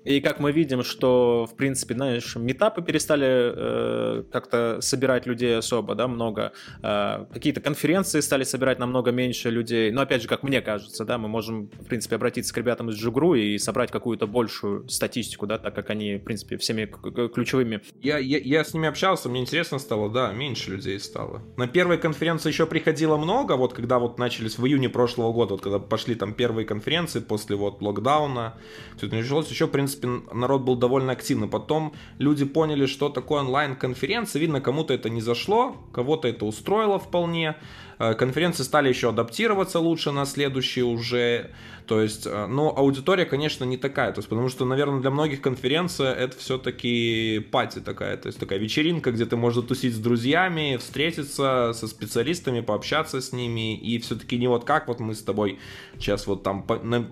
и 0.04 0.20
как 0.20 0.40
мы 0.40 0.52
видим, 0.52 0.84
что, 0.84 1.48
в 1.50 1.56
принципе, 1.56 1.94
знаешь, 1.94 2.36
метапы 2.36 2.82
перестали 2.82 3.28
э, 3.28 4.24
как-то 4.32 4.80
собирать 4.82 5.26
людей 5.26 5.58
особо, 5.58 5.96
да, 5.96 6.08
много. 6.08 6.52
Э, 6.82 7.26
какие-то 7.32 7.62
конференции 7.62 8.20
стали 8.20 8.44
собирать 8.44 8.80
намного 8.80 9.12
меньше 9.12 9.50
людей. 9.50 9.92
Но, 9.92 10.02
опять 10.02 10.22
же, 10.22 10.28
как 10.28 10.44
мне 10.44 10.62
кажется, 10.62 11.06
да, 11.06 11.18
мы 11.18 11.30
можем, 11.30 11.68
в 11.68 11.86
принципе, 11.86 12.18
обратиться 12.18 12.54
к 12.54 12.58
ребятам 12.58 12.90
из 12.90 12.96
Джугру 12.96 13.36
и 13.36 13.58
собрать 13.58 13.92
какую-то 13.92 14.28
большую 14.28 14.88
статистику, 14.90 15.48
да, 15.48 15.58
так 15.58 15.74
как 15.74 15.90
они, 15.90 16.18
в 16.18 16.24
принципе, 16.24 16.58
всеми 16.58 16.86
ключевыми. 16.86 17.82
Я, 18.02 18.18
я, 18.18 18.40
я 18.40 18.64
с 18.64 18.74
ними 18.74 18.90
общался, 18.90 19.30
мне 19.30 19.42
интересно 19.42 19.80
стало, 19.80 20.10
да, 20.10 20.34
меньше 20.34 20.72
людей 20.72 21.00
стало. 21.00 21.42
На 21.56 21.68
первой 21.68 21.98
конференции 21.98 22.50
еще 22.50 22.66
приходило 22.66 23.18
много, 23.18 23.54
вот 23.54 23.74
когда 23.74 24.00
вот 24.00 24.20
начались 24.20 24.58
в 24.58 24.66
июне 24.66 24.90
прошлого 24.90 25.32
года, 25.32 25.54
вот 25.54 25.62
когда 25.62 25.80
пошли 25.80 26.16
там 26.16 26.34
первые 26.34 26.66
конференции 26.66 27.20
после 27.20 27.56
вот 27.56 27.82
локдауна, 27.82 28.58
все 28.98 29.08
это 29.08 29.16
началось, 29.16 29.50
еще, 29.50 29.68
в 29.68 29.72
принципе, 29.72 29.93
принципе, 30.00 30.34
народ 30.34 30.62
был 30.62 30.76
довольно 30.76 31.12
активный. 31.14 31.48
Потом 31.48 31.94
люди 32.20 32.46
поняли, 32.46 32.86
что 32.86 33.10
такое 33.10 33.42
онлайн-конференция. 33.42 34.40
Видно, 34.40 34.62
кому-то 34.62 34.94
это 34.94 35.10
не 35.10 35.22
зашло, 35.22 35.76
кого-то 35.92 36.28
это 36.28 36.46
устроило 36.46 37.00
вполне. 37.00 37.56
Э, 38.00 38.14
конференции 38.14 38.64
стали 38.64 38.90
еще 38.90 39.10
адаптироваться 39.10 39.80
лучше 39.80 40.12
на 40.12 40.26
следующие 40.26 40.86
уже. 40.86 41.52
То 41.86 42.02
есть, 42.02 42.26
э, 42.26 42.48
но 42.48 42.74
аудитория, 42.76 43.26
конечно, 43.26 43.66
не 43.66 43.78
такая. 43.78 44.12
То 44.14 44.20
есть, 44.20 44.30
потому 44.30 44.50
что, 44.50 44.66
наверное, 44.66 45.02
для 45.02 45.12
многих 45.12 45.42
конференция 45.42 46.14
это 46.14 46.38
все-таки 46.38 47.46
пати 47.52 47.80
такая. 47.80 48.18
То 48.18 48.28
есть, 48.28 48.40
такая 48.40 48.60
вечеринка, 48.60 49.12
где 49.12 49.26
ты 49.26 49.36
можешь 49.36 49.66
тусить 49.66 49.94
с 49.96 50.00
друзьями, 50.00 50.78
встретиться 50.78 51.72
со 51.74 51.88
специалистами, 51.88 52.62
пообщаться 52.62 53.22
с 53.22 53.34
ними. 53.34 53.76
И 53.78 54.00
все-таки 54.00 54.38
не 54.38 54.48
вот 54.48 54.64
как 54.64 54.88
вот 54.88 55.00
мы 55.00 55.14
с 55.14 55.22
тобой 55.22 55.60
сейчас 56.00 56.28
вот 56.28 56.44
там 56.44 56.66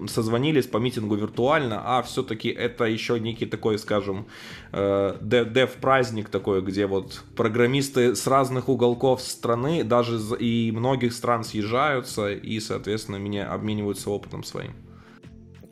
созвонились 0.08 0.68
по 0.68 0.78
митингу 0.78 1.16
виртуально, 1.16 1.82
а 1.84 2.02
все-таки 2.02 2.50
это 2.50 2.86
еще 2.86 3.20
некий 3.20 3.46
такой, 3.46 3.78
скажем, 3.78 4.26
э, 4.72 5.18
дев-праздник 5.22 6.30
такой, 6.30 6.62
где 6.62 6.88
вот 6.88 7.24
программисты 7.36 8.16
с 8.16 8.28
разных 8.28 8.70
уголков 8.70 9.22
страны, 9.22 9.84
даже 9.84 10.20
и 10.40 10.71
многих 10.72 11.14
стран 11.14 11.44
съезжаются 11.44 12.32
и, 12.32 12.60
соответственно, 12.60 13.18
меня 13.18 13.52
обмениваются 13.52 14.10
опытом 14.10 14.44
своим. 14.44 14.74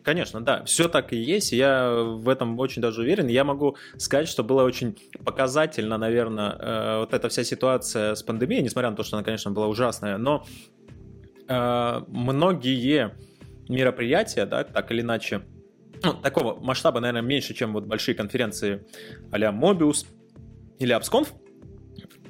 Конечно, 0.03 0.41
да, 0.41 0.63
все 0.63 0.87
так 0.87 1.13
и 1.13 1.17
есть, 1.17 1.51
я 1.51 1.91
в 1.91 2.29
этом 2.29 2.57
очень 2.57 2.81
даже 2.81 3.01
уверен. 3.01 3.27
Я 3.27 3.43
могу 3.43 3.75
сказать, 3.97 4.27
что 4.27 4.43
было 4.43 4.63
очень 4.63 4.97
показательно, 5.23 5.97
наверное, 5.97 6.55
э, 6.57 6.97
вот 6.99 7.13
эта 7.13 7.29
вся 7.29 7.43
ситуация 7.43 8.15
с 8.15 8.23
пандемией, 8.23 8.63
несмотря 8.63 8.89
на 8.89 8.95
то, 8.95 9.03
что 9.03 9.17
она, 9.17 9.23
конечно, 9.23 9.51
была 9.51 9.67
ужасная, 9.67 10.17
но 10.17 10.45
э, 11.47 12.01
многие 12.07 13.15
мероприятия, 13.67 14.45
да, 14.45 14.63
так 14.63 14.91
или 14.91 15.01
иначе, 15.01 15.41
ну, 16.01 16.13
такого 16.13 16.59
масштаба, 16.59 17.01
наверное, 17.01 17.21
меньше, 17.21 17.53
чем 17.53 17.73
вот 17.73 17.85
большие 17.85 18.15
конференции 18.15 18.85
а-ля 19.31 19.51
Mobius 19.51 20.05
или 20.79 20.97
AppsConf, 20.97 21.27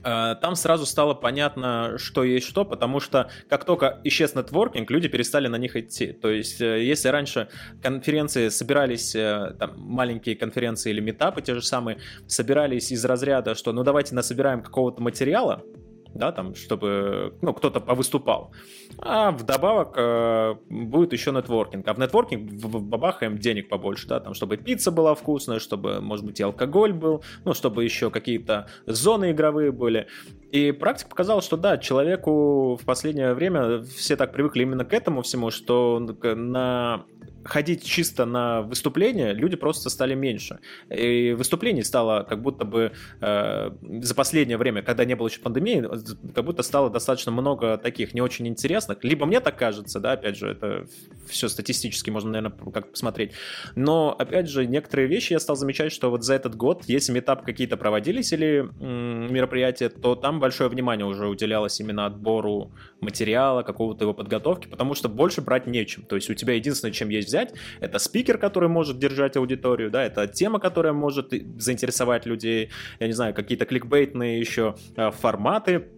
там 0.04 0.56
сразу 0.56 0.86
стало 0.86 1.14
понятно, 1.14 1.98
что 1.98 2.24
есть 2.24 2.48
что, 2.48 2.66
потому 2.66 3.00
что 3.00 3.30
как 3.50 3.66
только 3.66 4.00
исчез 4.04 4.36
нетворкинг, 4.36 4.90
люди 4.92 5.08
перестали 5.08 5.48
на 5.48 5.58
них 5.58 5.76
идти. 5.76 6.12
То 6.14 6.30
есть, 6.30 6.62
э, 6.62 6.84
если 6.84 7.10
раньше 7.10 7.50
конференции 7.82 8.50
собирались, 8.50 9.16
э, 9.16 9.56
там, 9.60 9.74
маленькие 9.78 10.36
конференции 10.36 10.92
или 10.92 11.02
метапы 11.02 11.42
те 11.42 11.54
же 11.54 11.62
самые, 11.62 12.00
собирались 12.28 12.92
из 12.92 13.04
разряда, 13.06 13.56
что 13.56 13.72
ну 13.74 13.84
давайте 13.84 14.16
насобираем 14.16 14.62
какого-то 14.62 15.02
материала, 15.02 15.64
да, 16.14 16.32
там, 16.32 16.56
чтобы, 16.56 17.34
ну, 17.42 17.54
кто-то 17.54 17.80
повыступал. 17.80 18.52
А 18.98 19.32
вдобавок 19.32 19.94
э, 19.96 20.56
будет 20.70 21.14
еще 21.14 21.32
нетворкинг. 21.32 21.88
А 21.88 21.94
в 21.94 22.00
нетворкинг 22.00 22.52
бабахаем 22.62 23.38
денег 23.38 23.70
побольше, 23.70 24.08
да, 24.08 24.20
там, 24.20 24.34
чтобы 24.34 24.58
пицца 24.58 24.92
была 24.92 25.16
вкусная, 25.16 25.60
чтобы, 25.60 26.02
может 26.02 26.26
быть, 26.26 26.40
и 26.40 26.44
алкоголь 26.44 26.94
был, 26.94 27.24
ну, 27.46 27.54
чтобы 27.54 27.84
еще 27.84 28.10
какие-то 28.10 28.68
зоны 28.86 29.32
игровые 29.32 29.72
были. 29.72 30.08
И 30.52 30.72
практика 30.72 31.10
показала, 31.10 31.42
что 31.42 31.58
да, 31.58 31.78
человеку 31.78 32.76
в 32.82 32.86
последнее 32.86 33.34
время 33.34 33.84
все 33.84 34.16
так 34.16 34.34
привыкли 34.34 34.64
именно 34.64 34.86
к 34.86 34.94
этому 34.94 35.22
всему, 35.22 35.52
что 35.52 36.00
на 36.00 37.06
ходить 37.44 37.84
чисто 37.84 38.26
на 38.26 38.62
выступления 38.62 39.34
люди 39.34 39.56
просто 39.56 39.90
стали 39.90 40.16
меньше. 40.16 40.60
И 40.90 41.34
выступлений 41.38 41.84
стало 41.84 42.24
как 42.24 42.42
будто 42.42 42.66
бы 42.66 42.92
э, 43.22 43.72
за 44.02 44.16
последнее 44.16 44.58
время, 44.58 44.82
когда 44.82 45.06
не 45.06 45.16
было 45.16 45.28
еще 45.28 45.40
пандемии, 45.40 45.88
как 46.34 46.46
будто 46.46 46.64
стало 46.64 46.90
достаточно 46.90 47.32
много 47.32 47.78
таких 47.78 48.14
не 48.14 48.22
очень 48.22 48.48
интересных. 48.48 49.04
Либо 49.04 49.26
мне 49.26 49.40
так 49.40 49.58
кажется, 49.58 50.00
да, 50.00 50.14
опять 50.14 50.38
же, 50.38 50.50
это 50.50 50.86
все 51.28 51.48
статистически 51.48 52.10
можно, 52.10 52.32
наверное, 52.32 52.72
как 52.72 52.92
посмотреть. 52.92 53.32
Но, 53.76 54.16
опять 54.18 54.50
же, 54.50 54.66
некоторые 54.66 55.08
вещи 55.08 55.34
я 55.34 55.40
стал 55.40 55.56
замечать, 55.56 55.92
что 55.92 56.10
вот 56.10 56.24
за 56.24 56.34
этот 56.34 56.56
год, 56.56 56.84
если 56.88 57.12
метап 57.12 57.46
какие-то 57.46 57.78
проводились 57.78 58.34
или 58.34 58.70
мероприятия, 58.80 59.90
то 59.90 60.16
там 60.16 60.40
большое 60.40 60.70
внимание 60.70 61.06
уже 61.06 61.28
уделялось 61.28 61.80
именно 61.80 62.06
отбору 62.06 62.72
материала, 63.02 63.64
какого-то 63.64 64.06
его 64.06 64.14
подготовки, 64.14 64.68
потому 64.68 64.94
что 64.94 65.10
больше 65.10 65.42
брать 65.42 65.68
нечем. 65.68 66.04
То 66.04 66.16
есть 66.16 66.30
у 66.30 66.34
тебя 66.34 66.54
единственное, 66.54 66.92
чем 66.92 67.10
есть 67.10 67.28
взять, 67.28 67.54
это 67.80 68.00
спикер, 68.00 68.38
который 68.38 68.70
может 68.70 69.00
держать 69.00 69.38
аудиторию, 69.38 69.92
да, 69.92 70.04
это 70.04 70.28
тема, 70.28 70.60
которая 70.60 70.94
может 70.94 71.34
заинтересовать 71.58 72.26
людей, 72.26 72.70
я 73.00 73.08
не 73.08 73.14
знаю, 73.14 73.34
какие-то 73.34 73.66
кликбейтные 73.66 74.40
еще 74.40 74.76
э, 74.96 75.12
форматы, 75.12 75.89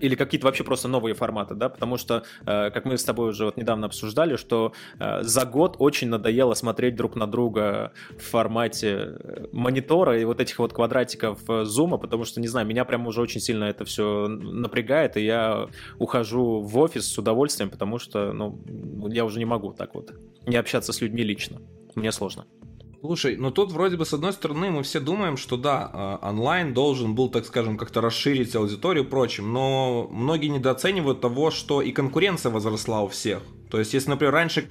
или 0.00 0.14
какие-то 0.14 0.46
вообще 0.46 0.64
просто 0.64 0.88
новые 0.88 1.14
форматы, 1.14 1.54
да, 1.54 1.68
потому 1.68 1.96
что, 1.96 2.24
э, 2.46 2.70
как 2.70 2.84
мы 2.84 2.96
с 2.96 3.04
тобой 3.04 3.30
уже 3.30 3.44
вот 3.44 3.56
недавно 3.56 3.86
обсуждали, 3.86 4.36
что 4.36 4.72
э, 4.98 5.22
за 5.22 5.44
год 5.44 5.76
очень 5.78 6.08
надоело 6.08 6.54
смотреть 6.54 6.96
друг 6.96 7.16
на 7.16 7.26
друга 7.26 7.92
в 8.10 8.22
формате 8.22 8.88
э, 8.88 9.46
монитора 9.52 10.18
и 10.20 10.24
вот 10.24 10.40
этих 10.40 10.58
вот 10.58 10.72
квадратиков 10.72 11.38
э, 11.48 11.64
зума, 11.64 11.98
потому 11.98 12.24
что, 12.24 12.40
не 12.40 12.48
знаю, 12.48 12.66
меня 12.66 12.84
прям 12.84 13.06
уже 13.06 13.20
очень 13.20 13.40
сильно 13.40 13.64
это 13.64 13.84
все 13.84 14.28
напрягает, 14.28 15.16
и 15.16 15.24
я 15.24 15.66
ухожу 15.98 16.60
в 16.60 16.78
офис 16.78 17.06
с 17.06 17.18
удовольствием, 17.18 17.70
потому 17.70 17.98
что, 17.98 18.32
ну, 18.32 18.60
я 19.08 19.24
уже 19.24 19.38
не 19.38 19.44
могу 19.44 19.72
так 19.72 19.94
вот 19.94 20.12
не 20.46 20.56
общаться 20.56 20.92
с 20.92 21.00
людьми 21.00 21.22
лично, 21.22 21.60
мне 21.94 22.12
сложно. 22.12 22.46
Слушай, 23.00 23.36
ну 23.38 23.50
тут 23.50 23.72
вроде 23.72 23.96
бы 23.96 24.04
с 24.04 24.12
одной 24.12 24.34
стороны 24.34 24.70
мы 24.70 24.82
все 24.82 25.00
думаем, 25.00 25.38
что 25.38 25.56
да, 25.56 25.90
а, 25.90 26.30
онлайн 26.30 26.74
должен 26.74 27.14
был, 27.14 27.30
так 27.30 27.46
скажем, 27.46 27.78
как-то 27.78 28.02
расширить 28.02 28.54
аудиторию 28.54 29.04
и 29.04 29.06
прочим, 29.06 29.54
но 29.54 30.06
многие 30.10 30.48
недооценивают 30.48 31.22
того, 31.22 31.50
что 31.50 31.80
и 31.80 31.92
конкуренция 31.92 32.52
возросла 32.52 33.00
у 33.00 33.08
всех. 33.08 33.42
То 33.70 33.78
есть, 33.78 33.94
если, 33.94 34.10
например, 34.10 34.34
раньше 34.34 34.68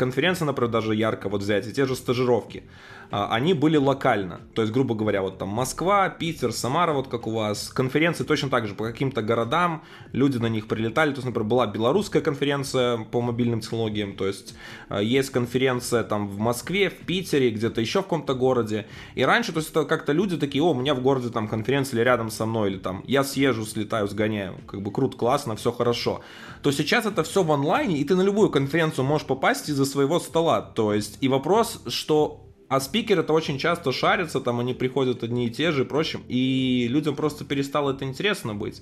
конференции, 0.00 0.46
например, 0.46 0.70
даже 0.70 0.94
ярко 0.94 1.28
вот 1.28 1.42
взять, 1.42 1.66
и 1.66 1.72
те 1.72 1.84
же 1.84 1.94
стажировки, 1.94 2.62
а, 3.10 3.28
они 3.34 3.54
были 3.54 3.76
локально. 3.76 4.40
То 4.54 4.62
есть, 4.62 4.72
грубо 4.72 4.94
говоря, 4.94 5.20
вот 5.20 5.38
там 5.38 5.48
Москва, 5.48 6.08
Питер, 6.08 6.52
Самара, 6.52 6.92
вот 6.92 7.08
как 7.08 7.26
у 7.26 7.32
вас. 7.32 7.68
Конференции 7.68 8.24
точно 8.24 8.48
так 8.48 8.66
же 8.66 8.74
по 8.74 8.84
каким-то 8.84 9.20
городам, 9.20 9.82
люди 10.12 10.38
на 10.38 10.48
них 10.48 10.68
прилетали. 10.68 11.10
То 11.10 11.16
есть, 11.16 11.26
например, 11.26 11.48
была 11.48 11.66
белорусская 11.66 12.22
конференция 12.22 12.98
по 12.98 13.20
мобильным 13.20 13.60
технологиям, 13.60 14.14
то 14.16 14.26
есть 14.26 14.54
а, 14.88 15.02
есть 15.02 15.30
конференция 15.30 16.02
там 16.02 16.28
в 16.28 16.38
Москве, 16.38 16.88
в 16.88 17.04
Питере, 17.06 17.50
где-то 17.50 17.82
еще 17.82 18.00
в 18.00 18.04
каком-то 18.04 18.34
городе. 18.34 18.86
И 19.14 19.22
раньше, 19.22 19.52
то 19.52 19.58
есть, 19.58 19.70
это 19.70 19.84
как-то 19.84 20.12
люди 20.12 20.38
такие, 20.38 20.62
о, 20.62 20.70
у 20.70 20.74
меня 20.74 20.94
в 20.94 21.02
городе 21.02 21.28
там 21.28 21.46
конференция 21.46 21.98
или 21.98 22.04
рядом 22.04 22.30
со 22.30 22.46
мной, 22.46 22.70
или 22.70 22.78
там 22.78 23.04
я 23.06 23.22
съезжу, 23.22 23.66
слетаю, 23.66 24.08
сгоняю. 24.08 24.54
Как 24.66 24.80
бы 24.80 24.90
круто, 24.90 25.18
классно, 25.18 25.56
все 25.56 25.72
хорошо. 25.72 26.22
То 26.62 26.72
сейчас 26.72 27.06
это 27.06 27.22
все 27.22 27.42
в 27.42 27.50
онлайне, 27.52 27.98
и 27.98 28.04
ты 28.04 28.14
на 28.14 28.22
любую 28.22 28.50
конференцию 28.50 29.04
можешь 29.04 29.26
попасть 29.26 29.68
из-за 29.68 29.84
своего 29.90 30.20
стола. 30.20 30.62
То 30.62 30.94
есть, 30.94 31.18
и 31.20 31.28
вопрос, 31.28 31.82
что 31.86 32.46
а 32.70 32.78
спикеры 32.78 33.22
это 33.22 33.32
очень 33.32 33.58
часто 33.58 33.90
шарятся, 33.90 34.40
там 34.40 34.60
они 34.60 34.74
приходят 34.74 35.24
одни 35.24 35.48
и 35.48 35.50
те 35.50 35.72
же 35.72 35.82
и 35.82 35.84
прочим, 35.84 36.22
и 36.28 36.86
людям 36.88 37.16
просто 37.16 37.44
перестало 37.44 37.90
это 37.90 38.04
интересно 38.04 38.54
быть. 38.54 38.80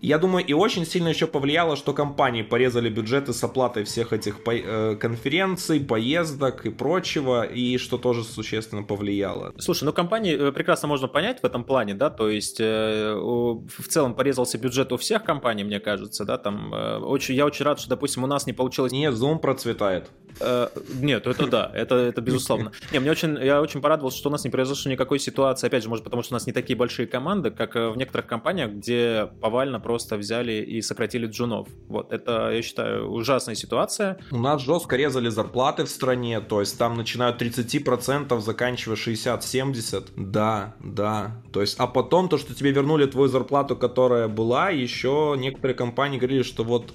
Я 0.00 0.18
думаю, 0.18 0.44
и 0.44 0.52
очень 0.52 0.84
сильно 0.84 1.08
еще 1.08 1.26
повлияло, 1.26 1.76
что 1.76 1.92
компании 1.94 2.42
порезали 2.42 2.90
бюджеты 2.90 3.32
с 3.32 3.42
оплатой 3.42 3.84
всех 3.84 4.12
этих 4.12 4.44
по- 4.44 4.54
э, 4.54 4.96
конференций, 4.96 5.80
поездок 5.80 6.66
и 6.66 6.70
прочего, 6.70 7.42
и 7.42 7.78
что 7.78 7.96
тоже 7.96 8.22
существенно 8.22 8.82
повлияло. 8.82 9.54
Слушай, 9.58 9.84
ну 9.84 9.92
компании 9.92 10.48
э, 10.48 10.52
прекрасно 10.52 10.88
можно 10.88 11.08
понять 11.08 11.40
в 11.40 11.46
этом 11.46 11.64
плане, 11.64 11.94
да, 11.94 12.10
то 12.10 12.28
есть 12.28 12.60
э, 12.60 13.14
в 13.14 13.88
целом 13.88 14.14
порезался 14.14 14.58
бюджет 14.58 14.92
у 14.92 14.98
всех 14.98 15.24
компаний, 15.24 15.64
мне 15.64 15.80
кажется, 15.80 16.24
да, 16.24 16.36
там 16.36 16.74
э, 16.74 16.98
очень, 16.98 17.34
я 17.34 17.46
очень 17.46 17.64
рад, 17.64 17.80
что, 17.80 17.88
допустим, 17.88 18.24
у 18.24 18.26
нас 18.26 18.46
не 18.46 18.52
получилось... 18.52 18.92
Нет, 18.92 19.14
Zoom 19.14 19.38
процветает. 19.38 20.10
Э, 20.40 20.68
нет, 21.00 21.26
это 21.26 21.46
да, 21.46 21.70
это, 21.74 21.94
это 21.94 22.20
безусловно. 22.20 22.72
Не, 22.92 22.98
мне 22.98 23.10
очень, 23.10 23.38
я 23.42 23.62
очень 23.62 23.80
порадовался, 23.80 24.18
что 24.18 24.28
у 24.28 24.32
нас 24.32 24.44
не 24.44 24.50
произошло 24.50 24.90
никакой 24.90 25.18
ситуации, 25.18 25.66
опять 25.66 25.82
же, 25.82 25.88
может, 25.88 26.04
потому 26.04 26.22
что 26.22 26.34
у 26.34 26.36
нас 26.36 26.46
не 26.46 26.52
такие 26.52 26.76
большие 26.76 27.06
команды, 27.06 27.50
как 27.50 27.74
в 27.74 27.94
некоторых 27.96 28.26
компаниях, 28.26 28.70
где 28.70 29.30
повально 29.40 29.80
просто 29.84 30.16
взяли 30.16 30.52
и 30.52 30.82
сократили 30.82 31.26
джунов. 31.26 31.68
Вот, 31.88 32.12
это, 32.12 32.50
я 32.50 32.62
считаю, 32.62 33.12
ужасная 33.12 33.54
ситуация. 33.54 34.18
У 34.32 34.38
нас 34.38 34.62
жестко 34.62 34.96
резали 34.96 35.28
зарплаты 35.28 35.84
в 35.84 35.88
стране, 35.88 36.40
то 36.40 36.60
есть 36.60 36.78
там 36.78 36.94
начинают 36.94 37.40
30%, 37.40 38.40
заканчивая 38.40 38.96
60-70. 38.96 40.04
Да, 40.16 40.74
да. 40.80 41.42
То 41.52 41.60
есть, 41.60 41.76
а 41.78 41.86
потом 41.86 42.28
то, 42.28 42.38
что 42.38 42.54
тебе 42.54 42.72
вернули 42.72 43.06
твою 43.06 43.28
зарплату, 43.28 43.76
которая 43.76 44.28
была, 44.28 44.70
еще 44.70 45.36
некоторые 45.38 45.76
компании 45.76 46.18
говорили, 46.18 46.42
что 46.42 46.64
вот 46.64 46.92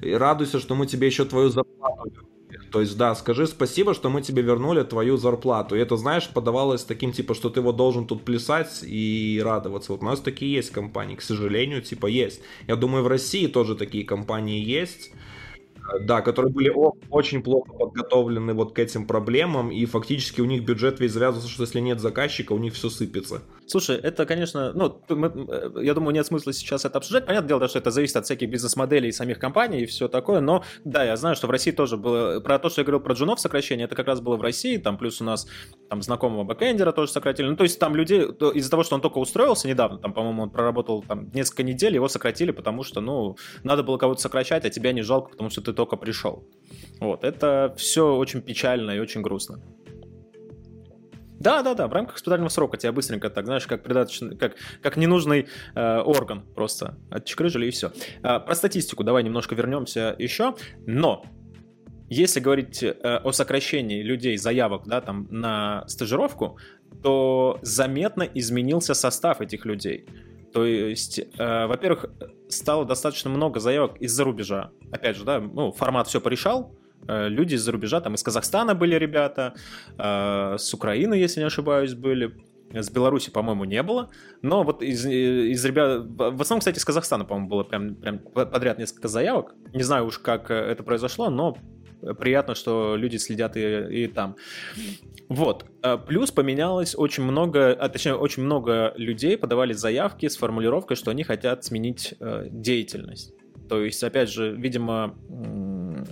радуйся, 0.00 0.60
что 0.60 0.74
мы 0.74 0.86
тебе 0.86 1.06
еще 1.06 1.24
твою 1.24 1.48
зарплату 1.48 2.12
то 2.76 2.82
есть, 2.82 2.98
да, 2.98 3.14
скажи 3.14 3.46
спасибо, 3.46 3.94
что 3.94 4.10
мы 4.10 4.20
тебе 4.20 4.42
вернули 4.42 4.82
твою 4.82 5.16
зарплату. 5.16 5.76
И 5.76 5.78
это, 5.78 5.96
знаешь, 5.96 6.28
подавалось 6.28 6.84
таким, 6.84 7.10
типа, 7.10 7.32
что 7.32 7.48
ты 7.48 7.62
вот 7.62 7.76
должен 7.76 8.06
тут 8.06 8.22
плясать 8.22 8.80
и 8.82 9.40
радоваться. 9.42 9.92
Вот 9.92 10.02
у 10.02 10.04
нас 10.04 10.20
такие 10.20 10.52
есть 10.52 10.72
компании, 10.72 11.16
к 11.16 11.22
сожалению, 11.22 11.80
типа, 11.80 12.06
есть. 12.06 12.42
Я 12.66 12.76
думаю, 12.76 13.02
в 13.02 13.06
России 13.06 13.46
тоже 13.46 13.76
такие 13.76 14.04
компании 14.04 14.62
есть. 14.62 15.10
Да, 16.00 16.20
которые 16.20 16.52
были 16.52 16.72
очень 17.10 17.42
плохо 17.42 17.72
подготовлены 17.72 18.54
вот 18.54 18.74
к 18.74 18.78
этим 18.78 19.06
проблемам, 19.06 19.70
и 19.70 19.84
фактически 19.86 20.40
у 20.40 20.44
них 20.44 20.64
бюджет 20.64 21.00
весь 21.00 21.12
завязывался, 21.12 21.48
что 21.48 21.62
если 21.62 21.80
нет 21.80 22.00
заказчика, 22.00 22.52
у 22.52 22.58
них 22.58 22.74
все 22.74 22.90
сыпется. 22.90 23.42
Слушай, 23.66 23.96
это, 23.96 24.26
конечно, 24.26 24.72
ну, 24.72 25.00
мы, 25.08 25.32
э, 25.48 25.70
я 25.82 25.94
думаю, 25.94 26.14
нет 26.14 26.26
смысла 26.26 26.52
сейчас 26.52 26.84
это 26.84 26.98
обсуждать. 26.98 27.26
Понятное 27.26 27.48
дело, 27.48 27.68
что 27.68 27.78
это 27.78 27.90
зависит 27.90 28.16
от 28.16 28.24
всяких 28.24 28.48
бизнес-моделей 28.48 29.08
и 29.08 29.12
самих 29.12 29.38
компаний 29.38 29.82
и 29.82 29.86
все 29.86 30.08
такое, 30.08 30.40
но 30.40 30.64
да, 30.84 31.04
я 31.04 31.16
знаю, 31.16 31.36
что 31.36 31.46
в 31.46 31.50
России 31.50 31.70
тоже 31.70 31.96
было, 31.96 32.40
про 32.40 32.58
то, 32.58 32.68
что 32.68 32.80
я 32.80 32.84
говорил 32.84 33.00
про 33.00 33.14
джунов 33.14 33.40
сокращение, 33.40 33.86
это 33.86 33.94
как 33.94 34.06
раз 34.06 34.20
было 34.20 34.36
в 34.36 34.42
России, 34.42 34.76
там 34.76 34.98
плюс 34.98 35.20
у 35.20 35.24
нас 35.24 35.46
там 35.88 36.02
знакомого 36.02 36.44
бэкэндера 36.44 36.92
тоже 36.92 37.12
сократили, 37.12 37.48
ну, 37.48 37.56
то 37.56 37.64
есть 37.64 37.78
там 37.78 37.94
людей, 37.94 38.22
из-за 38.54 38.70
того, 38.70 38.82
что 38.82 38.94
он 38.94 39.00
только 39.00 39.18
устроился 39.18 39.68
недавно, 39.68 39.98
там, 39.98 40.12
по-моему, 40.12 40.42
он 40.42 40.50
проработал 40.50 41.02
там 41.02 41.30
несколько 41.32 41.62
недель, 41.62 41.94
его 41.94 42.08
сократили, 42.08 42.50
потому 42.50 42.82
что, 42.82 43.00
ну, 43.00 43.36
надо 43.62 43.82
было 43.82 43.98
кого-то 43.98 44.20
сокращать, 44.20 44.64
а 44.64 44.70
тебя 44.70 44.92
не 44.92 45.02
жалко, 45.02 45.30
потому 45.30 45.50
что 45.50 45.62
ты 45.62 45.72
только 45.72 45.96
пришел. 45.96 46.48
Вот, 47.00 47.24
это 47.24 47.74
все 47.76 48.14
очень 48.14 48.42
печально 48.42 48.92
и 48.92 48.98
очень 48.98 49.22
грустно. 49.22 49.60
Да, 51.38 51.62
да, 51.62 51.74
да, 51.74 51.86
в 51.86 51.92
рамках 51.92 52.16
испытательного 52.16 52.48
срока 52.48 52.76
тебя 52.76 52.92
быстренько 52.92 53.28
так, 53.28 53.44
знаешь, 53.44 53.66
как 53.66 53.82
придаточный, 53.82 54.36
как, 54.36 54.54
как 54.82 54.96
ненужный 54.96 55.48
э, 55.74 55.98
орган 56.00 56.46
просто 56.54 56.98
отчекрыжили 57.10 57.66
и 57.66 57.70
все. 57.70 57.92
Э, 58.22 58.40
про 58.40 58.54
статистику 58.54 59.04
давай 59.04 59.22
немножко 59.22 59.54
вернемся 59.54 60.16
еще, 60.18 60.54
но 60.86 61.24
если 62.08 62.40
говорить 62.40 62.82
э, 62.82 62.92
о 62.92 63.32
сокращении 63.32 64.02
людей, 64.02 64.36
заявок, 64.36 64.82
да, 64.86 65.00
там, 65.00 65.26
на 65.30 65.84
стажировку, 65.88 66.58
то 67.02 67.58
заметно 67.62 68.22
изменился 68.22 68.94
состав 68.94 69.40
этих 69.40 69.64
людей. 69.64 70.06
То 70.52 70.64
есть, 70.64 71.18
э, 71.18 71.66
во-первых, 71.66 72.06
стало 72.48 72.84
достаточно 72.84 73.30
много 73.30 73.60
заявок 73.60 73.96
из-за 73.98 74.24
рубежа. 74.24 74.70
Опять 74.90 75.16
же, 75.16 75.24
да, 75.24 75.40
ну, 75.40 75.72
формат 75.72 76.08
все 76.08 76.20
порешал, 76.20 76.76
Э, 77.08 77.28
люди 77.28 77.54
из-за 77.54 77.72
рубежа, 77.72 78.00
там 78.00 78.14
из 78.14 78.22
Казахстана 78.22 78.74
были 78.74 78.96
ребята, 78.96 79.54
э, 79.98 80.56
с 80.58 80.74
Украины, 80.74 81.14
если 81.14 81.40
не 81.40 81.46
ошибаюсь, 81.46 81.94
были. 81.94 82.34
С 82.72 82.90
Беларуси, 82.90 83.30
по-моему, 83.30 83.64
не 83.64 83.80
было. 83.82 84.10
Но 84.42 84.64
вот 84.64 84.82
из, 84.82 85.06
из 85.06 85.64
ребят... 85.64 86.04
В 86.08 86.42
основном, 86.42 86.58
кстати, 86.58 86.78
из 86.78 86.84
Казахстана, 86.84 87.24
по-моему, 87.24 87.48
было 87.48 87.62
прям, 87.62 87.94
прям 87.94 88.18
подряд 88.18 88.78
несколько 88.78 89.06
заявок. 89.06 89.54
Не 89.72 89.84
знаю 89.84 90.06
уж, 90.06 90.18
как 90.18 90.50
это 90.50 90.82
произошло, 90.82 91.30
но 91.30 91.56
приятно, 92.18 92.54
что 92.54 92.96
люди 92.96 93.16
следят 93.16 93.56
и, 93.56 94.04
и 94.04 94.06
там. 94.06 94.36
Вот. 95.28 95.66
Э, 95.82 95.98
плюс 95.98 96.30
поменялось 96.30 96.94
очень 96.96 97.24
много, 97.24 97.72
а 97.72 97.88
точнее, 97.88 98.14
очень 98.14 98.42
много 98.42 98.92
людей 98.96 99.36
подавали 99.36 99.72
заявки 99.72 100.28
с 100.28 100.36
формулировкой, 100.36 100.96
что 100.96 101.10
они 101.10 101.24
хотят 101.24 101.64
сменить 101.64 102.14
э, 102.20 102.46
деятельность. 102.50 103.32
То 103.68 103.82
есть, 103.82 104.02
опять 104.04 104.30
же, 104.30 104.52
видимо, 104.52 105.16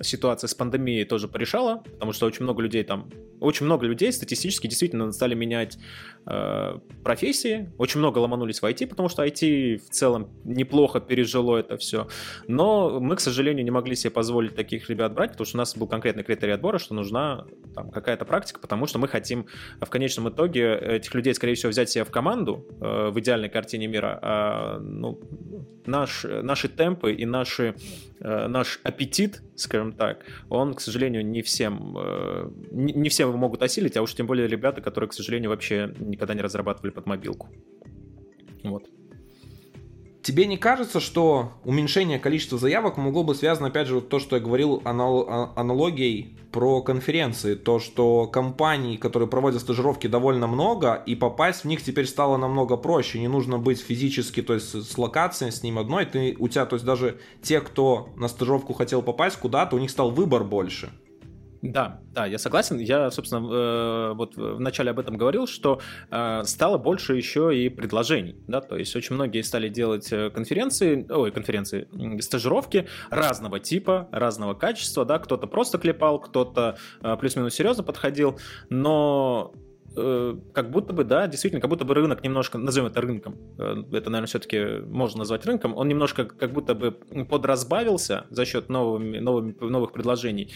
ситуация 0.03 0.49
с 0.49 0.55
пандемией 0.55 1.05
тоже 1.05 1.28
порешала, 1.28 1.78
потому 1.78 2.12
что 2.12 2.26
очень 2.26 2.45
много 2.45 2.62
людей 2.62 2.85
там, 2.85 3.11
очень 3.41 3.66
много 3.66 3.87
людей 3.87 4.12
статистически 4.12 4.66
действительно 4.66 5.11
стали 5.12 5.35
менять 5.35 5.78
э, 6.26 6.78
профессии, 7.03 7.72
очень 7.78 8.01
много 8.01 8.18
ломанулись 8.18 8.61
в 8.61 8.64
IT, 8.64 8.87
потому 8.87 9.09
что 9.09 9.24
IT 9.24 9.78
в 9.78 9.91
целом 9.91 10.30
неплохо 10.45 11.01
пережило 11.01 11.57
это 11.57 11.76
все, 11.76 12.09
но 12.49 13.01
мы, 13.01 13.16
к 13.16 13.20
сожалению, 13.20 13.64
не 13.64 13.70
могли 13.70 13.97
себе 13.97 14.11
позволить 14.11 14.55
таких 14.55 14.89
ребят 14.89 15.14
брать, 15.14 15.32
потому 15.32 15.47
что 15.47 15.57
у 15.57 15.59
нас 15.59 15.76
был 15.76 15.87
конкретный 15.87 16.22
критерий 16.22 16.53
отбора, 16.53 16.78
что 16.78 16.95
нужна 16.95 17.47
там, 17.74 17.91
какая-то 17.91 18.24
практика, 18.24 18.61
потому 18.61 18.87
что 18.87 18.99
мы 18.99 19.09
хотим 19.09 19.47
в 19.80 19.91
конечном 19.91 20.28
итоге 20.28 20.74
этих 20.76 21.14
людей, 21.14 21.35
скорее 21.35 21.55
всего, 21.55 21.70
взять 21.70 21.91
себе 21.91 22.05
в 22.05 22.11
команду 22.11 22.66
э, 22.80 23.11
в 23.11 23.20
идеальной 23.20 23.49
картине 23.49 23.87
мира, 23.87 24.18
а, 24.22 24.78
ну, 24.80 25.20
наш, 25.87 26.24
наши 26.24 26.68
темпы 26.68 27.12
и 27.12 27.26
наши, 27.26 27.74
э, 28.20 28.47
наш 28.47 28.80
аппетит, 28.82 29.43
скажем 29.57 29.84
так, 29.93 30.24
он, 30.49 30.74
к 30.74 30.80
сожалению, 30.80 31.24
не 31.24 31.43
всем, 31.43 31.97
э, 31.99 32.51
не, 32.70 32.93
не 32.93 33.09
всем 33.09 33.28
его 33.28 33.39
могут 33.39 33.62
осилить, 33.62 33.97
а 33.97 34.03
уж 34.03 34.14
тем 34.14 34.26
более 34.26 34.49
ребята, 34.49 34.80
которые, 34.80 35.09
к 35.09 35.12
сожалению, 35.12 35.51
вообще 35.51 35.95
никогда 35.99 36.35
не 36.35 36.41
разрабатывали 36.41 36.91
под 36.91 37.07
мобилку. 37.07 37.49
Вот. 38.62 38.89
Тебе 40.24 40.46
не 40.46 40.56
кажется, 40.56 41.00
что 41.00 41.52
уменьшение 41.64 42.18
количества 42.18 42.56
заявок 42.56 42.96
могло 42.96 43.24
бы 43.24 43.34
связано, 43.34 43.66
опять 43.66 43.88
же, 43.88 44.00
то, 44.00 44.18
что 44.18 44.36
я 44.36 44.42
говорил 44.42 44.80
а, 44.82 45.52
аналогией 45.54 46.38
про 46.50 46.80
конференции, 46.80 47.54
то, 47.56 47.78
что 47.78 48.26
компаний, 48.26 48.96
которые 48.96 49.28
проводят 49.28 49.60
стажировки, 49.60 50.06
довольно 50.06 50.46
много, 50.46 50.94
и 50.94 51.14
попасть 51.14 51.64
в 51.64 51.66
них 51.66 51.82
теперь 51.82 52.06
стало 52.06 52.38
намного 52.38 52.78
проще. 52.78 53.20
Не 53.20 53.28
нужно 53.28 53.58
быть 53.58 53.80
физически, 53.80 54.40
то 54.40 54.54
есть 54.54 54.74
с 54.74 54.96
локацией, 54.96 55.52
с 55.52 55.62
ним 55.62 55.78
одной. 55.78 56.06
Ты, 56.06 56.34
у 56.38 56.48
тебя, 56.48 56.64
то 56.64 56.76
есть 56.76 56.86
даже 56.86 57.18
те, 57.42 57.60
кто 57.60 58.08
на 58.16 58.28
стажировку 58.28 58.72
хотел 58.72 59.02
попасть 59.02 59.36
куда-то, 59.36 59.76
у 59.76 59.78
них 59.78 59.90
стал 59.90 60.10
выбор 60.10 60.42
больше. 60.42 60.90
Да, 61.64 62.00
да, 62.12 62.26
я 62.26 62.36
согласен. 62.36 62.78
Я, 62.78 63.10
собственно, 63.10 63.40
э, 63.50 64.12
вот 64.14 64.36
вначале 64.36 64.90
об 64.90 64.98
этом 64.98 65.16
говорил, 65.16 65.46
что 65.46 65.80
э, 66.10 66.42
стало 66.44 66.76
больше 66.76 67.16
еще 67.16 67.58
и 67.58 67.70
предложений, 67.70 68.36
да, 68.46 68.60
то 68.60 68.76
есть 68.76 68.94
очень 68.94 69.14
многие 69.14 69.40
стали 69.40 69.70
делать 69.70 70.12
э, 70.12 70.28
конференции, 70.28 71.06
ой, 71.10 71.32
конференции, 71.32 71.88
стажировки 72.20 72.86
разного 73.08 73.60
типа, 73.60 74.10
разного 74.12 74.52
качества, 74.52 75.06
да, 75.06 75.18
кто-то 75.18 75.46
просто 75.46 75.78
клепал, 75.78 76.20
кто-то 76.20 76.76
плюс-минус 77.00 77.54
серьезно 77.54 77.82
подходил, 77.82 78.38
но 78.68 79.54
Э, 79.97 80.36
как 80.53 80.70
будто 80.70 80.92
бы, 80.92 81.05
да, 81.05 81.28
действительно, 81.28 81.61
как 81.61 81.70
будто 81.70 81.84
бы 81.84 81.95
рынок 81.95 82.24
немножко, 82.24 82.59
назовем 82.59 82.88
это 82.88 83.01
рынком, 83.01 83.38
э, 83.59 83.84
это, 83.92 84.11
наверное, 84.11 84.26
все-таки 84.26 84.80
можно 84.86 85.18
назвать 85.18 85.47
рынком, 85.47 85.76
он 85.76 85.86
немножко 85.86 86.24
как 86.24 86.53
будто 86.53 86.74
бы 86.74 86.90
подразбавился 86.90 88.26
за 88.30 88.45
счет 88.45 88.68
новыми, 88.68 89.18
новыми, 89.18 89.55
новых 89.61 89.92
предложений, 89.92 90.53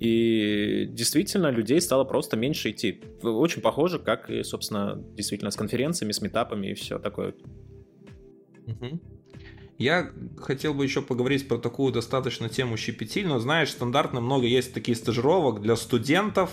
и 0.00 0.86
действительно 0.90 1.50
людей 1.50 1.80
стало 1.80 2.04
просто 2.04 2.36
меньше 2.36 2.70
идти. 2.70 3.00
Очень 3.22 3.62
похоже, 3.62 4.00
как 4.00 4.28
и, 4.28 4.42
собственно, 4.42 4.96
действительно 5.14 5.52
с 5.52 5.56
конференциями, 5.56 6.12
с 6.12 6.20
метапами 6.20 6.68
и 6.68 6.74
все 6.74 6.98
такое. 6.98 7.34
Угу. 8.66 9.19
Я 9.80 10.10
хотел 10.36 10.74
бы 10.74 10.84
еще 10.84 11.00
поговорить 11.00 11.48
про 11.48 11.56
такую 11.56 11.90
достаточно 11.90 12.50
тему 12.50 12.76
щепетильную. 12.76 13.40
Знаешь, 13.40 13.70
стандартно 13.70 14.20
много 14.20 14.44
есть 14.46 14.74
таких 14.74 14.98
стажировок 14.98 15.62
для 15.62 15.74
студентов, 15.74 16.50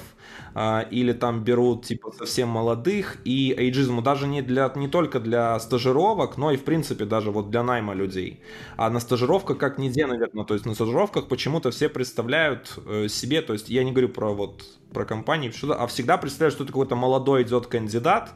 э, 0.56 0.84
или 0.92 1.12
там 1.12 1.44
берут 1.44 1.84
типа 1.86 2.14
совсем 2.18 2.48
молодых, 2.48 3.18
и 3.26 3.54
эйджизму 3.58 4.02
даже 4.02 4.28
не, 4.28 4.42
для, 4.42 4.72
не 4.78 4.88
только 4.88 5.20
для 5.20 5.60
стажировок, 5.60 6.38
но 6.38 6.52
и 6.52 6.56
в 6.56 6.64
принципе 6.64 7.04
даже 7.04 7.32
вот 7.32 7.50
для 7.50 7.64
найма 7.64 7.94
людей. 7.94 8.40
А 8.78 8.90
на 8.90 9.02
стажировках 9.02 9.58
как 9.58 9.78
нигде, 9.78 10.08
наверное, 10.08 10.46
то 10.46 10.54
есть 10.54 10.66
на 10.66 10.74
стажировках 10.74 11.28
почему-то 11.28 11.70
все 11.72 11.90
представляют 11.90 12.80
э, 12.86 13.10
себе, 13.10 13.42
то 13.42 13.52
есть 13.52 13.68
я 13.68 13.84
не 13.84 13.92
говорю 13.92 14.08
про 14.08 14.34
вот 14.34 14.64
про 14.94 15.06
компании, 15.06 15.52
а 15.72 15.88
всегда 15.88 16.18
представляют, 16.18 16.54
что 16.54 16.64
это 16.64 16.74
какой-то 16.74 16.96
молодой 16.96 17.44
идет 17.44 17.68
кандидат, 17.68 18.34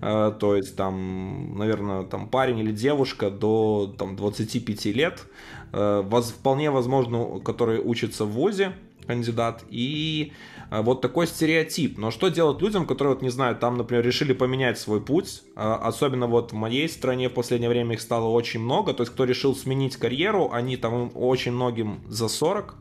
э, 0.00 0.32
то 0.38 0.56
есть 0.56 0.76
там, 0.76 1.56
наверное, 1.58 2.04
там 2.04 2.28
парень 2.28 2.58
или 2.58 2.72
девушка 2.72 3.30
до 3.30 3.94
там 3.98 4.16
25 4.16 4.86
лет, 4.86 5.26
э, 5.72 6.02
воз, 6.04 6.30
вполне 6.30 6.70
возможно, 6.70 7.40
который 7.40 7.80
учится 7.80 8.24
в 8.24 8.30
ВУЗе, 8.30 8.72
кандидат, 9.06 9.64
и 9.68 10.32
э, 10.70 10.82
вот 10.82 11.00
такой 11.00 11.26
стереотип. 11.26 11.98
Но 11.98 12.10
что 12.10 12.28
делать 12.28 12.62
людям, 12.62 12.86
которые, 12.86 13.14
вот 13.14 13.22
не 13.22 13.30
знаю, 13.30 13.56
там, 13.56 13.76
например, 13.76 14.04
решили 14.04 14.32
поменять 14.32 14.78
свой 14.78 15.00
путь, 15.00 15.42
э, 15.56 15.60
особенно 15.60 16.26
вот 16.26 16.52
в 16.52 16.54
моей 16.54 16.88
стране 16.88 17.28
в 17.28 17.34
последнее 17.34 17.70
время 17.70 17.94
их 17.94 18.00
стало 18.00 18.28
очень 18.28 18.60
много, 18.60 18.94
то 18.94 19.02
есть 19.02 19.12
кто 19.12 19.24
решил 19.24 19.56
сменить 19.56 19.96
карьеру, 19.96 20.50
они 20.52 20.76
там 20.76 21.10
очень 21.14 21.52
многим 21.52 22.00
за 22.08 22.28
40 22.28 22.76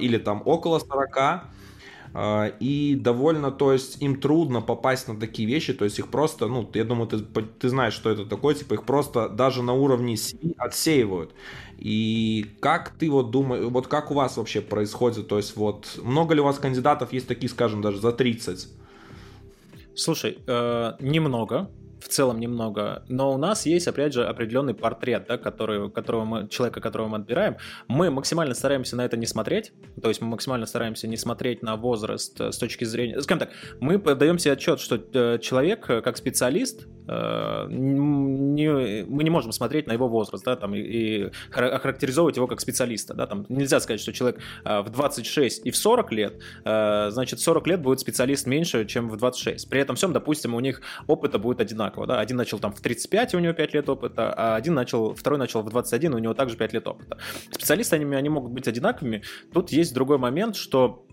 или 0.00 0.18
там 0.18 0.42
около 0.44 0.80
40, 0.80 1.16
а, 1.16 1.44
и 2.14 2.98
довольно, 3.00 3.50
то 3.50 3.72
есть 3.72 4.02
им 4.02 4.20
трудно 4.20 4.60
попасть 4.60 5.08
на 5.08 5.18
такие 5.18 5.48
вещи, 5.48 5.72
то 5.72 5.84
есть 5.84 5.98
их 5.98 6.08
просто, 6.08 6.46
ну, 6.46 6.68
я 6.74 6.84
думаю, 6.84 7.08
ты, 7.08 7.18
ты 7.58 7.68
знаешь, 7.70 7.94
что 7.94 8.10
это 8.10 8.26
такое, 8.26 8.54
типа 8.54 8.74
их 8.74 8.84
просто 8.84 9.30
даже 9.30 9.62
на 9.62 9.72
уровне 9.72 10.16
семьи 10.16 10.54
отсеивают. 10.58 11.32
И 11.78 12.46
как 12.60 12.90
ты 12.90 13.10
вот 13.10 13.30
думаешь, 13.30 13.64
вот 13.64 13.88
как 13.88 14.10
у 14.10 14.14
вас 14.14 14.36
вообще 14.36 14.60
происходит, 14.60 15.28
то 15.28 15.38
есть 15.38 15.56
вот 15.56 15.98
много 16.02 16.34
ли 16.34 16.40
у 16.40 16.44
вас 16.44 16.58
кандидатов 16.58 17.12
есть 17.12 17.26
такие, 17.26 17.48
скажем, 17.48 17.80
даже 17.80 18.00
за 18.00 18.12
30? 18.12 18.68
Слушай, 19.94 20.38
э, 20.46 20.92
немного, 21.00 21.70
в 22.02 22.08
целом 22.08 22.40
немного, 22.40 23.04
но 23.08 23.32
у 23.32 23.38
нас 23.38 23.66
есть, 23.66 23.86
опять 23.86 24.12
же, 24.12 24.26
определенный 24.26 24.74
портрет, 24.74 25.26
да, 25.28 25.38
который, 25.38 25.90
которого 25.90 26.24
мы, 26.24 26.48
человека, 26.48 26.80
которого 26.80 27.08
мы 27.08 27.18
отбираем. 27.18 27.56
Мы 27.88 28.10
максимально 28.10 28.54
стараемся 28.54 28.96
на 28.96 29.04
это 29.04 29.16
не 29.16 29.26
смотреть, 29.26 29.72
то 30.00 30.08
есть 30.08 30.20
мы 30.20 30.28
максимально 30.28 30.66
стараемся 30.66 31.06
не 31.06 31.16
смотреть 31.16 31.62
на 31.62 31.76
возраст 31.76 32.40
э, 32.40 32.52
с 32.52 32.58
точки 32.58 32.84
зрения... 32.84 33.20
Скажем 33.20 33.40
так, 33.40 33.50
мы 33.80 33.98
подаем 33.98 34.38
себе 34.38 34.52
отчет, 34.52 34.80
что 34.80 34.96
э, 34.96 35.38
человек, 35.38 35.88
э, 35.88 36.02
как 36.02 36.16
специалист, 36.16 36.86
не, 37.04 39.04
мы 39.06 39.24
не 39.24 39.30
можем 39.30 39.50
смотреть 39.50 39.88
на 39.88 39.92
его 39.92 40.06
возраст, 40.06 40.44
да, 40.44 40.54
там, 40.54 40.72
и, 40.72 40.78
и 40.78 41.30
охарактеризовывать 41.52 42.36
его 42.36 42.46
как 42.46 42.60
специалиста, 42.60 43.12
да, 43.12 43.26
там, 43.26 43.44
нельзя 43.48 43.80
сказать, 43.80 44.00
что 44.00 44.12
человек 44.12 44.40
в 44.64 44.88
26 44.88 45.66
и 45.66 45.72
в 45.72 45.76
40 45.76 46.12
лет, 46.12 46.40
значит, 46.64 47.40
40 47.40 47.66
лет 47.66 47.82
будет 47.82 47.98
специалист 47.98 48.46
меньше, 48.46 48.86
чем 48.86 49.08
в 49.08 49.16
26. 49.16 49.68
При 49.68 49.80
этом 49.80 49.96
всем, 49.96 50.12
допустим, 50.12 50.54
у 50.54 50.60
них 50.60 50.80
опыта 51.08 51.40
будет 51.40 51.60
одинаковый 51.60 51.91
одинаково, 51.92 52.06
да, 52.06 52.20
один 52.20 52.36
начал 52.36 52.58
там 52.58 52.72
в 52.72 52.80
35, 52.80 53.34
у 53.34 53.38
него 53.38 53.52
5 53.52 53.74
лет 53.74 53.88
опыта, 53.88 54.32
а 54.32 54.56
один 54.56 54.74
начал, 54.74 55.14
второй 55.14 55.38
начал 55.38 55.62
в 55.62 55.70
21, 55.70 56.14
у 56.14 56.18
него 56.18 56.34
также 56.34 56.56
5 56.56 56.72
лет 56.72 56.86
опыта. 56.86 57.18
Специалисты, 57.50 57.96
они, 57.96 58.14
они 58.14 58.28
могут 58.28 58.52
быть 58.52 58.68
одинаковыми, 58.68 59.22
тут 59.52 59.70
есть 59.72 59.94
другой 59.94 60.18
момент, 60.18 60.56
что 60.56 61.06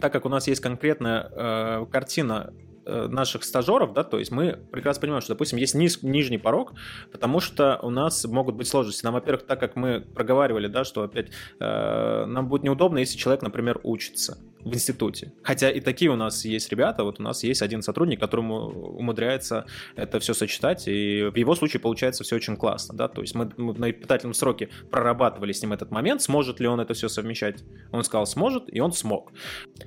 так 0.00 0.12
как 0.12 0.26
у 0.26 0.28
нас 0.28 0.48
есть 0.48 0.60
конкретная 0.60 1.30
э, 1.30 1.86
картина 1.90 2.52
наших 2.86 3.44
стажеров, 3.44 3.92
да, 3.92 4.04
то 4.04 4.18
есть 4.18 4.30
мы 4.30 4.58
прекрасно 4.70 5.00
понимаем, 5.00 5.22
что, 5.22 5.34
допустим, 5.34 5.58
есть 5.58 5.74
низ, 5.74 6.02
нижний 6.02 6.38
порог, 6.38 6.74
потому 7.10 7.40
что 7.40 7.78
у 7.82 7.90
нас 7.90 8.24
могут 8.24 8.54
быть 8.54 8.68
сложности. 8.68 9.04
Нам, 9.04 9.14
во-первых, 9.14 9.46
так 9.46 9.60
как 9.60 9.76
мы 9.76 10.00
проговаривали, 10.00 10.68
да, 10.68 10.84
что 10.84 11.02
опять 11.02 11.28
э, 11.58 12.24
нам 12.26 12.48
будет 12.48 12.62
неудобно, 12.62 12.98
если 12.98 13.18
человек, 13.18 13.42
например, 13.42 13.80
учится 13.82 14.38
в 14.66 14.74
институте. 14.74 15.32
Хотя 15.42 15.70
и 15.70 15.80
такие 15.80 16.10
у 16.10 16.16
нас 16.16 16.44
есть 16.44 16.70
ребята, 16.70 17.04
вот 17.04 17.20
у 17.20 17.22
нас 17.22 17.44
есть 17.44 17.62
один 17.62 17.82
сотрудник, 17.82 18.18
которому 18.18 18.96
умудряется 18.98 19.66
это 19.94 20.18
все 20.18 20.34
сочетать, 20.34 20.88
и 20.88 21.30
в 21.32 21.36
его 21.36 21.54
случае 21.54 21.80
получается 21.80 22.24
все 22.24 22.34
очень 22.34 22.56
классно, 22.56 22.96
да, 22.96 23.06
то 23.06 23.20
есть 23.20 23.34
мы, 23.36 23.50
мы 23.56 23.74
на 23.74 23.90
испытательном 23.92 24.34
сроке 24.34 24.68
прорабатывали 24.90 25.52
с 25.52 25.62
ним 25.62 25.72
этот 25.72 25.92
момент, 25.92 26.22
сможет 26.22 26.58
ли 26.58 26.66
он 26.66 26.80
это 26.80 26.94
все 26.94 27.08
совмещать. 27.08 27.62
Он 27.92 28.02
сказал, 28.02 28.26
сможет, 28.26 28.64
и 28.74 28.80
он 28.80 28.92
смог. 28.92 29.32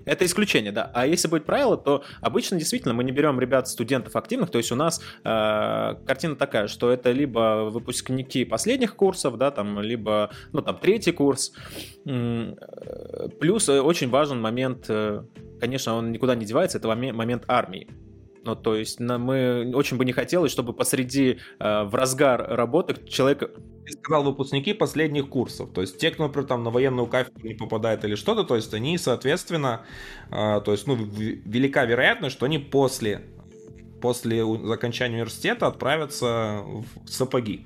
Это 0.05 0.25
исключение, 0.25 0.71
да. 0.71 0.89
А 0.93 1.05
если 1.05 1.27
будет 1.27 1.45
правило, 1.45 1.75
то 1.77 2.03
обычно 2.21 2.57
действительно 2.57 2.88
действительно 2.89 2.93
мы 2.93 3.03
не 3.03 3.11
берем 3.11 3.39
ребят 3.39 3.67
студентов 3.67 4.15
активных, 4.15 4.49
то 4.49 4.57
есть 4.57 4.71
у 4.71 4.75
нас 4.75 5.01
э, 5.23 5.95
картина 6.05 6.35
такая, 6.35 6.67
что 6.67 6.91
это 6.91 7.11
либо 7.11 7.69
выпускники 7.71 8.45
последних 8.45 8.95
курсов, 8.95 9.37
да, 9.37 9.51
там, 9.51 9.81
либо, 9.81 10.29
ну, 10.51 10.61
там, 10.61 10.77
третий 10.77 11.11
курс. 11.11 11.51
Плюс 12.03 13.69
э, 13.69 13.81
очень 13.81 14.09
важен 14.09 14.41
момент, 14.41 14.85
э, 14.89 15.23
конечно, 15.59 15.95
он 15.95 16.11
никуда 16.11 16.35
не 16.35 16.45
девается, 16.45 16.77
это 16.77 16.87
момент 16.87 17.43
армии. 17.47 17.87
Ну, 18.45 18.55
то 18.55 18.75
есть 18.75 18.99
на, 18.99 19.17
мы 19.17 19.71
очень 19.75 19.97
бы 19.97 20.05
не 20.05 20.13
хотелось, 20.13 20.51
чтобы 20.51 20.73
посреди, 20.73 21.39
э, 21.59 21.83
в 21.83 21.95
разгар 21.95 22.45
работы 22.49 22.95
человек... 23.07 23.51
Ты 23.85 23.93
сказал 23.93 24.23
выпускники 24.23 24.73
последних 24.73 25.29
курсов, 25.29 25.69
то 25.73 25.81
есть 25.81 25.97
те, 25.97 26.11
кто, 26.11 26.23
например, 26.23 26.47
там 26.47 26.63
на 26.63 26.69
военную 26.69 27.07
кафедру 27.07 27.47
не 27.47 27.55
попадает 27.55 28.03
или 28.05 28.15
что-то, 28.15 28.43
то 28.43 28.55
есть 28.55 28.73
они, 28.73 28.97
соответственно, 28.97 29.85
э, 30.31 30.61
то 30.63 30.71
есть, 30.71 30.85
ну, 30.87 30.95
велика 30.95 31.85
вероятность, 31.85 32.35
что 32.35 32.45
они 32.45 32.59
после, 32.59 33.21
после 34.01 34.43
окончания 34.43 35.15
университета 35.15 35.67
отправятся 35.67 36.63
в 36.65 37.09
сапоги. 37.09 37.65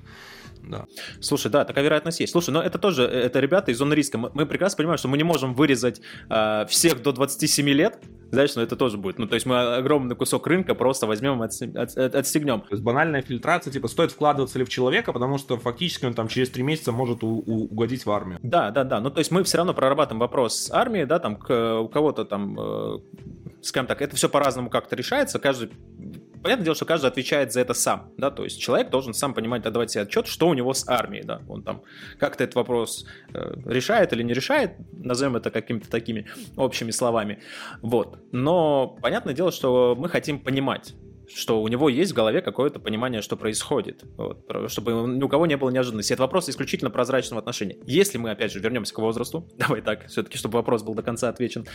Да. 0.68 0.86
Слушай, 1.20 1.50
да, 1.50 1.64
такая 1.64 1.84
вероятность 1.84 2.20
есть. 2.20 2.32
Слушай, 2.32 2.50
но 2.50 2.62
это 2.62 2.78
тоже, 2.78 3.04
э, 3.04 3.26
это 3.26 3.40
ребята 3.40 3.70
из 3.70 3.78
зоны 3.78 3.94
риска. 3.94 4.18
Мы, 4.18 4.30
мы 4.34 4.46
прекрасно 4.46 4.78
понимаем, 4.78 4.98
что 4.98 5.08
мы 5.08 5.16
не 5.16 5.24
можем 5.24 5.54
вырезать 5.54 6.00
э, 6.30 6.66
всех 6.66 7.02
до 7.02 7.12
27 7.12 7.68
лет, 7.70 7.98
знаешь, 8.30 8.54
но 8.56 8.62
это 8.62 8.76
тоже 8.76 8.96
будет. 8.96 9.18
Ну, 9.18 9.26
то 9.26 9.34
есть 9.34 9.46
мы 9.46 9.76
огромный 9.76 10.16
кусок 10.16 10.46
рынка 10.46 10.74
просто 10.74 11.06
возьмем 11.06 11.42
и 11.42 11.46
от, 11.46 11.96
от, 11.96 12.14
отстегнем. 12.14 12.60
То 12.60 12.68
есть 12.72 12.82
банальная 12.82 13.22
фильтрация, 13.22 13.72
типа, 13.72 13.88
стоит 13.88 14.12
вкладываться 14.12 14.58
ли 14.58 14.64
в 14.64 14.68
человека, 14.68 15.12
потому 15.12 15.38
что 15.38 15.56
фактически 15.56 16.06
он 16.06 16.14
там 16.14 16.28
через 16.28 16.50
три 16.50 16.62
месяца 16.62 16.92
может 16.92 17.22
у, 17.22 17.42
у, 17.46 17.64
угодить 17.64 18.06
в 18.06 18.10
армию. 18.10 18.38
Да, 18.42 18.70
да, 18.70 18.84
да. 18.84 19.00
Ну, 19.00 19.10
то 19.10 19.18
есть 19.18 19.30
мы 19.30 19.44
все 19.44 19.58
равно 19.58 19.74
прорабатываем 19.74 20.20
вопрос 20.20 20.56
с 20.56 20.70
армией, 20.70 21.06
да, 21.06 21.18
там, 21.18 21.36
к, 21.36 21.80
у 21.80 21.88
кого-то 21.88 22.24
там, 22.24 22.58
э, 22.58 22.98
скажем 23.62 23.86
так, 23.86 24.02
это 24.02 24.16
все 24.16 24.28
по-разному 24.28 24.70
как-то 24.70 24.96
решается, 24.96 25.38
каждый 25.38 25.70
понятное 26.44 26.64
дело, 26.64 26.76
что 26.76 26.84
каждый 26.84 27.06
отвечает 27.06 27.52
за 27.52 27.60
это 27.60 27.74
сам, 27.74 28.12
да, 28.18 28.30
то 28.30 28.44
есть 28.44 28.60
человек 28.60 28.90
должен 28.90 29.14
сам 29.14 29.32
понимать, 29.32 29.64
отдавать 29.64 29.90
себе 29.90 30.02
отчет, 30.02 30.26
что 30.26 30.46
у 30.48 30.54
него 30.54 30.74
с 30.74 30.86
армией, 30.86 31.24
да, 31.24 31.40
он 31.48 31.62
там 31.62 31.82
как-то 32.18 32.44
этот 32.44 32.54
вопрос 32.54 33.06
э, 33.32 33.54
решает 33.64 34.12
или 34.12 34.22
не 34.22 34.34
решает, 34.34 34.72
назовем 34.92 35.36
это 35.36 35.50
какими-то 35.50 35.90
такими 35.90 36.26
общими 36.56 36.90
словами, 36.90 37.40
вот. 37.80 38.18
Но 38.30 38.98
понятное 39.00 39.32
дело, 39.32 39.50
что 39.50 39.96
мы 39.98 40.10
хотим 40.10 40.38
понимать, 40.38 40.94
что 41.34 41.62
у 41.62 41.68
него 41.68 41.88
есть 41.88 42.12
в 42.12 42.14
голове 42.14 42.42
какое-то 42.42 42.78
понимание, 42.78 43.22
что 43.22 43.36
происходит, 43.36 44.04
вот, 44.18 44.44
чтобы 44.68 44.92
ни 44.92 45.22
у 45.22 45.28
кого 45.28 45.46
не 45.46 45.56
было 45.56 45.70
неожиданности. 45.70 46.12
Это 46.12 46.22
вопрос 46.22 46.48
исключительно 46.50 46.90
прозрачного 46.90 47.40
отношения. 47.40 47.78
Если 47.86 48.18
мы, 48.18 48.30
опять 48.30 48.52
же, 48.52 48.60
вернемся 48.60 48.94
к 48.94 48.98
возрасту, 48.98 49.48
давай 49.56 49.80
так, 49.80 50.08
все-таки, 50.08 50.36
чтобы 50.36 50.58
вопрос 50.58 50.82
был 50.82 50.94
до 50.94 51.02
конца 51.02 51.30
отвечен, 51.30 51.66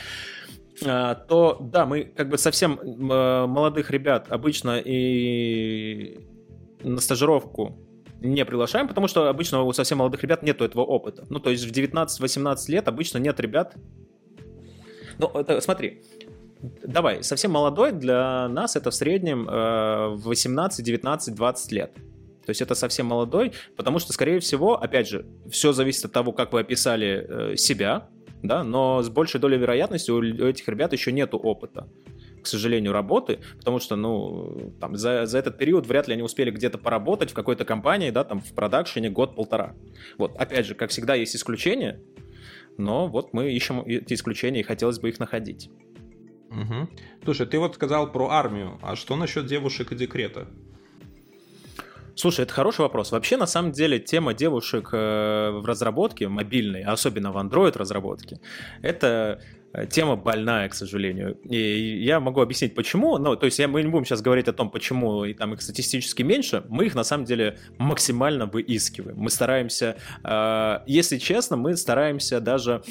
то 0.82 1.58
да, 1.60 1.86
мы 1.86 2.04
как 2.04 2.30
бы 2.30 2.38
совсем 2.38 2.80
э, 2.80 3.46
молодых 3.48 3.92
ребят 3.92 4.28
обычно 4.30 4.82
и 4.84 6.20
на 6.84 7.00
стажировку 7.02 7.78
не 8.22 8.46
приглашаем, 8.46 8.88
потому 8.88 9.08
что 9.08 9.30
обычно 9.30 9.64
у 9.64 9.74
совсем 9.74 10.00
молодых 10.00 10.22
ребят 10.24 10.44
нету 10.44 10.64
этого 10.64 10.82
опыта. 10.82 11.26
Ну, 11.30 11.40
то 11.40 11.50
есть 11.50 11.66
в 11.66 11.72
19-18 11.72 12.72
лет 12.72 12.88
обычно 12.88 13.18
нет 13.18 13.40
ребят. 13.40 13.76
Ну, 15.18 15.28
это, 15.34 15.62
смотри, 15.62 16.02
давай, 16.84 17.24
совсем 17.24 17.52
молодой 17.52 17.92
для 17.92 18.48
нас 18.50 18.76
это 18.76 18.92
в 18.92 18.96
среднем 18.96 19.46
18, 19.46 20.86
19, 20.86 21.36
20 21.36 21.72
лет. 21.72 21.94
То 22.50 22.52
есть 22.52 22.62
это 22.62 22.74
совсем 22.74 23.06
молодой, 23.06 23.54
потому 23.76 24.00
что, 24.00 24.12
скорее 24.12 24.40
всего, 24.40 24.74
опять 24.82 25.08
же, 25.08 25.28
все 25.52 25.72
зависит 25.72 26.06
от 26.06 26.14
того, 26.14 26.32
как 26.32 26.52
вы 26.52 26.62
описали 26.62 27.28
э, 27.28 27.56
себя, 27.58 28.10
да, 28.44 28.64
но 28.64 29.02
с 29.02 29.10
большей 29.10 29.40
долей 29.40 29.58
вероятности 29.58 30.12
у 30.12 30.22
этих 30.22 30.68
ребят 30.68 30.94
еще 30.94 31.12
нету 31.12 31.38
опыта 31.38 31.88
к 32.42 32.48
сожалению, 32.48 32.94
работы, 32.94 33.40
потому 33.58 33.80
что, 33.80 33.96
ну, 33.96 34.74
там, 34.80 34.96
за, 34.96 35.26
за 35.26 35.38
этот 35.40 35.58
период 35.58 35.86
вряд 35.88 36.08
ли 36.08 36.14
они 36.14 36.24
успели 36.24 36.52
где-то 36.52 36.78
поработать 36.78 37.32
в 37.32 37.34
какой-то 37.34 37.66
компании, 37.66 38.12
да, 38.12 38.24
там, 38.24 38.40
в 38.40 38.54
продакшене 38.54 39.10
год-полтора. 39.10 39.76
Вот, 40.18 40.36
опять 40.38 40.66
же, 40.66 40.76
как 40.76 40.90
всегда, 40.90 41.16
есть 41.16 41.36
исключения, 41.36 42.02
но 42.78 43.08
вот 43.08 43.34
мы 43.34 43.52
ищем 43.52 43.82
эти 43.82 44.14
исключения, 44.14 44.62
и 44.62 44.64
хотелось 44.64 45.00
бы 45.00 45.10
их 45.10 45.20
находить. 45.20 45.70
Угу. 46.50 46.90
Слушай, 47.26 47.46
ты 47.46 47.60
вот 47.60 47.76
сказал 47.76 48.12
про 48.12 48.30
армию, 48.30 48.80
а 48.82 48.96
что 48.96 49.16
насчет 49.16 49.46
девушек 49.46 49.92
и 49.92 49.96
декрета? 49.96 50.48
Слушай, 52.20 52.42
это 52.42 52.54
хороший 52.54 52.82
вопрос. 52.82 53.14
Вообще, 53.14 53.38
на 53.38 53.48
самом 53.48 53.72
деле, 53.72 53.98
тема 53.98 54.34
девушек 54.34 54.90
э, 54.92 55.52
в 55.52 55.66
разработке 55.66 56.28
мобильной, 56.28 56.84
особенно 56.84 57.32
в 57.32 57.38
Android 57.38 57.78
разработке, 57.78 58.42
это 58.82 59.40
э, 59.72 59.88
тема 59.88 60.18
больная, 60.18 60.68
к 60.68 60.74
сожалению. 60.74 61.38
И 61.50 62.04
я 62.04 62.20
могу 62.20 62.42
объяснить, 62.42 62.76
почему. 62.76 63.18
Ну, 63.20 63.38
то 63.38 63.46
есть 63.46 63.58
я, 63.58 63.70
мы 63.70 63.84
не 63.84 63.88
будем 63.88 64.04
сейчас 64.04 64.22
говорить 64.22 64.50
о 64.50 64.54
том, 64.54 64.70
почему 64.70 65.24
и 65.24 65.34
там 65.34 65.54
их 65.54 65.62
статистически 65.62 66.24
меньше. 66.24 66.66
Мы 66.68 66.88
их 66.88 66.96
на 66.96 67.06
самом 67.06 67.24
деле 67.24 67.58
максимально 67.78 68.48
выискиваем. 68.48 69.18
Мы 69.18 69.30
стараемся, 69.30 69.96
э, 70.22 70.80
если 70.88 71.20
честно, 71.20 71.56
мы 71.56 71.78
стараемся 71.78 72.42
даже 72.42 72.84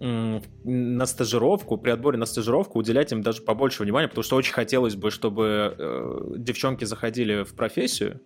на 0.00 1.06
стажировку, 1.06 1.76
при 1.76 1.90
отборе 1.90 2.18
на 2.18 2.26
стажировку 2.26 2.78
уделять 2.78 3.10
им 3.10 3.22
даже 3.22 3.42
побольше 3.42 3.82
внимания, 3.82 4.06
потому 4.06 4.22
что 4.22 4.36
очень 4.36 4.52
хотелось 4.52 4.94
бы, 4.94 5.10
чтобы 5.10 5.74
э, 5.76 6.34
девчонки 6.36 6.84
заходили 6.84 7.42
в 7.42 7.56
профессию, 7.56 8.20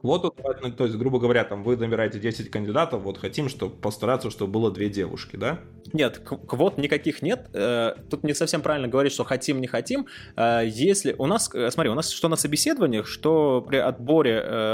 Квоту, 0.00 0.32
ну, 0.62 0.70
то 0.70 0.84
есть, 0.84 0.96
грубо 0.96 1.18
говоря, 1.18 1.42
там 1.44 1.64
вы 1.64 1.76
набираете 1.76 2.20
10 2.20 2.50
кандидатов, 2.50 3.02
вот 3.02 3.18
хотим, 3.18 3.48
чтобы 3.48 3.74
постараться, 3.74 4.30
чтобы 4.30 4.52
было 4.52 4.70
две 4.70 4.88
девушки, 4.88 5.34
да? 5.34 5.58
Нет, 5.92 6.18
квот 6.18 6.78
никаких 6.78 7.22
нет. 7.22 7.48
Э, 7.52 7.94
тут 8.10 8.22
не 8.22 8.34
совсем 8.34 8.62
правильно 8.62 8.88
говорить, 8.88 9.12
что 9.12 9.24
хотим, 9.24 9.60
не 9.60 9.66
хотим. 9.66 10.06
Э, 10.36 10.62
если 10.64 11.14
у 11.18 11.26
нас, 11.26 11.50
э, 11.52 11.70
смотри, 11.70 11.90
у 11.90 11.94
нас 11.94 12.10
что 12.10 12.28
на 12.28 12.36
собеседованиях, 12.36 13.06
что 13.06 13.64
при 13.66 13.76
отборе 13.78 14.28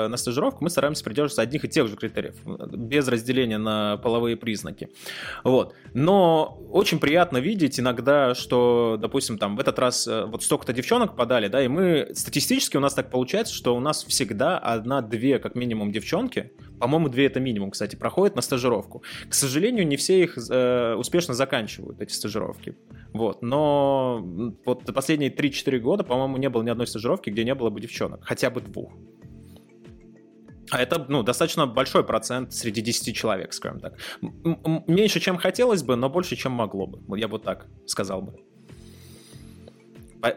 на 0.09 0.17
стажировку 0.17 0.63
мы 0.63 0.71
стараемся 0.71 1.05
придерживаться 1.05 1.43
одних 1.43 1.65
и 1.65 1.69
тех 1.69 1.89
же 1.89 1.97
критериев, 1.97 2.37
без 2.45 3.07
разделения 3.09 3.59
на 3.59 3.97
половые 3.99 4.37
признаки. 4.37 4.89
Вот. 5.43 5.75
Но 5.95 6.59
очень 6.71 6.99
приятно 6.99 7.39
видеть 7.39 7.79
иногда, 7.79 8.35
что, 8.35 8.99
допустим, 9.01 9.39
там 9.39 9.57
в 9.57 9.61
этот 9.61 9.79
раз 9.79 10.07
вот 10.07 10.43
столько-то 10.43 10.73
девчонок 10.73 11.17
подали, 11.17 11.49
да, 11.49 11.63
и 11.63 11.69
мы 11.69 12.11
статистически 12.15 12.77
у 12.77 12.81
нас 12.81 12.95
так 12.95 13.11
получается, 13.11 13.55
что 13.55 13.77
у 13.77 13.81
нас 13.81 14.05
всегда 14.05 14.59
одна 14.59 15.01
две, 15.15 15.39
как 15.39 15.55
минимум, 15.55 15.93
девчонки, 15.93 16.53
по-моему, 16.79 17.09
две 17.09 17.27
это 17.27 17.41
минимум, 17.41 17.71
кстати, 17.71 17.97
проходят 17.97 18.37
на 18.37 18.43
стажировку. 18.43 19.03
К 19.29 19.35
сожалению, 19.35 19.87
не 19.87 19.97
все 19.97 20.23
их 20.23 20.39
э, 20.51 20.95
успешно 20.95 21.35
заканчивают, 21.35 22.01
эти 22.01 22.13
стажировки. 22.13 22.77
Вот. 23.13 23.43
Но 23.43 24.21
вот 24.65 24.85
последние 24.95 25.31
3-4 25.31 25.79
года, 25.79 26.05
по-моему, 26.05 26.37
не 26.37 26.49
было 26.49 26.63
ни 26.63 26.71
одной 26.71 26.87
стажировки, 26.87 27.31
где 27.31 27.45
не 27.45 27.55
было 27.55 27.71
бы 27.71 27.81
девчонок. 27.81 28.25
Хотя 28.25 28.51
бы 28.51 28.61
двух. 28.61 28.93
А 30.71 30.83
это 30.83 31.05
ну, 31.09 31.23
достаточно 31.23 31.67
большой 31.67 32.05
процент 32.05 32.53
среди 32.53 32.81
10 32.81 33.15
человек, 33.15 33.53
скажем 33.53 33.81
так. 33.81 33.99
Меньше, 34.21 35.21
чем 35.21 35.37
хотелось 35.37 35.83
бы, 35.83 35.97
но 35.97 36.11
больше, 36.11 36.37
чем 36.37 36.53
могло 36.53 36.87
бы. 36.87 37.19
Я 37.19 37.29
бы 37.29 37.39
так 37.39 37.67
сказал 37.87 38.23
бы. 38.23 38.35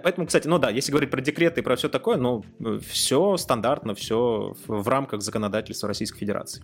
Поэтому, 0.03 0.27
кстати, 0.27 0.47
ну 0.47 0.59
да, 0.59 0.69
если 0.69 0.91
говорить 0.91 1.09
про 1.09 1.21
декреты 1.21 1.61
и 1.61 1.63
про 1.63 1.75
все 1.77 1.87
такое, 1.87 2.17
ну, 2.17 2.43
все 2.89 3.37
стандартно, 3.37 3.95
все 3.95 4.55
в 4.67 4.87
рамках 4.87 5.21
законодательства 5.21 5.87
Российской 5.87 6.19
Федерации. 6.19 6.61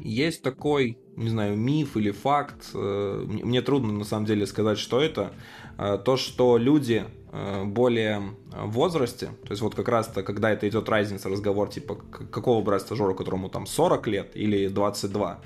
Есть 0.00 0.42
такой, 0.42 0.98
не 1.16 1.30
знаю, 1.30 1.56
миф 1.56 1.96
или 1.96 2.10
факт, 2.10 2.70
э, 2.74 3.24
мне 3.26 3.62
трудно 3.62 3.92
на 3.92 4.04
самом 4.04 4.26
деле 4.26 4.46
сказать, 4.46 4.78
что 4.78 5.00
это, 5.00 5.32
э, 5.78 5.98
то, 6.04 6.16
что 6.16 6.58
люди 6.58 7.04
э, 7.32 7.64
более 7.64 8.22
в 8.52 8.72
возрасте, 8.72 9.26
то 9.26 9.50
есть 9.50 9.62
вот 9.62 9.74
как 9.74 9.88
раз-то, 9.88 10.22
когда 10.22 10.50
это 10.50 10.68
идет 10.68 10.88
разница, 10.88 11.28
разговор, 11.28 11.68
типа, 11.68 11.94
какого 11.94 12.62
брать 12.62 12.82
стажера, 12.82 13.14
которому 13.14 13.48
там 13.48 13.66
40 13.66 14.06
лет 14.08 14.36
или 14.36 14.68
22, 14.68 15.40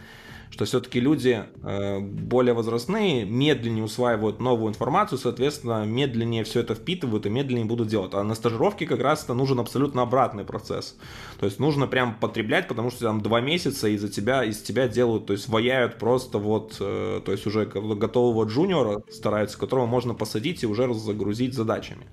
что 0.51 0.65
все-таки 0.65 0.99
люди 0.99 1.45
э, 1.63 2.01
более 2.01 2.55
возрастные 2.55 3.25
медленнее 3.25 3.85
усваивают 3.85 4.41
новую 4.41 4.71
информацию, 4.71 5.19
соответственно, 5.19 5.85
медленнее 5.85 6.43
все 6.43 6.61
это 6.61 6.75
впитывают 6.75 7.25
и 7.27 7.31
медленнее 7.31 7.67
будут 7.67 7.89
делать. 7.89 8.15
А 8.15 8.25
на 8.25 8.35
стажировке 8.35 8.87
как 8.87 9.01
раз 9.01 9.25
это 9.25 9.35
нужен 9.35 9.61
абсолютно 9.61 10.03
обратный 10.03 10.45
процесс. 10.45 10.97
То 11.39 11.47
есть 11.47 11.61
нужно 11.61 11.87
прям 11.87 12.17
потреблять, 12.17 12.67
потому 12.67 12.91
что 12.91 13.05
там 13.05 13.21
два 13.21 13.41
месяца 13.41 13.89
из-за 13.89 14.09
тебя, 14.09 14.45
из 14.45 14.61
тебя 14.61 14.89
делают, 14.89 15.27
то 15.27 15.33
есть 15.33 15.49
ваяют 15.49 15.99
просто 15.99 16.39
вот, 16.39 16.77
э, 16.81 17.21
то 17.25 17.33
есть 17.33 17.47
уже 17.47 17.67
готового 17.67 18.45
джуниора 18.45 19.03
стараются, 19.09 19.57
которого 19.57 19.87
можно 19.87 20.15
посадить 20.15 20.65
и 20.65 20.67
уже 20.67 20.93
загрузить 20.93 21.55
задачами. 21.55 22.07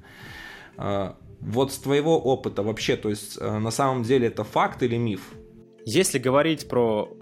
Э, 0.77 1.13
вот 1.39 1.71
с 1.71 1.77
твоего 1.79 2.19
опыта 2.19 2.61
вообще, 2.61 2.97
то 2.97 3.09
есть 3.09 3.39
на 3.39 3.71
самом 3.71 4.03
деле 4.03 4.27
это 4.27 4.43
факт 4.43 4.81
или 4.81 4.97
миф? 4.97 5.21
Если 5.85 6.17
говорить 6.17 6.67
про 6.67 7.15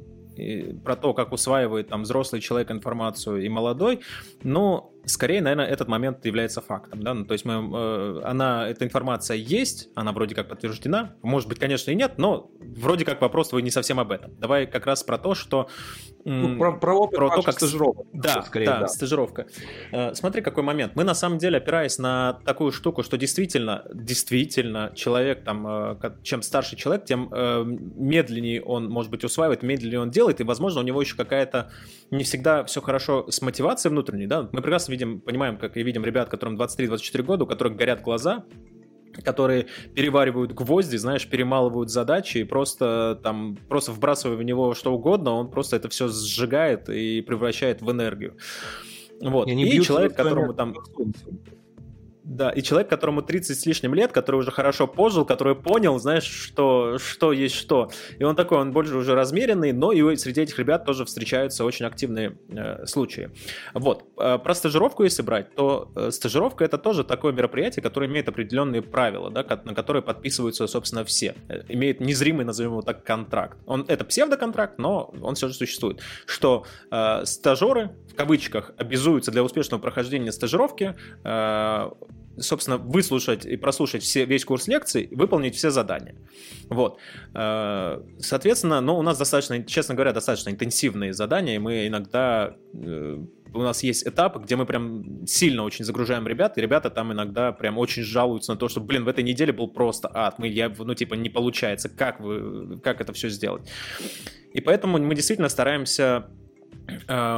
про 0.84 0.96
то, 0.96 1.14
как 1.14 1.32
усваивает 1.32 1.90
там 1.90 2.04
взрослый 2.04 2.42
человек 2.42 2.72
информацию 2.72 3.44
и 3.44 3.50
молодой, 3.50 4.02
но 4.44 4.92
скорее, 5.06 5.42
наверное, 5.42 5.66
этот 5.66 5.88
момент 5.88 6.26
является 6.26 6.62
фактом, 6.62 7.02
да, 7.04 7.14
ну, 7.14 7.26
то 7.26 7.34
есть 7.34 7.46
мы, 7.46 7.54
э, 7.54 8.22
она, 8.24 8.68
эта 8.68 8.86
информация 8.86 9.38
есть, 9.38 9.90
она 9.96 10.12
вроде 10.12 10.36
как 10.36 10.50
подтверждена, 10.50 11.16
может 11.22 11.50
быть, 11.50 11.60
конечно, 11.60 11.92
и 11.92 11.96
нет, 11.96 12.14
но 12.18 12.52
вроде 12.60 13.06
как 13.06 13.22
вопрос 13.22 13.50
твой 13.50 13.62
не 13.62 13.72
совсем 13.72 14.00
об 14.00 14.12
этом. 14.12 14.36
Давай 14.40 14.68
как 14.68 14.86
раз 14.86 15.04
про 15.04 15.18
то, 15.18 15.36
что... 15.36 15.68
Ну, 16.28 16.58
про, 16.58 16.74
про, 16.74 16.96
опыт 16.96 17.18
про 17.18 17.30
то, 17.30 17.42
как 17.44 17.54
стажировка. 17.54 18.04
Да, 18.12 18.42
скорее, 18.42 18.66
да, 18.66 18.80
да, 18.80 18.88
стажировка. 18.88 19.46
Э, 19.92 20.14
смотри, 20.16 20.42
какой 20.42 20.64
момент. 20.64 20.96
Мы 20.96 21.04
на 21.04 21.14
самом 21.14 21.38
деле, 21.38 21.58
опираясь 21.58 22.00
на 22.00 22.40
такую 22.46 22.72
штуку, 22.72 23.04
что 23.04 23.18
действительно, 23.18 23.86
действительно, 23.94 24.92
человек 24.96 25.44
там, 25.44 25.68
э, 25.68 26.12
чем 26.24 26.42
старше 26.42 26.76
человек, 26.76 27.06
тем 27.06 27.30
э, 27.32 27.64
медленнее 27.66 28.64
он, 28.64 28.90
может 28.90 29.12
быть, 29.12 29.24
усваивает, 29.24 29.62
медленнее 29.62 30.00
он 30.00 30.10
делает, 30.10 30.42
и, 30.42 30.44
возможно, 30.44 30.82
у 30.82 30.84
него 30.84 31.00
еще 31.00 31.16
какая-то 31.16 31.72
не 32.10 32.24
всегда 32.24 32.64
все 32.64 32.82
хорошо 32.82 33.26
с 33.30 33.42
мотивацией 33.42 33.92
внутренней, 33.92 34.28
да, 34.28 34.50
мы 34.52 34.62
прекрасно 34.62 34.94
видим, 34.96 35.20
понимаем, 35.20 35.58
как 35.58 35.78
и 35.78 35.84
видим 35.84 36.06
ребят, 36.06 36.30
которым 36.30 36.60
23-24 36.60 37.24
года, 37.24 37.44
у 37.44 37.48
которых 37.48 37.76
горят 37.76 38.02
глаза, 38.02 38.46
которые 39.24 39.68
переваривают 39.94 40.54
гвозди, 40.54 40.98
знаешь, 40.98 41.28
перемалывают 41.28 41.90
задачи 41.90 42.40
и 42.40 42.44
просто 42.44 43.20
там, 43.24 43.58
просто 43.70 43.92
вбрасывая 43.92 44.38
в 44.38 44.44
него 44.44 44.74
что 44.74 44.94
угодно, 44.94 45.32
он 45.32 45.50
просто 45.50 45.76
это 45.76 45.90
все 45.90 46.08
сжигает 46.08 46.90
и 46.90 47.22
превращает 47.22 47.82
в 47.82 47.92
энергию. 47.92 48.38
Вот. 49.22 49.48
И, 49.48 49.54
и 49.54 49.82
человек, 49.82 50.16
которому 50.16 50.54
там... 50.54 50.76
Да, 52.26 52.50
и 52.50 52.64
человек, 52.64 52.90
которому 52.90 53.22
30 53.22 53.60
с 53.60 53.66
лишним 53.68 53.94
лет, 53.94 54.12
который 54.12 54.38
уже 54.38 54.50
хорошо 54.50 54.88
пожил, 54.88 55.26
который 55.26 55.56
понял, 55.56 56.00
знаешь, 56.00 56.24
что, 56.24 56.98
что 56.98 57.32
есть 57.32 57.54
что. 57.54 57.92
И 58.18 58.24
он 58.24 58.36
такой, 58.36 58.58
он 58.58 58.72
больше 58.72 58.96
уже 58.96 59.14
размеренный, 59.14 59.74
но 59.74 59.92
и 59.92 60.16
среди 60.16 60.42
этих 60.42 60.58
ребят 60.58 60.86
тоже 60.86 61.06
встречаются 61.06 61.64
очень 61.64 61.86
активные 61.86 62.36
э, 62.50 62.88
случаи. 62.88 63.30
Вот. 63.76 64.06
Э, 64.18 64.40
про 64.40 64.56
стажировку, 64.56 65.04
если 65.04 65.22
брать, 65.22 65.54
то 65.54 65.92
э, 65.96 66.10
стажировка 66.10 66.66
это 66.66 66.80
тоже 66.80 67.04
такое 67.04 67.32
мероприятие, 67.32 67.84
которое 67.84 68.08
имеет 68.08 68.28
определенные 68.28 68.82
правила, 68.82 69.30
да, 69.30 69.46
на 69.64 69.76
которые 69.76 70.02
подписываются, 70.02 70.66
собственно, 70.66 71.06
все. 71.06 71.36
Э, 71.48 71.62
имеет 71.70 72.00
незримый, 72.00 72.44
назовем 72.44 72.72
его 72.72 72.82
так, 72.82 73.04
контракт. 73.04 73.60
Он, 73.68 73.86
это 73.88 74.04
псевдоконтракт, 74.04 74.80
но 74.80 75.14
он 75.22 75.36
все 75.36 75.48
же 75.48 75.54
существует. 75.54 76.02
Что 76.26 76.66
э, 76.90 77.24
стажеры, 77.26 77.92
в 78.12 78.16
кавычках, 78.16 78.72
обязуются 78.78 79.30
для 79.30 79.44
успешного 79.44 79.80
прохождения 79.80 80.32
стажировки 80.32 80.96
э, 81.24 81.90
собственно, 82.38 82.78
выслушать 82.78 83.46
и 83.46 83.56
прослушать 83.58 84.04
все, 84.04 84.26
весь 84.26 84.46
курс 84.46 84.68
лекций, 84.68 85.08
выполнить 85.12 85.56
все 85.56 85.70
задания. 85.70 86.16
Вот. 86.70 87.00
Э, 87.34 88.02
соответственно, 88.20 88.82
ну, 88.82 88.98
у 88.98 89.02
нас 89.02 89.18
достаточно, 89.18 89.64
честно 89.64 89.96
говоря, 89.96 90.14
достаточно 90.14 90.50
интенсивные 90.50 91.14
задания, 91.14 91.56
и 91.56 91.60
мы 91.60 91.88
иногда 91.88 92.56
э, 92.74 93.24
у 93.54 93.62
нас 93.62 93.84
есть 93.84 94.06
этап, 94.06 94.38
где 94.44 94.56
мы 94.56 94.66
прям 94.66 95.26
сильно 95.26 95.64
очень 95.64 95.86
загружаем 95.86 96.28
ребят, 96.28 96.58
и 96.58 96.62
ребята 96.62 96.90
там 96.90 97.14
иногда 97.14 97.52
прям 97.52 97.78
очень 97.78 98.04
жалуются 98.04 98.54
на 98.54 98.58
то, 98.58 98.68
что, 98.68 98.82
блин, 98.82 99.06
в 99.06 99.08
этой 99.08 99.24
неделе 99.24 99.54
был 99.54 99.70
просто 99.70 100.10
ад, 100.14 100.40
мы, 100.40 100.48
я, 100.48 100.74
ну, 100.78 100.94
типа, 100.94 101.14
не 101.14 101.30
получается, 101.30 101.90
как, 101.90 102.20
вы, 102.20 102.80
как 102.80 103.02
это 103.02 103.14
все 103.14 103.30
сделать. 103.30 103.70
И 104.54 104.62
поэтому 104.62 104.98
мы 104.98 105.16
действительно 105.16 105.50
стараемся 105.50 106.30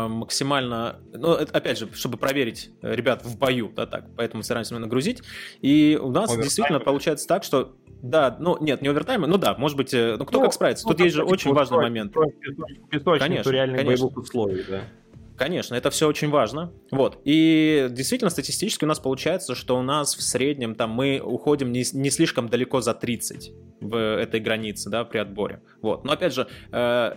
максимально, 0.07 0.97
ну, 1.13 1.31
опять 1.31 1.77
же, 1.77 1.89
чтобы 1.93 2.17
проверить 2.17 2.71
э, 2.81 2.95
ребят 2.95 3.23
в 3.23 3.37
бою, 3.37 3.71
да, 3.75 3.85
так, 3.85 4.05
поэтому 4.15 4.43
стараемся 4.43 4.77
нагрузить. 4.77 5.23
И 5.61 5.97
у 6.01 6.09
нас 6.11 6.25
Овертайм. 6.25 6.43
действительно 6.43 6.79
получается 6.79 7.27
так, 7.27 7.43
что 7.43 7.75
да, 8.01 8.35
ну 8.39 8.57
нет, 8.59 8.81
не 8.81 8.89
овертайм, 8.89 9.21
ну 9.21 9.37
да, 9.37 9.55
может 9.57 9.77
быть, 9.77 9.93
э, 9.93 10.15
ну 10.17 10.25
кто 10.25 10.39
ну, 10.39 10.45
как 10.45 10.53
справится. 10.53 10.85
Ну, 10.85 10.93
Тут 10.93 11.01
есть 11.01 11.15
же 11.15 11.23
очень 11.23 11.53
важный 11.53 11.77
момент. 11.77 12.13
конечно, 13.19 13.49
реальных 13.49 13.77
конечно. 13.77 14.07
боевых 14.07 14.23
условий, 14.23 14.65
да. 14.67 14.81
Конечно, 15.37 15.75
это 15.75 15.91
все 15.91 16.07
очень 16.07 16.29
важно. 16.29 16.73
Вот. 16.91 17.21
И 17.23 17.87
действительно, 17.91 18.31
статистически 18.31 18.85
у 18.85 18.87
нас 18.87 18.99
получается, 18.99 19.53
что 19.53 19.77
у 19.77 19.83
нас 19.83 20.15
в 20.15 20.21
среднем 20.23 20.73
там 20.73 20.89
мы 20.89 21.21
уходим 21.23 21.71
не, 21.71 21.83
не 21.93 22.09
слишком 22.09 22.49
далеко 22.49 22.81
за 22.81 22.95
30 22.95 23.51
в 23.79 23.95
этой 23.95 24.39
границе, 24.39 24.89
да, 24.89 25.03
при 25.05 25.19
отборе. 25.19 25.61
Вот. 25.81 26.03
Но 26.03 26.13
опять 26.13 26.33
же, 26.33 26.47
э, 26.71 27.13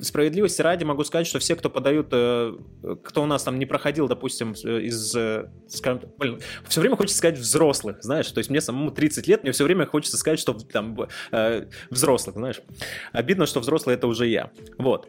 справедливости 0.00 0.62
ради 0.62 0.84
могу 0.84 1.02
сказать, 1.02 1.26
что 1.26 1.40
все, 1.40 1.56
кто 1.56 1.68
подают, 1.68 2.08
э, 2.12 2.56
кто 3.02 3.24
у 3.24 3.26
нас 3.26 3.42
там 3.42 3.58
не 3.58 3.66
проходил, 3.66 4.06
допустим, 4.06 4.52
из, 4.52 5.16
э, 5.16 5.50
скажем, 5.66 6.02
блин, 6.18 6.40
все 6.68 6.80
время 6.80 6.94
хочется 6.94 7.18
сказать 7.18 7.38
взрослых, 7.38 7.98
знаешь, 8.00 8.30
то 8.30 8.38
есть 8.38 8.48
мне 8.48 8.60
самому 8.60 8.92
30 8.92 9.26
лет, 9.26 9.42
мне 9.42 9.50
все 9.50 9.64
время 9.64 9.86
хочется 9.86 10.16
сказать, 10.16 10.38
что 10.38 10.52
там 10.54 10.96
э, 11.32 11.66
взрослых, 11.90 12.36
знаешь. 12.36 12.60
Обидно, 13.10 13.46
что 13.46 13.58
взрослый 13.58 13.96
это 13.96 14.06
уже 14.06 14.28
я. 14.28 14.52
Вот. 14.78 15.08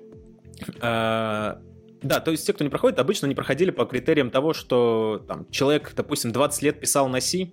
Э, 0.81 1.57
да, 2.07 2.19
то 2.19 2.31
есть 2.31 2.45
те, 2.45 2.53
кто 2.53 2.63
не 2.63 2.69
проходит, 2.69 2.99
обычно 2.99 3.27
не 3.27 3.35
проходили 3.35 3.71
по 3.71 3.85
критериям 3.85 4.29
того, 4.29 4.53
что 4.53 5.23
там, 5.27 5.49
человек, 5.49 5.93
допустим, 5.95 6.31
20 6.31 6.61
лет 6.61 6.79
писал 6.79 7.07
на 7.07 7.19
C, 7.21 7.51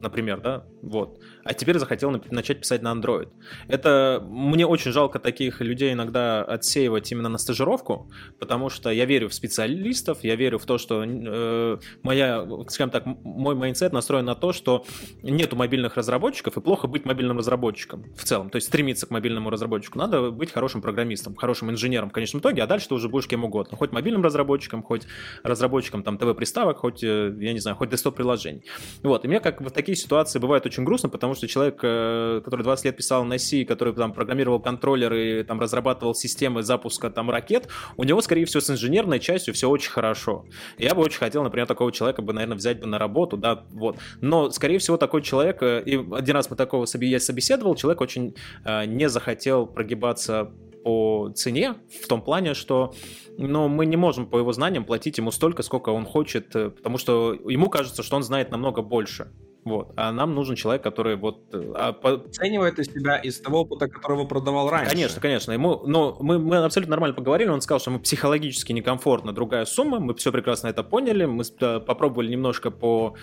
например, 0.00 0.40
да, 0.40 0.66
вот, 0.82 1.20
а 1.46 1.54
теперь 1.54 1.78
захотел 1.78 2.10
начать 2.30 2.60
писать 2.60 2.82
на 2.82 2.92
Android. 2.92 3.28
Это 3.68 4.22
мне 4.26 4.66
очень 4.66 4.90
жалко 4.90 5.18
таких 5.18 5.60
людей 5.60 5.92
иногда 5.92 6.42
отсеивать 6.42 7.10
именно 7.12 7.28
на 7.28 7.38
стажировку, 7.38 8.10
потому 8.40 8.68
что 8.68 8.90
я 8.90 9.04
верю 9.04 9.28
в 9.28 9.34
специалистов, 9.34 10.18
я 10.24 10.34
верю 10.34 10.58
в 10.58 10.66
то, 10.66 10.76
что 10.76 11.04
э, 11.04 11.78
моя, 12.02 12.46
скажем 12.68 12.90
так, 12.90 13.06
мой 13.06 13.54
mindset 13.54 13.92
настроен 13.92 14.24
на 14.24 14.34
то, 14.34 14.52
что 14.52 14.84
нету 15.22 15.54
мобильных 15.54 15.96
разработчиков 15.96 16.56
и 16.56 16.60
плохо 16.60 16.88
быть 16.88 17.04
мобильным 17.04 17.38
разработчиком 17.38 18.04
в 18.16 18.24
целом, 18.24 18.50
то 18.50 18.56
есть 18.56 18.66
стремиться 18.66 19.06
к 19.06 19.10
мобильному 19.10 19.50
разработчику. 19.50 19.98
Надо 19.98 20.30
быть 20.32 20.50
хорошим 20.50 20.82
программистом, 20.82 21.36
хорошим 21.36 21.70
инженером 21.70 22.10
в 22.10 22.12
конечном 22.12 22.40
итоге, 22.40 22.62
а 22.62 22.66
дальше 22.66 22.88
ты 22.88 22.94
уже 22.94 23.08
будешь 23.08 23.28
кем 23.28 23.44
угодно, 23.44 23.76
хоть 23.76 23.92
мобильным 23.92 24.22
разработчиком, 24.22 24.82
хоть 24.82 25.06
разработчиком 25.44 26.02
там 26.02 26.18
ТВ-приставок, 26.18 26.78
хоть, 26.78 27.04
э, 27.04 27.32
я 27.38 27.52
не 27.52 27.60
знаю, 27.60 27.76
хоть 27.76 27.90
desktop 27.90 28.16
приложений. 28.16 28.64
Вот, 29.04 29.24
и 29.24 29.28
мне 29.28 29.38
как 29.38 29.60
в 29.60 29.70
такие 29.70 29.94
ситуации 29.94 30.40
бывает 30.40 30.66
очень 30.66 30.82
грустно, 30.82 31.08
потому 31.08 31.35
что 31.36 31.46
человек, 31.46 31.78
э, 31.82 32.40
который 32.44 32.62
20 32.62 32.86
лет 32.86 32.96
писал 32.96 33.24
на 33.24 33.38
C, 33.38 33.64
который 33.64 33.94
там 33.94 34.12
программировал 34.12 34.60
контроллеры, 34.60 35.44
там 35.44 35.60
разрабатывал 35.60 36.14
системы 36.14 36.62
запуска 36.62 37.10
там 37.10 37.30
ракет, 37.30 37.68
у 37.96 38.04
него, 38.04 38.20
скорее 38.20 38.44
всего, 38.44 38.60
с 38.60 38.70
инженерной 38.70 39.20
частью 39.20 39.54
все 39.54 39.68
очень 39.68 39.90
хорошо. 39.90 40.46
Я 40.78 40.94
бы 40.94 41.02
очень 41.02 41.18
хотел, 41.18 41.42
например, 41.42 41.66
такого 41.66 41.92
человека 41.92 42.22
бы, 42.22 42.32
наверное, 42.32 42.56
взять 42.56 42.80
бы 42.80 42.86
на 42.86 42.98
работу, 42.98 43.36
да, 43.36 43.64
вот. 43.70 43.98
Но, 44.20 44.50
скорее 44.50 44.78
всего, 44.78 44.96
такой 44.96 45.22
человек, 45.22 45.62
э, 45.62 45.82
и 45.84 45.96
один 45.96 46.34
раз 46.34 46.50
мы 46.50 46.56
такого 46.56 46.86
я 47.00 47.20
собеседовал, 47.20 47.76
человек 47.76 48.00
очень 48.00 48.34
э, 48.64 48.86
не 48.86 49.08
захотел 49.08 49.66
прогибаться 49.66 50.50
по 50.82 51.30
цене, 51.34 51.74
в 52.02 52.06
том 52.06 52.22
плане, 52.22 52.54
что 52.54 52.94
ну, 53.38 53.68
мы 53.68 53.86
не 53.86 53.96
можем 53.96 54.26
по 54.26 54.38
его 54.38 54.52
знаниям 54.52 54.84
платить 54.84 55.18
ему 55.18 55.30
столько, 55.32 55.62
сколько 55.62 55.90
он 55.90 56.04
хочет, 56.04 56.52
потому 56.52 56.96
что 56.96 57.34
ему 57.34 57.68
кажется, 57.68 58.02
что 58.02 58.16
он 58.16 58.22
знает 58.22 58.50
намного 58.50 58.82
больше. 58.82 59.32
Вот. 59.66 59.92
А 59.96 60.12
нам 60.12 60.32
нужен 60.32 60.54
человек, 60.54 60.84
который 60.84 61.16
вот... 61.16 61.52
Э, 61.52 61.72
а. 61.74 61.88
Оценивает 62.28 62.78
из 62.78 62.86
себя 62.86 63.16
из 63.16 63.40
того 63.40 63.62
опыта, 63.62 63.88
который 63.88 64.16
его 64.16 64.24
продавал 64.24 64.70
раньше. 64.70 64.92
Конечно, 64.92 65.20
конечно. 65.20 65.50
Ему, 65.50 65.82
но 65.84 66.16
мы, 66.20 66.38
мы 66.38 66.58
абсолютно 66.58 66.92
нормально 66.92 67.16
поговорили, 67.16 67.48
он 67.48 67.60
сказал, 67.60 67.80
что 67.80 67.90
ему 67.90 67.98
психологически 67.98 68.72
некомфортно 68.72 69.32
другая 69.32 69.64
сумма, 69.64 69.98
мы 69.98 70.14
все 70.14 70.30
прекрасно 70.30 70.68
это 70.68 70.84
поняли, 70.84 71.24
мы 71.24 71.42
попробовали 71.80 72.30
немножко 72.30 72.70
по, 72.70 73.16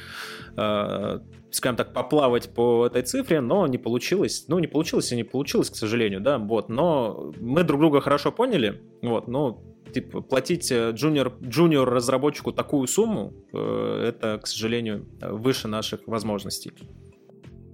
э, 0.58 1.20
скажем 1.52 1.78
так, 1.78 1.94
поплавать 1.94 2.54
по 2.54 2.88
этой 2.88 3.04
цифре, 3.04 3.40
но 3.40 3.66
не 3.66 3.78
получилось. 3.78 4.44
Ну, 4.50 4.60
не 4.60 4.68
получилось 4.68 5.14
и 5.14 5.16
не 5.16 5.24
получилось, 5.24 5.70
к 5.70 5.78
сожалению, 5.78 6.20
да, 6.20 6.40
вот. 6.40 6.68
Но 6.68 7.32
мы 7.40 7.64
друг 7.64 7.80
друга 7.80 8.02
хорошо 8.02 8.34
поняли, 8.34 8.82
вот, 9.02 9.30
но 9.30 9.64
типа, 9.94 10.22
платить 10.22 10.72
джуниор, 10.72 11.34
джуниор 11.42 11.90
разработчику 11.90 12.52
такую 12.52 12.88
сумму, 12.88 13.34
э, 13.54 14.06
это, 14.08 14.40
к 14.40 14.48
сожалению, 14.48 15.06
выше 15.22 15.68
наших 15.68 16.08
возможностей. 16.08 16.72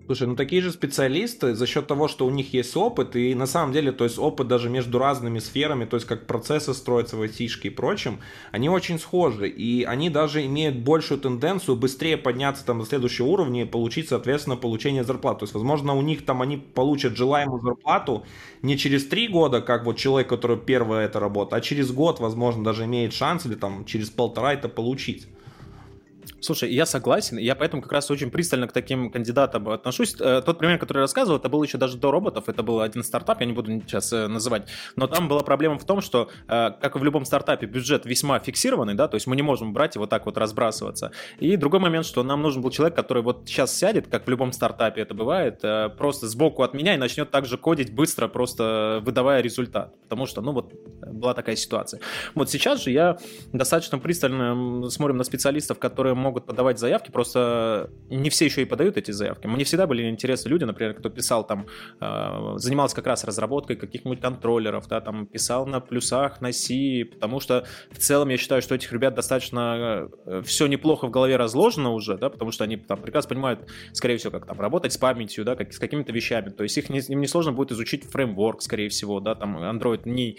Слушай, 0.09 0.25
ну 0.27 0.35
такие 0.35 0.63
же 0.63 0.71
специалисты 0.71 1.53
за 1.53 1.67
счет 1.67 1.85
того, 1.85 2.07
что 2.07 2.25
у 2.25 2.31
них 2.31 2.51
есть 2.51 2.75
опыт, 2.75 3.15
и 3.15 3.35
на 3.35 3.45
самом 3.45 3.73
деле, 3.73 3.91
то 3.91 4.05
есть 4.05 4.17
опыт 4.17 4.47
даже 4.47 4.67
между 4.67 4.97
разными 4.97 5.37
сферами, 5.37 5.85
то 5.85 5.97
есть 5.97 6.07
как 6.07 6.25
процессы 6.25 6.73
строятся 6.73 7.15
в 7.15 7.21
айтишке 7.21 7.67
и 7.67 7.71
прочем, 7.71 8.19
они 8.51 8.69
очень 8.69 8.97
схожи, 8.97 9.47
и 9.47 9.83
они 9.83 10.09
даже 10.09 10.43
имеют 10.47 10.77
большую 10.77 11.21
тенденцию 11.21 11.75
быстрее 11.75 12.17
подняться 12.17 12.65
там 12.65 12.79
до 12.79 12.85
следующего 12.87 13.27
уровня 13.27 13.61
и 13.61 13.65
получить, 13.65 14.09
соответственно, 14.09 14.55
получение 14.55 15.03
зарплаты. 15.03 15.41
То 15.41 15.43
есть, 15.43 15.53
возможно, 15.53 15.93
у 15.93 16.01
них 16.01 16.25
там 16.25 16.41
они 16.41 16.57
получат 16.57 17.15
желаемую 17.15 17.61
зарплату 17.61 18.25
не 18.63 18.79
через 18.79 19.05
три 19.05 19.27
года, 19.27 19.61
как 19.61 19.85
вот 19.85 19.97
человек, 19.97 20.27
который 20.27 20.57
первая 20.57 21.05
это 21.05 21.19
работа, 21.19 21.55
а 21.55 21.61
через 21.61 21.91
год, 21.91 22.19
возможно, 22.19 22.63
даже 22.63 22.85
имеет 22.85 23.13
шанс 23.13 23.45
или 23.45 23.53
там 23.53 23.85
через 23.85 24.09
полтора 24.09 24.53
это 24.53 24.69
получить. 24.69 25.27
Слушай, 26.41 26.71
я 26.73 26.85
согласен, 26.85 27.37
я 27.37 27.55
поэтому 27.55 27.81
как 27.81 27.91
раз 27.91 28.09
очень 28.11 28.31
пристально 28.31 28.67
к 28.67 28.71
таким 28.71 29.11
кандидатам 29.11 29.67
отношусь. 29.69 30.15
Э, 30.19 30.41
тот 30.45 30.57
пример, 30.57 30.79
который 30.79 30.99
я 30.99 31.01
рассказывал, 31.01 31.37
это 31.37 31.49
был 31.49 31.61
еще 31.63 31.77
даже 31.77 31.97
до 31.97 32.11
роботов, 32.11 32.45
это 32.47 32.63
был 32.63 32.81
один 32.81 33.03
стартап, 33.03 33.41
я 33.41 33.45
не 33.45 33.53
буду 33.53 33.71
сейчас 33.81 34.13
э, 34.13 34.27
называть, 34.27 34.67
но 34.95 35.07
там 35.07 35.27
была 35.27 35.41
проблема 35.41 35.77
в 35.77 35.85
том, 35.85 36.01
что, 36.01 36.29
э, 36.47 36.71
как 36.81 36.95
и 36.95 36.99
в 36.99 37.03
любом 37.03 37.25
стартапе, 37.25 37.67
бюджет 37.67 38.05
весьма 38.05 38.39
фиксированный, 38.39 38.93
да, 38.93 39.07
то 39.07 39.15
есть 39.15 39.27
мы 39.27 39.35
не 39.35 39.41
можем 39.41 39.73
брать 39.73 39.95
и 39.95 39.99
вот 39.99 40.09
так 40.09 40.25
вот 40.25 40.37
разбрасываться. 40.37 41.11
И 41.39 41.57
другой 41.57 41.81
момент, 41.81 42.05
что 42.05 42.23
нам 42.23 42.41
нужен 42.41 42.61
был 42.61 42.71
человек, 42.71 42.95
который 42.95 43.21
вот 43.21 43.43
сейчас 43.45 43.75
сядет, 43.77 44.07
как 44.07 44.25
в 44.25 44.29
любом 44.29 44.53
стартапе 44.53 45.01
это 45.01 45.13
бывает, 45.13 45.63
просто 45.97 46.27
сбоку 46.27 46.63
от 46.63 46.73
меня 46.73 46.95
и 46.95 46.97
начнет 46.97 47.31
также 47.31 47.57
кодить 47.57 47.93
быстро, 47.93 48.27
просто 48.27 49.01
выдавая 49.03 49.41
результат. 49.41 49.93
Потому 50.03 50.25
что, 50.25 50.41
ну 50.41 50.53
вот, 50.53 50.73
была 51.11 51.33
такая 51.33 51.55
ситуация. 51.55 51.99
Вот 52.35 52.49
сейчас 52.49 52.83
же 52.83 52.91
я 52.91 53.17
достаточно 53.51 53.99
пристально 53.99 54.89
смотрим 54.89 55.17
на 55.17 55.23
специалистов, 55.23 55.79
которые 55.79 56.15
могут 56.15 56.28
могут 56.29 56.45
подавать 56.45 56.77
заявки, 56.77 57.09
просто 57.11 57.89
не 58.09 58.29
все 58.29 58.45
еще 58.45 58.61
и 58.61 58.65
подают 58.65 58.97
эти 58.97 59.11
заявки. 59.11 59.47
Мне 59.47 59.63
всегда 59.63 59.87
были 59.87 60.07
интересны 60.07 60.49
люди, 60.49 60.63
например, 60.63 60.93
кто 60.93 61.09
писал 61.09 61.45
там, 61.45 61.65
э, 61.99 62.53
занимался 62.57 62.95
как 62.95 63.07
раз 63.07 63.23
разработкой 63.23 63.75
каких-нибудь 63.75 64.21
контроллеров, 64.21 64.87
да, 64.87 65.01
там 65.01 65.25
писал 65.25 65.65
на 65.65 65.79
плюсах, 65.79 66.39
на 66.41 66.51
C, 66.51 67.05
потому 67.11 67.39
что 67.39 67.65
в 67.91 67.97
целом 67.97 68.29
я 68.29 68.37
считаю, 68.37 68.61
что 68.61 68.75
этих 68.75 68.91
ребят 68.91 69.15
достаточно 69.15 70.07
э, 70.25 70.41
все 70.45 70.67
неплохо 70.67 71.07
в 71.07 71.09
голове 71.09 71.35
разложено 71.35 71.93
уже, 71.93 72.17
да, 72.17 72.29
потому 72.29 72.51
что 72.51 72.63
они 72.63 72.77
там 72.77 73.01
прекрасно 73.01 73.29
понимают, 73.29 73.67
скорее 73.93 74.17
всего, 74.17 74.31
как 74.31 74.45
там 74.45 74.59
работать 74.61 74.93
с 74.93 74.97
памятью, 74.97 75.43
да, 75.45 75.55
как, 75.55 75.73
с 75.73 75.79
какими-то 75.79 76.11
вещами, 76.11 76.49
то 76.49 76.63
есть 76.63 76.77
их 76.77 76.89
не, 76.89 76.99
им 76.99 77.21
не 77.21 77.27
сложно 77.27 77.53
будет 77.53 77.71
изучить 77.71 78.03
фреймворк, 78.05 78.61
скорее 78.61 78.89
всего, 78.89 79.19
да, 79.19 79.33
там 79.33 79.57
Android 79.57 80.01
не... 80.05 80.37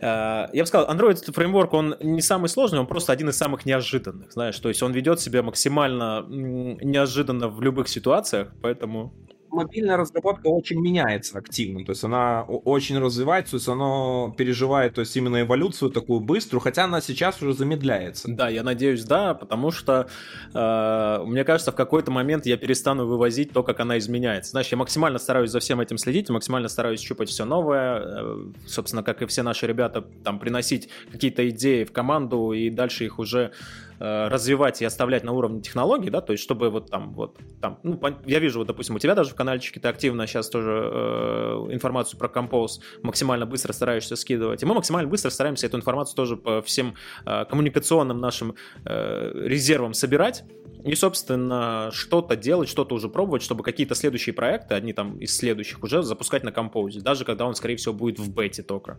Э, 0.00 0.48
я 0.52 0.62
бы 0.62 0.66
сказал, 0.66 0.94
Android 0.94 1.32
фреймворк, 1.32 1.72
он 1.72 1.96
не 2.00 2.20
самый 2.20 2.48
сложный, 2.48 2.78
он 2.78 2.86
просто 2.86 3.12
один 3.12 3.30
из 3.30 3.38
самых 3.38 3.64
неожиданных, 3.64 4.32
знаешь, 4.32 4.58
то 4.58 4.68
есть 4.68 4.82
он 4.82 4.92
ведет 4.92 5.13
ведет 5.14 5.20
себя 5.20 5.42
максимально 5.42 6.24
неожиданно 6.28 7.48
в 7.48 7.62
любых 7.62 7.88
ситуациях, 7.88 8.52
поэтому 8.62 9.12
мобильная 9.54 9.96
разработка 9.96 10.48
очень 10.48 10.80
меняется 10.80 11.38
активно, 11.38 11.84
то 11.84 11.92
есть 11.92 12.04
она 12.04 12.42
очень 12.42 12.98
развивается, 12.98 13.52
то 13.52 13.56
есть 13.56 13.68
она 13.68 14.34
переживает, 14.36 14.94
то 14.94 15.00
есть 15.00 15.16
именно 15.16 15.42
эволюцию 15.42 15.90
такую 15.90 16.20
быструю, 16.20 16.60
хотя 16.60 16.84
она 16.84 17.00
сейчас 17.00 17.40
уже 17.40 17.52
замедляется. 17.52 18.28
Да, 18.28 18.48
я 18.48 18.64
надеюсь, 18.64 19.04
да, 19.04 19.34
потому 19.34 19.70
что 19.70 20.08
э, 20.52 21.24
мне 21.24 21.44
кажется, 21.44 21.70
в 21.70 21.76
какой-то 21.76 22.10
момент 22.10 22.46
я 22.46 22.56
перестану 22.56 23.06
вывозить 23.06 23.52
то, 23.52 23.62
как 23.62 23.80
она 23.80 23.96
изменяется. 23.98 24.50
Знаешь, 24.50 24.68
я 24.72 24.76
максимально 24.76 25.18
стараюсь 25.18 25.50
за 25.50 25.60
всем 25.60 25.80
этим 25.80 25.98
следить, 25.98 26.28
максимально 26.30 26.68
стараюсь 26.68 27.00
щупать 27.00 27.28
все 27.28 27.44
новое, 27.44 28.02
э, 28.04 28.46
собственно, 28.66 29.04
как 29.04 29.22
и 29.22 29.26
все 29.26 29.42
наши 29.42 29.66
ребята, 29.68 30.04
там, 30.24 30.40
приносить 30.40 30.88
какие-то 31.12 31.48
идеи 31.50 31.84
в 31.84 31.92
команду 31.92 32.52
и 32.52 32.70
дальше 32.70 33.04
их 33.04 33.20
уже 33.20 33.52
развивать 33.98 34.82
и 34.82 34.84
оставлять 34.84 35.24
на 35.24 35.32
уровне 35.32 35.60
технологий, 35.60 36.10
да, 36.10 36.20
то 36.20 36.32
есть 36.32 36.42
чтобы 36.42 36.70
вот 36.70 36.90
там, 36.90 37.14
вот 37.14 37.38
там, 37.60 37.78
ну, 37.82 38.00
я 38.26 38.38
вижу, 38.38 38.58
вот, 38.60 38.68
допустим, 38.68 38.96
у 38.96 38.98
тебя 38.98 39.14
даже 39.14 39.30
в 39.30 39.34
каналчике 39.34 39.80
ты 39.80 39.88
активно 39.88 40.26
сейчас 40.26 40.48
тоже 40.48 40.90
э, 40.92 41.68
информацию 41.70 42.18
про 42.18 42.28
Compose 42.28 42.80
максимально 43.02 43.46
быстро 43.46 43.72
стараешься 43.72 44.16
скидывать, 44.16 44.62
и 44.62 44.66
мы 44.66 44.74
максимально 44.74 45.08
быстро 45.08 45.30
стараемся 45.30 45.66
эту 45.66 45.76
информацию 45.76 46.16
тоже 46.16 46.36
по 46.36 46.62
всем 46.62 46.94
э, 47.26 47.44
коммуникационным 47.44 48.18
нашим 48.18 48.54
э, 48.84 49.30
резервам 49.34 49.94
собирать, 49.94 50.44
и, 50.84 50.94
собственно, 50.94 51.88
что-то 51.92 52.36
делать, 52.36 52.68
что-то 52.68 52.94
уже 52.94 53.08
пробовать, 53.08 53.42
чтобы 53.42 53.62
какие-то 53.62 53.94
следующие 53.94 54.34
проекты, 54.34 54.74
одни 54.74 54.92
там 54.92 55.18
из 55.18 55.34
следующих 55.34 55.82
уже 55.82 56.02
запускать 56.02 56.44
на 56.44 56.50
Compose, 56.50 57.00
даже 57.00 57.24
когда 57.24 57.46
он, 57.46 57.54
скорее 57.54 57.76
всего, 57.76 57.94
будет 57.94 58.18
в 58.18 58.30
бете 58.30 58.62
только. 58.62 58.98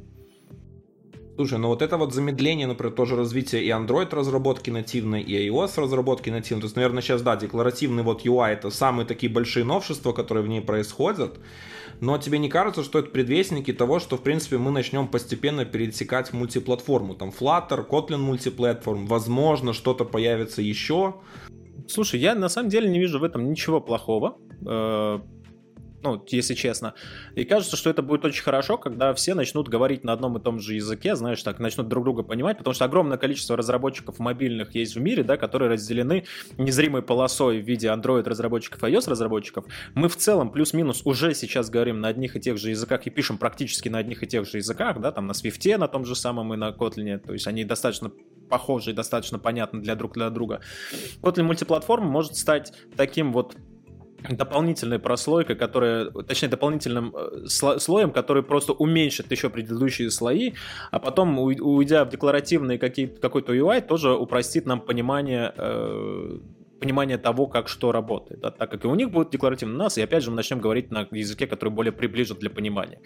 Слушай, 1.35 1.59
ну 1.59 1.67
вот 1.67 1.81
это 1.81 1.97
вот 1.97 2.13
замедление, 2.13 2.65
например, 2.65 2.93
тоже 2.93 3.17
развитие 3.17 3.63
и 3.63 3.69
Android 3.69 4.15
разработки 4.15 4.69
нативной, 4.69 5.21
и 5.21 5.49
iOS 5.49 5.81
разработки 5.81 6.29
нативной. 6.29 6.61
То 6.61 6.65
есть, 6.67 6.75
наверное, 6.77 7.01
сейчас, 7.01 7.21
да, 7.21 7.35
декларативный 7.35 8.03
вот 8.03 8.25
UI 8.25 8.53
это 8.53 8.69
самые 8.69 9.05
такие 9.05 9.29
большие 9.31 9.65
новшества, 9.65 10.13
которые 10.13 10.45
в 10.45 10.47
ней 10.47 10.61
происходят. 10.61 11.37
Но 11.99 12.17
тебе 12.17 12.39
не 12.39 12.47
кажется, 12.47 12.83
что 12.83 12.99
это 12.99 13.09
предвестники 13.09 13.73
того, 13.73 13.99
что, 13.99 14.15
в 14.15 14.21
принципе, 14.21 14.57
мы 14.57 14.71
начнем 14.71 15.07
постепенно 15.07 15.65
пересекать 15.65 16.31
мультиплатформу? 16.31 17.15
Там 17.15 17.33
Flutter, 17.37 17.85
Kotlin 17.85 18.17
мультиплатформ, 18.17 19.05
возможно, 19.05 19.73
что-то 19.73 20.05
появится 20.05 20.61
еще. 20.61 21.15
Слушай, 21.87 22.21
я 22.21 22.33
на 22.35 22.47
самом 22.47 22.69
деле 22.69 22.89
не 22.89 22.99
вижу 22.99 23.19
в 23.19 23.23
этом 23.25 23.49
ничего 23.49 23.81
плохого 23.81 24.37
э, 24.65 25.19
ну, 26.05 26.23
если 26.27 26.53
честно. 26.53 26.93
И 27.33 27.45
кажется, 27.45 27.75
что 27.75 27.89
это 27.89 28.03
будет 28.03 28.23
очень 28.25 28.43
хорошо, 28.43 28.77
когда 28.77 29.11
все 29.15 29.33
начнут 29.33 29.67
говорить 29.67 30.03
на 30.03 30.13
одном 30.13 30.37
и 30.37 30.39
том 30.39 30.59
же 30.59 30.75
языке, 30.75 31.15
знаешь, 31.15 31.41
так, 31.41 31.59
начнут 31.59 31.87
друг 31.87 32.03
друга 32.03 32.21
понимать, 32.21 32.59
потому 32.59 32.75
что 32.75 32.85
огромное 32.85 33.17
количество 33.17 33.57
разработчиков 33.57 34.19
мобильных 34.19 34.75
есть 34.75 34.95
в 34.95 35.01
мире, 35.01 35.23
да, 35.23 35.35
которые 35.35 35.71
разделены 35.71 36.25
незримой 36.59 37.01
полосой 37.01 37.59
в 37.59 37.65
виде 37.65 37.87
Android 37.87 38.23
разработчиков 38.23 38.83
и 38.83 38.87
iOS 38.87 39.09
разработчиков. 39.09 39.65
Мы 39.95 40.07
в 40.07 40.15
целом 40.15 40.51
плюс-минус 40.51 41.01
уже 41.05 41.33
сейчас 41.33 41.71
говорим 41.71 41.99
на 42.01 42.09
одних 42.09 42.35
и 42.35 42.39
тех 42.39 42.57
же 42.57 42.69
языках 42.69 43.07
и 43.07 43.09
пишем 43.09 43.39
практически 43.39 43.89
на 43.89 43.97
одних 43.97 44.21
и 44.21 44.27
тех 44.27 44.47
же 44.47 44.57
языках, 44.57 45.01
да, 45.01 45.11
там 45.11 45.25
на 45.25 45.31
Swift, 45.31 45.77
на 45.77 45.87
том 45.87 46.05
же 46.05 46.15
самом 46.15 46.53
и 46.53 46.57
на 46.57 46.69
Kotlin, 46.69 47.17
то 47.17 47.33
есть 47.33 47.47
они 47.47 47.65
достаточно 47.65 48.11
похожи 48.47 48.91
и 48.91 48.93
достаточно 48.93 49.39
понятны 49.39 49.81
для 49.81 49.95
друг 49.95 50.13
для 50.13 50.29
друга. 50.29 50.61
Kotlin 51.23 51.43
мультиплатформа 51.43 52.07
может 52.07 52.35
стать 52.35 52.73
таким 52.95 53.33
вот 53.33 53.55
дополнительной 54.29 54.99
прослойкой, 54.99 55.55
которая, 55.55 56.09
точнее, 56.27 56.49
дополнительным 56.49 57.15
э, 57.15 57.47
слоем, 57.47 58.11
который 58.11 58.43
просто 58.43 58.73
уменьшит 58.73 59.31
еще 59.31 59.49
предыдущие 59.49 60.11
слои, 60.11 60.53
а 60.91 60.99
потом, 60.99 61.39
уйдя 61.39 62.05
в 62.05 62.09
декларативный 62.09 62.77
какой-то 62.77 63.53
UI, 63.53 63.81
тоже 63.81 64.13
упростит 64.13 64.65
нам 64.65 64.81
понимание 64.81 65.53
э, 65.57 66.39
понимание 66.79 67.17
того, 67.17 67.47
как 67.47 67.67
что 67.67 67.91
работает. 67.91 68.41
Да, 68.41 68.51
так 68.51 68.71
как 68.71 68.85
и 68.85 68.87
у 68.87 68.95
них 68.95 69.11
будет 69.11 69.29
декларативно 69.29 69.75
нас, 69.75 69.97
и 69.97 70.01
опять 70.01 70.23
же 70.23 70.29
мы 70.29 70.35
начнем 70.35 70.59
говорить 70.59 70.91
на 70.91 71.07
языке, 71.11 71.47
который 71.47 71.69
более 71.69 71.91
приближен 71.91 72.37
для 72.37 72.49
понимания. 72.49 72.99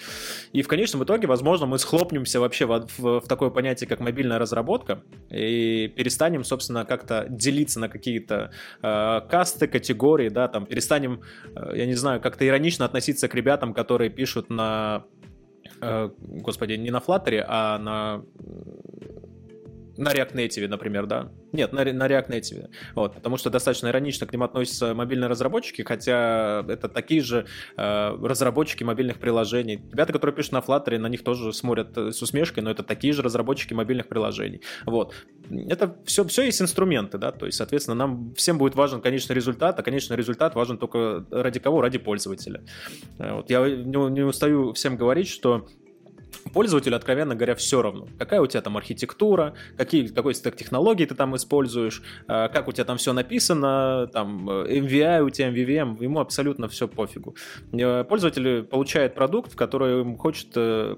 И 0.54 0.62
в 0.62 0.68
конечном 0.68 1.04
итоге, 1.04 1.28
возможно, 1.28 1.66
мы 1.66 1.78
схлопнемся 1.80 2.40
вообще 2.40 2.66
в, 2.66 2.88
в, 2.98 3.22
в 3.22 3.28
такое 3.28 3.50
понятие, 3.50 3.88
как 3.88 4.00
мобильная 4.00 4.40
разработка, 4.40 5.04
и 5.30 5.88
перестанем, 5.96 6.44
собственно, 6.44 6.86
как-то 6.86 7.28
делиться 7.30 7.80
на 7.80 7.90
какие-то 7.90 8.52
э, 8.82 9.22
касты, 9.30 9.68
категории, 9.68 10.30
да, 10.30 10.48
там, 10.48 10.66
перестанем, 10.66 11.22
э, 11.56 11.72
я 11.76 11.86
не 11.86 11.96
знаю, 11.96 12.22
как-то 12.22 12.48
иронично 12.48 12.86
относиться 12.86 13.28
к 13.28 13.36
ребятам, 13.36 13.74
которые 13.74 14.10
пишут 14.10 14.50
на, 14.50 15.06
э, 15.82 16.10
господи, 16.20 16.74
не 16.74 16.92
на 16.92 16.98
Flutter, 16.98 17.44
а 17.48 17.78
на 17.78 18.24
на 20.00 20.14
React 20.14 20.34
Native, 20.34 20.68
например, 20.68 21.06
да? 21.06 21.32
Нет, 21.52 21.74
на, 21.74 21.84
на 21.84 22.08
React 22.08 22.30
Native. 22.30 22.70
Вот, 22.96 23.16
потому 23.16 23.38
что 23.38 23.50
достаточно 23.50 23.90
иронично 23.90 24.26
к 24.26 24.32
ним 24.32 24.44
относятся 24.44 24.94
мобильные 24.94 25.28
разработчики, 25.28 25.82
хотя 25.82 26.66
это 26.68 26.88
такие 26.88 27.22
же 27.22 27.46
э, 27.78 28.18
разработчики 28.22 28.84
мобильных 28.84 29.20
приложений. 29.20 29.82
Ребята, 29.92 30.14
которые 30.14 30.36
пишут 30.36 30.54
на 30.54 30.60
Flutter, 30.60 30.98
на 30.98 31.08
них 31.08 31.24
тоже 31.24 31.52
смотрят 31.54 31.98
э, 31.98 32.12
с 32.12 32.22
усмешкой, 32.22 32.64
но 32.64 32.72
это 32.72 32.84
такие 32.84 33.12
же 33.12 33.22
разработчики 33.22 33.74
мобильных 33.74 34.08
приложений. 34.08 34.62
Вот. 34.86 35.14
Это 35.50 35.98
все, 36.06 36.24
все 36.26 36.44
есть 36.44 36.62
инструменты, 36.62 37.18
да, 37.18 37.32
то 37.32 37.46
есть, 37.46 37.58
соответственно, 37.58 37.96
нам 37.96 38.34
всем 38.36 38.58
будет 38.58 38.76
важен 38.76 39.02
конечный 39.02 39.36
результат, 39.36 39.80
а 39.80 39.84
конечный 39.84 40.16
результат 40.16 40.56
важен 40.56 40.78
только 40.78 41.26
ради 41.30 41.60
кого? 41.60 41.82
Ради 41.82 41.98
пользователя. 41.98 42.64
Э, 43.18 43.34
вот. 43.34 43.50
Я 43.50 43.60
не, 43.60 44.10
не 44.12 44.22
устаю 44.22 44.74
всем 44.74 44.96
говорить, 44.96 45.28
что 45.28 45.68
Пользователю, 46.54 46.96
откровенно 46.96 47.36
говоря, 47.36 47.56
все 47.56 47.82
равно. 47.82 48.08
Какая 48.18 48.42
у 48.42 48.48
тебя 48.48 48.62
там 48.62 48.78
архитектура, 48.78 49.54
какие, 49.78 50.08
какой 50.08 50.34
стек 50.34 50.56
технологий 50.56 51.06
ты 51.06 51.16
там 51.16 51.36
используешь, 51.36 52.02
э, 52.28 52.50
как 52.50 52.68
у 52.68 52.72
тебя 52.72 52.86
там 52.86 52.98
все 52.98 53.14
написано, 53.14 54.08
там 54.12 54.50
э, 54.50 54.80
MVI 54.80 55.22
у 55.22 55.30
тебя, 55.30 55.50
MVVM, 55.50 56.02
ему 56.04 56.20
абсолютно 56.20 56.68
все 56.68 56.88
пофигу. 56.88 57.36
Э, 57.72 58.04
пользователь 58.04 58.64
получает 58.64 59.16
продукт, 59.16 59.56
который 59.56 60.18
хочет, 60.18 60.50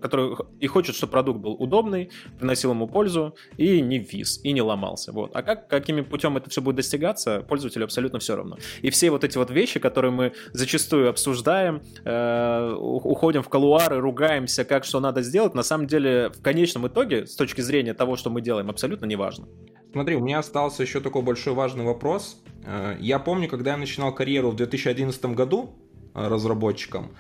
который 0.02 0.38
и 0.60 0.68
хочет, 0.68 0.96
чтобы 0.96 1.12
продукт 1.12 1.40
был 1.40 1.54
удобный, 1.54 2.12
приносил 2.38 2.72
ему 2.72 2.88
пользу 2.88 3.36
и 3.58 3.82
не 3.82 4.00
вис, 4.00 4.40
и 4.44 4.52
не 4.54 4.62
ломался. 4.62 5.12
Вот. 5.12 5.32
А 5.34 5.44
как, 5.44 5.68
какими 5.68 6.02
путем 6.02 6.38
это 6.38 6.50
все 6.50 6.62
будет 6.62 6.78
достигаться, 6.78 7.42
пользователю 7.42 7.86
абсолютно 7.86 8.20
все 8.20 8.36
равно. 8.36 8.58
И 8.82 8.90
все 8.90 9.10
вот 9.10 9.24
эти 9.24 9.38
вот 9.38 9.52
вещи, 9.52 9.80
которые 9.80 10.12
мы 10.12 10.34
зачастую 10.54 11.10
обсуждаем, 11.10 11.82
уходим 12.04 13.44
в 13.44 13.50
колуары, 13.50 14.00
ругаемся, 14.00 14.64
как 14.64 14.86
что 14.86 15.00
надо 15.00 15.21
сделать, 15.24 15.56
на 15.56 15.64
самом 15.64 15.88
деле 15.88 16.30
в 16.30 16.42
конечном 16.42 16.88
итоге, 16.88 17.26
с 17.26 17.36
точки 17.36 17.62
зрения 17.62 17.94
того, 17.94 18.16
что 18.16 18.30
мы 18.30 18.42
делаем, 18.42 18.70
абсолютно 18.70 19.06
не 19.06 19.16
важно. 19.16 19.48
Смотри, 19.92 20.16
у 20.16 20.22
меня 20.22 20.40
остался 20.40 20.84
еще 20.84 21.02
такой 21.02 21.22
большой 21.22 21.54
важный 21.54 21.84
вопрос. 21.84 22.42
Э, 22.66 22.96
я 23.00 23.20
помню, 23.20 23.50
когда 23.50 23.72
я 23.72 23.78
начинал 23.78 24.14
карьеру 24.16 24.52
в 24.52 24.56
2011 24.56 25.26
году 25.26 25.76
э, 26.14 26.28
разработчиком, 26.28 27.12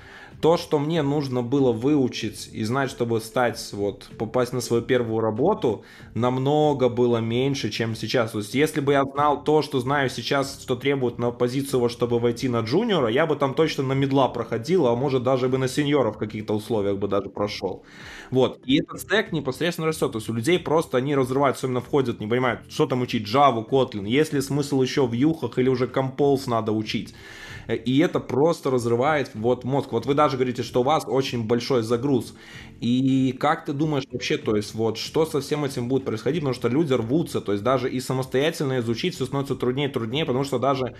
то, 0.42 0.58
что 0.58 0.80
мне 0.80 1.04
нужно 1.04 1.44
было 1.44 1.72
выучить 1.72 2.50
и 2.52 2.64
знать, 2.64 2.89
чтобы 2.89 3.22
стать, 3.22 3.60
вот, 3.74 4.10
попасть 4.18 4.54
на 4.54 4.62
свою 4.62 4.82
первую 4.82 5.20
работу, 5.22 5.84
намного 6.16 6.89
было 6.89 7.18
меньше, 7.18 7.70
чем 7.70 7.96
сейчас. 7.96 8.32
То 8.32 8.39
есть, 8.39 8.56
если 8.56 8.82
бы 8.82 8.94
я 8.94 9.04
знал 9.04 9.44
то, 9.44 9.62
что 9.62 9.80
знаю 9.80 10.10
сейчас, 10.10 10.60
что 10.62 10.76
требует 10.76 11.20
на 11.20 11.32
позицию, 11.32 11.82
вот, 11.82 11.92
чтобы 11.92 12.20
войти 12.20 12.50
на 12.50 12.62
джуниора, 12.62 13.10
я 13.10 13.26
бы 13.26 13.36
там 13.36 13.54
точно 13.54 13.84
на 13.84 13.94
медла 13.94 14.28
проходил, 14.30 14.88
а 14.88 14.96
может 14.96 15.24
даже 15.24 15.48
бы 15.48 15.58
на 15.60 15.68
сеньора 15.68 16.12
в 16.12 16.18
каких-то 16.18 16.56
условиях 16.56 16.98
бы 16.98 17.08
даже 17.08 17.30
прошел. 17.30 17.86
Вот. 18.32 18.60
И 18.66 18.80
этот 18.82 19.00
стек 19.02 19.32
непосредственно 19.32 19.88
растет. 19.88 20.12
То 20.12 20.18
есть 20.18 20.30
у 20.30 20.34
людей 20.34 20.58
просто 20.60 20.98
они 20.98 21.16
разрывают, 21.16 21.58
особенно 21.58 21.82
входят, 21.82 22.20
не 22.20 22.28
понимают, 22.28 22.62
что 22.70 22.88
там 22.88 23.02
учить, 23.02 23.28
Java, 23.28 23.68
Kotlin, 23.68 24.08
есть 24.08 24.34
ли 24.34 24.42
смысл 24.42 24.82
еще 24.82 25.06
в 25.06 25.14
юхах 25.14 25.60
или 25.60 25.70
уже 25.70 25.86
Compose 25.86 26.44
надо 26.50 26.72
учить. 26.72 27.14
И 27.76 27.99
это 27.99 28.19
просто 28.19 28.69
разрывает 28.69 29.32
вот 29.34 29.63
мозг. 29.63 29.91
Вот 29.91 30.05
вы 30.05 30.13
даже 30.13 30.38
говорите, 30.38 30.63
что 30.63 30.82
у 30.82 30.84
вас 30.84 31.03
очень 31.07 31.45
большой 31.45 31.84
загруз. 31.84 32.34
И 32.80 33.36
как 33.39 33.65
ты 33.65 33.74
думаешь 33.74 34.05
вообще, 34.11 34.38
то 34.38 34.55
есть 34.55 34.74
вот 34.74 34.97
что 34.97 35.26
со 35.26 35.39
всем 35.41 35.63
этим 35.65 35.88
будет 35.88 36.05
происходить, 36.05 36.41
потому 36.41 36.55
что 36.55 36.67
люди 36.67 36.93
рвутся, 36.93 37.41
то 37.41 37.51
есть 37.51 37.63
даже 37.63 37.89
и 37.89 37.99
самостоятельно 37.99 38.80
изучить 38.80 39.15
все 39.15 39.26
становится 39.26 39.55
труднее 39.55 39.89
и 39.89 39.91
труднее, 39.91 40.26
потому 40.26 40.43
что 40.43 40.57
даже 40.57 40.95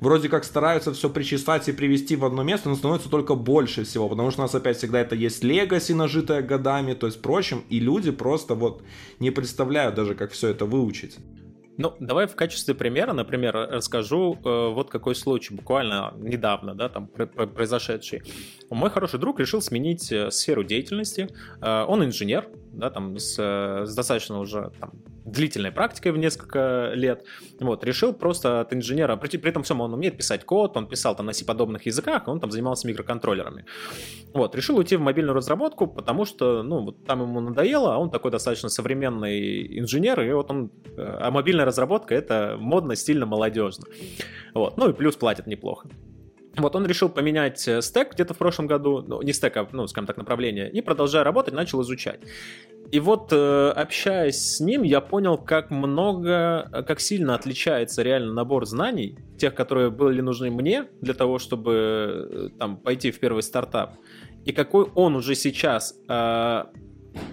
вроде 0.00 0.28
как 0.28 0.44
стараются 0.44 0.92
все 0.92 1.08
причесать 1.08 1.68
и 1.68 1.72
привести 1.72 2.16
в 2.16 2.24
одно 2.24 2.42
место, 2.42 2.68
но 2.68 2.74
становится 2.74 3.08
только 3.08 3.34
больше 3.34 3.84
всего, 3.84 4.08
потому 4.08 4.30
что 4.30 4.42
у 4.42 4.44
нас 4.44 4.54
опять 4.54 4.76
всегда 4.76 5.00
это 5.00 5.14
есть 5.14 5.42
легаси, 5.42 5.92
нажитое 5.92 6.42
годами, 6.42 6.92
то 6.92 7.06
есть 7.06 7.22
прочим, 7.22 7.64
и 7.70 7.80
люди 7.80 8.10
просто 8.10 8.54
вот 8.54 8.82
не 9.18 9.30
представляют 9.30 9.94
даже, 9.94 10.14
как 10.14 10.32
все 10.32 10.48
это 10.48 10.66
выучить. 10.66 11.16
Ну, 11.76 11.94
давай 11.98 12.26
в 12.26 12.36
качестве 12.36 12.74
примера, 12.74 13.12
например, 13.12 13.54
расскажу 13.54 14.38
э, 14.44 14.68
вот 14.68 14.90
какой 14.90 15.14
случай, 15.14 15.54
буквально 15.54 16.14
недавно, 16.16 16.74
да, 16.74 16.88
там 16.88 17.08
произошедший. 17.08 18.22
Мой 18.70 18.90
хороший 18.90 19.18
друг 19.18 19.40
решил 19.40 19.60
сменить 19.60 20.12
э, 20.12 20.30
сферу 20.30 20.62
деятельности. 20.62 21.28
Э, 21.60 21.84
он 21.84 22.04
инженер, 22.04 22.48
да, 22.72 22.90
там 22.90 23.18
с, 23.18 23.36
э, 23.38 23.86
с 23.86 23.94
достаточно 23.94 24.38
уже 24.38 24.70
там, 24.78 24.92
длительной 25.24 25.72
практикой 25.72 26.12
в 26.12 26.18
несколько 26.18 26.92
лет. 26.94 27.24
Вот, 27.60 27.84
решил 27.84 28.12
просто 28.12 28.60
от 28.60 28.72
инженера, 28.72 29.16
при, 29.16 29.36
при 29.36 29.50
этом 29.50 29.62
всем 29.62 29.80
он 29.80 29.94
умеет 29.94 30.16
писать 30.16 30.44
код, 30.44 30.76
он 30.76 30.86
писал 30.86 31.16
там 31.16 31.26
на 31.26 31.32
C-подобных 31.32 31.86
языках, 31.86 32.28
он 32.28 32.40
там 32.40 32.50
занимался 32.50 32.86
микроконтроллерами. 32.86 33.64
Вот, 34.32 34.54
решил 34.54 34.76
уйти 34.76 34.96
в 34.96 35.00
мобильную 35.00 35.34
разработку, 35.34 35.86
потому 35.86 36.24
что, 36.24 36.62
ну, 36.62 36.84
вот 36.84 37.04
там 37.06 37.22
ему 37.22 37.40
надоело, 37.40 37.94
а 37.94 37.98
он 37.98 38.10
такой 38.10 38.30
достаточно 38.30 38.68
современный 38.68 39.78
инженер, 39.78 40.20
и 40.20 40.32
вот 40.32 40.50
он, 40.50 40.70
а 40.96 41.30
мобильная 41.30 41.64
разработка 41.64 42.14
это 42.14 42.56
модно, 42.58 42.96
стильно, 42.96 43.26
молодежно. 43.26 43.84
Вот, 44.54 44.76
ну 44.76 44.90
и 44.90 44.92
плюс 44.92 45.16
платят 45.16 45.46
неплохо. 45.46 45.88
Вот 46.56 46.76
он 46.76 46.86
решил 46.86 47.08
поменять 47.08 47.66
э, 47.66 47.82
стек 47.82 48.14
где-то 48.14 48.34
в 48.34 48.38
прошлом 48.38 48.66
году, 48.66 49.02
ну, 49.06 49.22
не 49.22 49.32
стек, 49.32 49.56
а, 49.56 49.68
ну, 49.72 49.86
скажем 49.86 50.06
так, 50.06 50.16
направление, 50.16 50.70
и 50.70 50.80
продолжая 50.80 51.24
работать, 51.24 51.54
начал 51.54 51.82
изучать. 51.82 52.20
И 52.92 53.00
вот, 53.00 53.32
э, 53.32 53.70
общаясь 53.70 54.56
с 54.56 54.60
ним, 54.60 54.82
я 54.82 55.00
понял, 55.00 55.36
как 55.36 55.70
много, 55.70 56.84
как 56.86 57.00
сильно 57.00 57.34
отличается 57.34 58.02
реально 58.02 58.32
набор 58.32 58.66
знаний, 58.66 59.18
тех, 59.36 59.54
которые 59.54 59.90
были 59.90 60.20
нужны 60.20 60.50
мне 60.50 60.86
для 61.00 61.14
того, 61.14 61.38
чтобы 61.38 62.28
э, 62.30 62.48
там 62.58 62.76
пойти 62.76 63.10
в 63.10 63.18
первый 63.18 63.42
стартап, 63.42 63.96
и 64.44 64.52
какой 64.52 64.84
он 64.94 65.16
уже 65.16 65.34
сейчас, 65.34 65.98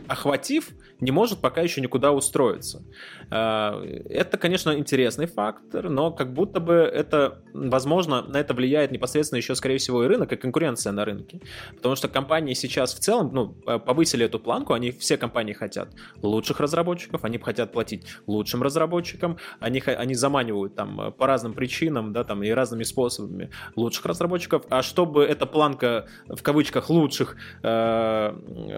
охватив, 0.08 0.70
не 1.02 1.12
может 1.12 1.40
пока 1.40 1.62
еще 1.62 1.82
никуда 1.82 2.12
устроиться. 2.12 2.84
А, 3.30 3.84
это, 4.10 4.38
конечно, 4.38 4.78
интересный 4.78 5.26
фактор, 5.26 5.90
но 5.90 6.12
как 6.12 6.34
будто 6.34 6.60
бы 6.60 6.74
это, 6.74 7.42
возможно, 7.54 8.22
на 8.22 8.38
это 8.38 8.54
влияет 8.54 8.92
непосредственно 8.92 9.38
еще, 9.38 9.56
скорее 9.56 9.80
всего, 9.80 10.04
и 10.04 10.08
рынок, 10.08 10.32
и 10.32 10.36
конкуренция 10.38 10.94
на 10.94 11.04
рынке. 11.04 11.42
Потому 11.76 11.96
что 11.96 12.08
компании 12.08 12.54
сейчас 12.54 12.94
в 12.94 13.00
целом, 13.00 13.32
ну, 13.34 13.48
повысили 13.80 14.26
эту 14.26 14.40
планку, 14.40 14.74
они, 14.74 14.92
все 14.92 15.18
компании 15.18 15.54
хотят 15.54 15.90
лучших 16.22 16.60
разработчиков, 16.60 17.26
они 17.26 17.40
хотят 17.40 17.72
платить 17.72 18.06
лучшим 18.28 18.62
разработчикам, 18.62 19.38
они, 19.60 19.82
они 19.86 20.14
заманивают 20.14 20.76
там 20.76 21.14
по 21.14 21.26
разным 21.26 21.54
причинам, 21.54 22.14
да, 22.14 22.24
там 22.24 22.44
и 22.44 22.50
разными 22.52 22.84
способами 22.84 23.50
лучших 23.76 24.06
разработчиков, 24.06 24.66
а 24.70 24.84
чтобы 24.84 25.24
эта 25.24 25.48
планка, 25.48 26.08
в 26.28 26.44
кавычках, 26.44 26.90
лучших 26.90 27.38
э, 27.64 28.32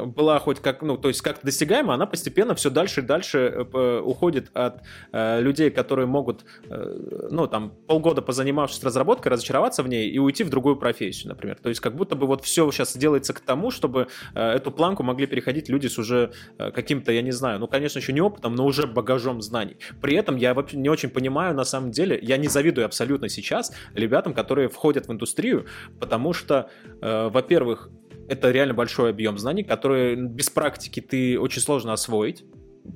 была 0.06 0.40
хоть 0.40 0.60
как, 0.62 0.82
ну, 0.82 0.98
то 0.98 1.10
есть 1.10 1.22
как-то 1.22 1.46
достигаема, 1.46 1.94
она 1.94 2.06
постепенно 2.14 2.54
все 2.54 2.70
дальше 2.70 3.02
и 3.02 3.04
дальше 3.04 3.40
э, 3.74 4.00
уходит 4.06 4.52
от 4.54 4.84
э, 5.12 5.42
людей, 5.42 5.72
которые 5.72 6.06
могут, 6.06 6.46
э, 6.70 7.28
ну, 7.32 7.48
там, 7.48 7.74
полгода 7.88 8.22
позанимавшись 8.22 8.84
разработкой, 8.84 9.32
разочароваться 9.32 9.82
в 9.82 9.88
ней 9.88 10.12
и 10.12 10.20
уйти 10.20 10.44
в 10.44 10.52
другую 10.52 10.76
профессию, 10.76 11.30
например. 11.30 11.58
То 11.60 11.70
есть 11.70 11.82
как 11.82 11.96
будто 11.96 12.16
бы 12.16 12.28
вот 12.28 12.44
все 12.44 12.70
сейчас 12.70 12.96
делается 12.96 13.34
к 13.34 13.40
тому, 13.40 13.72
чтобы 13.72 14.10
эту 14.36 14.70
планку 14.70 15.02
могли 15.02 15.26
переходить 15.26 15.70
люди 15.70 15.88
с 15.88 15.98
уже 15.98 16.34
каким-то, 16.58 17.12
я 17.12 17.24
не 17.24 17.32
знаю, 17.32 17.60
ну, 17.60 17.68
конечно, 17.68 17.98
еще 17.98 18.14
не 18.14 18.22
опытом, 18.22 18.54
но 18.54 18.64
уже 18.64 18.86
багажом 18.86 19.42
знаний. 19.42 19.78
При 20.00 20.16
этом 20.16 20.36
я 20.36 20.54
вообще 20.54 20.78
не 20.78 20.90
очень 20.90 21.10
понимаю, 21.10 21.56
на 21.56 21.66
самом 21.66 21.90
деле, 21.90 22.20
я 22.22 22.38
не 22.38 22.48
завидую 22.48 22.86
абсолютно 22.86 23.28
сейчас 23.28 23.74
ребятам, 23.96 24.36
которые 24.36 24.70
входят 24.70 25.08
в 25.08 25.12
индустрию, 25.12 25.66
потому 26.00 26.34
что, 26.34 26.70
во-первых, 27.02 27.90
это 28.34 28.52
реально 28.52 28.74
большой 28.74 29.10
объем 29.10 29.38
знаний, 29.38 29.64
которые 29.64 30.16
без 30.16 30.50
практики 30.50 31.00
ты 31.00 31.40
очень 31.40 31.62
сложно 31.62 31.94
освоить. 31.94 32.44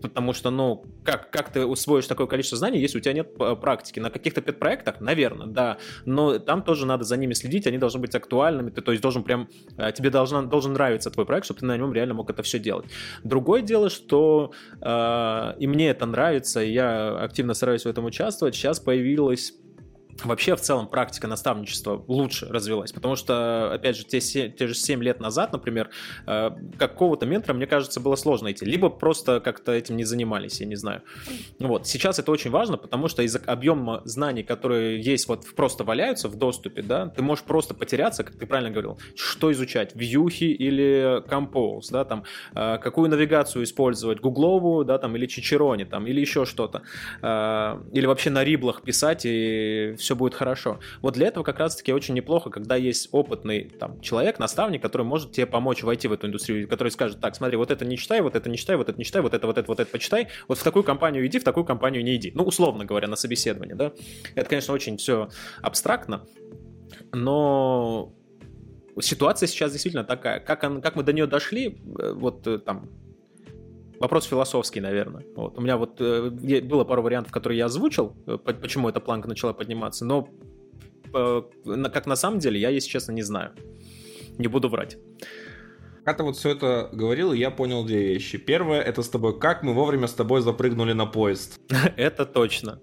Потому 0.02 0.34
что, 0.34 0.50
ну, 0.50 0.84
как, 1.06 1.32
как 1.32 1.50
ты 1.50 1.66
усвоишь 1.66 2.08
такое 2.08 2.28
количество 2.28 2.58
знаний, 2.58 2.80
если 2.80 2.98
у 2.98 3.02
тебя 3.02 3.14
нет 3.14 3.30
э, 3.40 3.56
практики? 3.56 4.02
На 4.02 4.10
каких-то 4.10 4.42
педпроектах, 4.42 5.00
наверное, 5.00 5.48
да. 5.48 5.78
Но 6.06 6.40
там 6.40 6.62
тоже 6.62 6.86
надо 6.86 7.06
за 7.06 7.16
ними 7.16 7.34
следить, 7.34 7.68
они 7.68 7.78
должны 7.78 8.02
быть 8.02 8.14
актуальными. 8.14 8.70
Ты, 8.70 8.82
то 8.82 8.92
есть, 8.92 9.02
должен 9.02 9.24
прям, 9.24 9.48
э, 9.78 9.94
тебе 9.94 10.10
должен, 10.10 10.50
должен 10.50 10.74
нравиться 10.74 11.10
твой 11.10 11.26
проект, 11.26 11.46
чтобы 11.46 11.62
ты 11.62 11.66
на 11.66 11.78
нем 11.78 11.94
реально 11.94 12.16
мог 12.16 12.30
это 12.30 12.44
все 12.44 12.60
делать. 12.60 12.86
Другое 13.24 13.62
дело, 13.62 13.90
что 13.90 14.52
э, 14.82 15.54
и 15.58 15.68
мне 15.68 15.90
это 15.90 16.06
нравится, 16.06 16.62
и 16.62 16.72
я 16.74 17.18
активно 17.20 17.54
стараюсь 17.54 17.84
в 17.84 17.88
этом 17.88 18.04
участвовать. 18.04 18.56
Сейчас 18.56 18.82
появилась 18.82 19.54
вообще 20.24 20.55
в 20.55 20.61
целом 20.61 20.88
практика 20.88 21.28
наставничества 21.28 22.03
лучше 22.07 22.47
развилась, 22.47 22.91
потому 22.91 23.15
что, 23.15 23.72
опять 23.74 23.97
же, 23.97 24.03
те, 24.05 24.20
те 24.20 24.68
же 24.68 24.74
7 24.74 25.03
лет 25.03 25.20
назад, 25.20 25.51
например, 25.53 25.89
э, 26.26 26.51
какого-то 26.78 27.26
ментора, 27.26 27.53
мне 27.53 27.68
кажется, 27.68 27.99
было 27.99 28.15
сложно 28.15 28.45
найти, 28.45 28.65
либо 28.65 28.89
просто 28.89 29.39
как-то 29.39 29.72
этим 29.72 29.97
не 29.97 30.03
занимались, 30.03 30.59
я 30.61 30.68
не 30.68 30.76
знаю. 30.76 31.01
Вот, 31.59 31.88
сейчас 31.88 32.20
это 32.20 32.32
очень 32.32 32.51
важно, 32.51 32.78
потому 32.78 33.07
что 33.07 33.22
из-за 33.24 33.39
объема 33.39 34.01
знаний, 34.05 34.43
которые 34.43 35.01
есть, 35.01 35.28
вот 35.28 35.45
просто 35.55 35.84
валяются 35.84 36.30
в 36.30 36.36
доступе, 36.36 36.82
да, 36.82 37.07
ты 37.07 37.22
можешь 37.22 37.43
просто 37.43 37.74
потеряться, 37.74 38.24
как 38.24 38.36
ты 38.36 38.45
правильно 38.45 38.72
говорил, 38.72 38.99
что 39.15 39.51
изучать, 39.51 39.95
вьюхи 39.95 40.45
или 40.45 41.22
Compose, 41.28 41.91
да, 41.91 42.05
там, 42.05 42.24
э, 42.55 42.78
какую 42.78 43.09
навигацию 43.09 43.63
использовать, 43.63 44.20
гугловую, 44.20 44.86
да, 44.86 44.97
там, 44.97 45.15
или 45.15 45.26
Чичерони, 45.26 45.84
там, 45.84 46.07
или 46.07 46.22
еще 46.22 46.45
что-то, 46.45 46.84
э, 47.22 47.82
или 47.91 48.05
вообще 48.05 48.30
на 48.30 48.43
риблах 48.43 48.82
писать 48.82 49.22
и 49.26 49.95
все 49.97 50.07
будет 50.16 50.34
хорошо. 50.34 50.80
Вот 51.01 51.14
для 51.14 51.28
этого 51.28 51.43
как 51.43 51.60
раз-таки 51.60 51.93
очень 51.93 52.14
неплохо, 52.14 52.49
когда 52.49 52.76
есть 52.76 53.10
опытный 53.12 53.66
там, 53.66 54.01
человек, 54.01 54.39
наставник, 54.39 54.82
который 54.82 55.03
может 55.03 55.32
тебе 55.32 55.45
помочь 55.45 55.84
войти 55.84 56.08
в 56.08 56.14
эту 56.14 56.28
индустрию, 56.28 56.68
который 56.68 56.89
скажет, 56.89 57.20
так, 57.20 57.36
смотри, 57.36 57.58
вот 57.58 57.72
это 57.72 57.86
не 57.86 57.97
читай, 57.97 58.22
вот 58.22 58.36
это 58.36 58.49
не 58.49 58.58
читай, 58.58 58.76
вот 58.76 58.89
это 58.89 58.97
не 58.97 59.05
читай, 59.05 59.22
вот 59.22 59.34
это, 59.34 59.47
вот 59.47 59.58
это, 59.58 59.68
вот 59.68 59.80
это 59.80 59.89
почитай, 59.89 60.28
вот 60.47 60.58
в 60.58 60.64
такую 60.64 60.84
компанию 60.84 61.26
иди, 61.26 61.39
в 61.39 61.43
такую 61.43 61.66
компанию 61.66 62.03
не 62.03 62.16
иди. 62.16 62.32
Ну, 62.36 62.43
условно 62.43 62.86
говоря, 62.86 63.08
на 63.08 63.16
собеседование, 63.16 63.76
да. 63.76 63.91
Это, 64.36 64.49
конечно, 64.49 64.74
очень 64.74 64.97
все 64.97 65.30
абстрактно, 65.62 66.26
но 67.14 68.14
ситуация 69.01 69.47
сейчас 69.47 69.72
действительно 69.72 70.03
такая. 70.03 70.39
Как, 70.39 70.64
он, 70.64 70.82
как 70.82 70.95
мы 70.95 71.03
до 71.03 71.14
нее 71.14 71.28
дошли, 71.28 71.80
э, 71.99 72.14
вот 72.14 72.47
э, 72.47 72.60
там 72.60 72.89
Вопрос 74.00 74.26
философский, 74.26 74.80
наверное. 74.80 75.26
Вот. 75.36 75.58
У 75.58 75.62
меня 75.62 75.78
вот 75.78 76.00
э, 76.00 76.30
было 76.62 76.84
пару 76.84 77.02
вариантов, 77.02 77.32
которые 77.32 77.58
я 77.58 77.66
озвучил, 77.66 78.16
э, 78.28 78.38
почему 78.38 78.89
эта 78.89 79.00
планка 79.00 79.28
начала 79.28 79.54
подниматься, 79.54 80.06
но 80.06 80.30
э, 81.14 81.41
как 81.93 82.06
на 82.06 82.16
самом 82.16 82.39
деле, 82.39 82.60
я, 82.60 82.70
если 82.70 82.89
честно, 82.89 83.12
не 83.12 83.24
знаю. 83.24 83.54
Не 84.38 84.48
буду 84.48 84.70
врать. 84.70 84.98
Когда 86.04 86.20
ты 86.20 86.24
вот 86.24 86.38
все 86.38 86.52
это 86.52 86.89
говорил, 86.93 87.34
я 87.34 87.52
понял 87.52 87.84
две 87.84 88.14
вещи. 88.14 88.38
Первое, 88.38 88.82
это 88.82 89.02
с 89.02 89.10
тобой, 89.10 89.38
как 89.39 89.64
мы 89.64 89.74
вовремя 89.74 90.08
с 90.08 90.14
тобой 90.14 90.41
запрыгнули 90.41 90.93
на 90.93 91.06
поезд. 91.06 91.60
это 91.98 92.26
точно. 92.26 92.80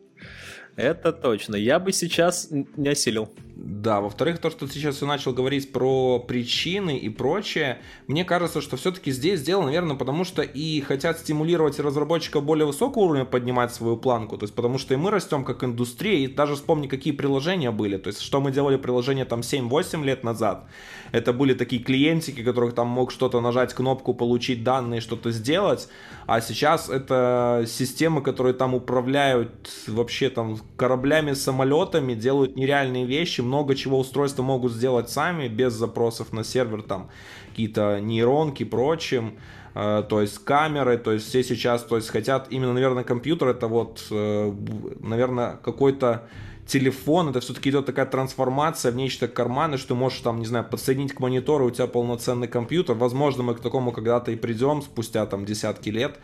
Это 0.76 1.12
точно. 1.12 1.56
Я 1.56 1.78
бы 1.78 1.92
сейчас 1.92 2.48
не 2.50 2.88
осилил. 2.88 3.28
Да, 3.56 4.00
во-вторых, 4.00 4.38
то, 4.38 4.50
что 4.50 4.66
ты 4.66 4.72
сейчас 4.72 4.96
все 4.96 5.06
начал 5.06 5.32
говорить 5.32 5.72
про 5.72 6.18
причины 6.18 6.98
и 6.98 7.08
прочее, 7.08 7.78
мне 8.08 8.24
кажется, 8.24 8.60
что 8.60 8.76
все-таки 8.76 9.12
здесь 9.12 9.40
сделано, 9.40 9.66
наверное, 9.66 9.96
потому 9.96 10.24
что 10.24 10.42
и 10.42 10.80
хотят 10.80 11.20
стимулировать 11.20 11.78
разработчиков 11.78 12.44
более 12.44 12.66
высокого 12.66 13.04
уровня 13.04 13.24
поднимать 13.24 13.72
свою 13.72 13.96
планку, 13.96 14.36
то 14.36 14.44
есть 14.44 14.54
потому 14.54 14.78
что 14.78 14.94
и 14.94 14.96
мы 14.96 15.10
растем 15.10 15.44
как 15.44 15.62
индустрия, 15.62 16.24
и 16.24 16.26
даже 16.26 16.56
вспомни, 16.56 16.88
какие 16.88 17.12
приложения 17.12 17.70
были, 17.70 17.96
то 17.96 18.08
есть 18.08 18.20
что 18.20 18.40
мы 18.40 18.50
делали 18.50 18.76
приложение 18.76 19.24
там 19.24 19.40
7-8 19.40 20.04
лет 20.04 20.24
назад, 20.24 20.66
это 21.12 21.32
были 21.32 21.54
такие 21.54 21.80
клиентики, 21.80 22.42
которых 22.42 22.74
там 22.74 22.88
мог 22.88 23.12
что-то 23.12 23.40
нажать 23.40 23.72
кнопку, 23.72 24.14
получить 24.14 24.64
данные, 24.64 25.00
что-то 25.00 25.30
сделать, 25.30 25.88
а 26.26 26.40
сейчас 26.40 26.88
это 26.88 27.64
системы, 27.68 28.20
которые 28.20 28.54
там 28.54 28.74
управляют 28.74 29.70
вообще 29.86 30.28
там 30.28 30.58
кораблями, 30.76 31.32
самолетами, 31.32 32.14
делают 32.14 32.56
нереальные 32.56 33.06
вещи, 33.06 33.40
много 33.40 33.74
чего 33.74 33.98
устройства 33.98 34.42
могут 34.42 34.72
сделать 34.72 35.08
сами, 35.08 35.48
без 35.48 35.72
запросов 35.72 36.32
на 36.32 36.44
сервер, 36.44 36.82
там 36.82 37.10
какие-то 37.50 38.00
нейронки, 38.00 38.64
прочим, 38.64 39.34
э, 39.74 40.02
то 40.08 40.20
есть 40.20 40.38
камеры, 40.38 40.98
то 40.98 41.12
есть 41.12 41.28
все 41.28 41.44
сейчас, 41.44 41.84
то 41.84 41.96
есть 41.96 42.08
хотят 42.08 42.48
именно, 42.50 42.72
наверное, 42.72 43.04
компьютер, 43.04 43.48
это 43.48 43.68
вот, 43.68 44.06
э, 44.10 44.52
наверное, 45.00 45.56
какой-то 45.62 46.28
телефон, 46.66 47.28
это 47.28 47.40
все-таки 47.40 47.70
идет 47.70 47.86
такая 47.86 48.06
трансформация 48.06 48.90
в 48.90 48.96
нечто 48.96 49.28
карманы, 49.28 49.76
что 49.78 49.88
ты 49.88 49.94
можешь 49.94 50.20
там, 50.20 50.40
не 50.40 50.46
знаю, 50.46 50.64
подсоединить 50.68 51.12
к 51.12 51.20
монитору, 51.20 51.66
у 51.66 51.70
тебя 51.70 51.86
полноценный 51.86 52.48
компьютер. 52.48 52.94
Возможно, 52.94 53.42
мы 53.42 53.54
к 53.54 53.60
такому 53.60 53.92
когда-то 53.92 54.32
и 54.32 54.36
придем 54.36 54.82
спустя 54.82 55.26
там 55.26 55.44
десятки 55.44 55.90
лет 55.90 56.18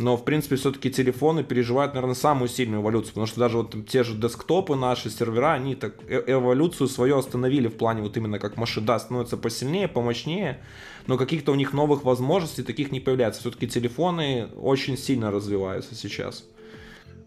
но, 0.00 0.16
в 0.16 0.24
принципе, 0.24 0.56
все-таки 0.56 0.90
телефоны 0.90 1.44
переживают, 1.44 1.92
наверное, 1.92 2.14
самую 2.14 2.48
сильную 2.48 2.80
эволюцию, 2.80 3.10
потому 3.10 3.26
что 3.26 3.38
даже 3.38 3.58
вот 3.58 3.76
те 3.86 4.02
же 4.02 4.14
десктопы 4.14 4.74
наши, 4.74 5.10
сервера, 5.10 5.52
они 5.52 5.74
так 5.74 5.94
э, 6.08 6.24
эволюцию 6.26 6.88
свою 6.88 7.18
остановили 7.18 7.68
в 7.68 7.76
плане 7.76 8.00
вот 8.00 8.16
именно 8.16 8.38
как 8.38 8.56
машина, 8.56 8.86
да, 8.86 8.98
становятся 8.98 9.36
посильнее, 9.36 9.88
помощнее, 9.88 10.62
но 11.06 11.18
каких-то 11.18 11.52
у 11.52 11.54
них 11.54 11.74
новых 11.74 12.02
возможностей 12.02 12.62
таких 12.62 12.92
не 12.92 13.00
появляется. 13.00 13.42
Все-таки 13.42 13.68
телефоны 13.68 14.48
очень 14.56 14.96
сильно 14.96 15.30
развиваются 15.30 15.94
сейчас. 15.94 16.46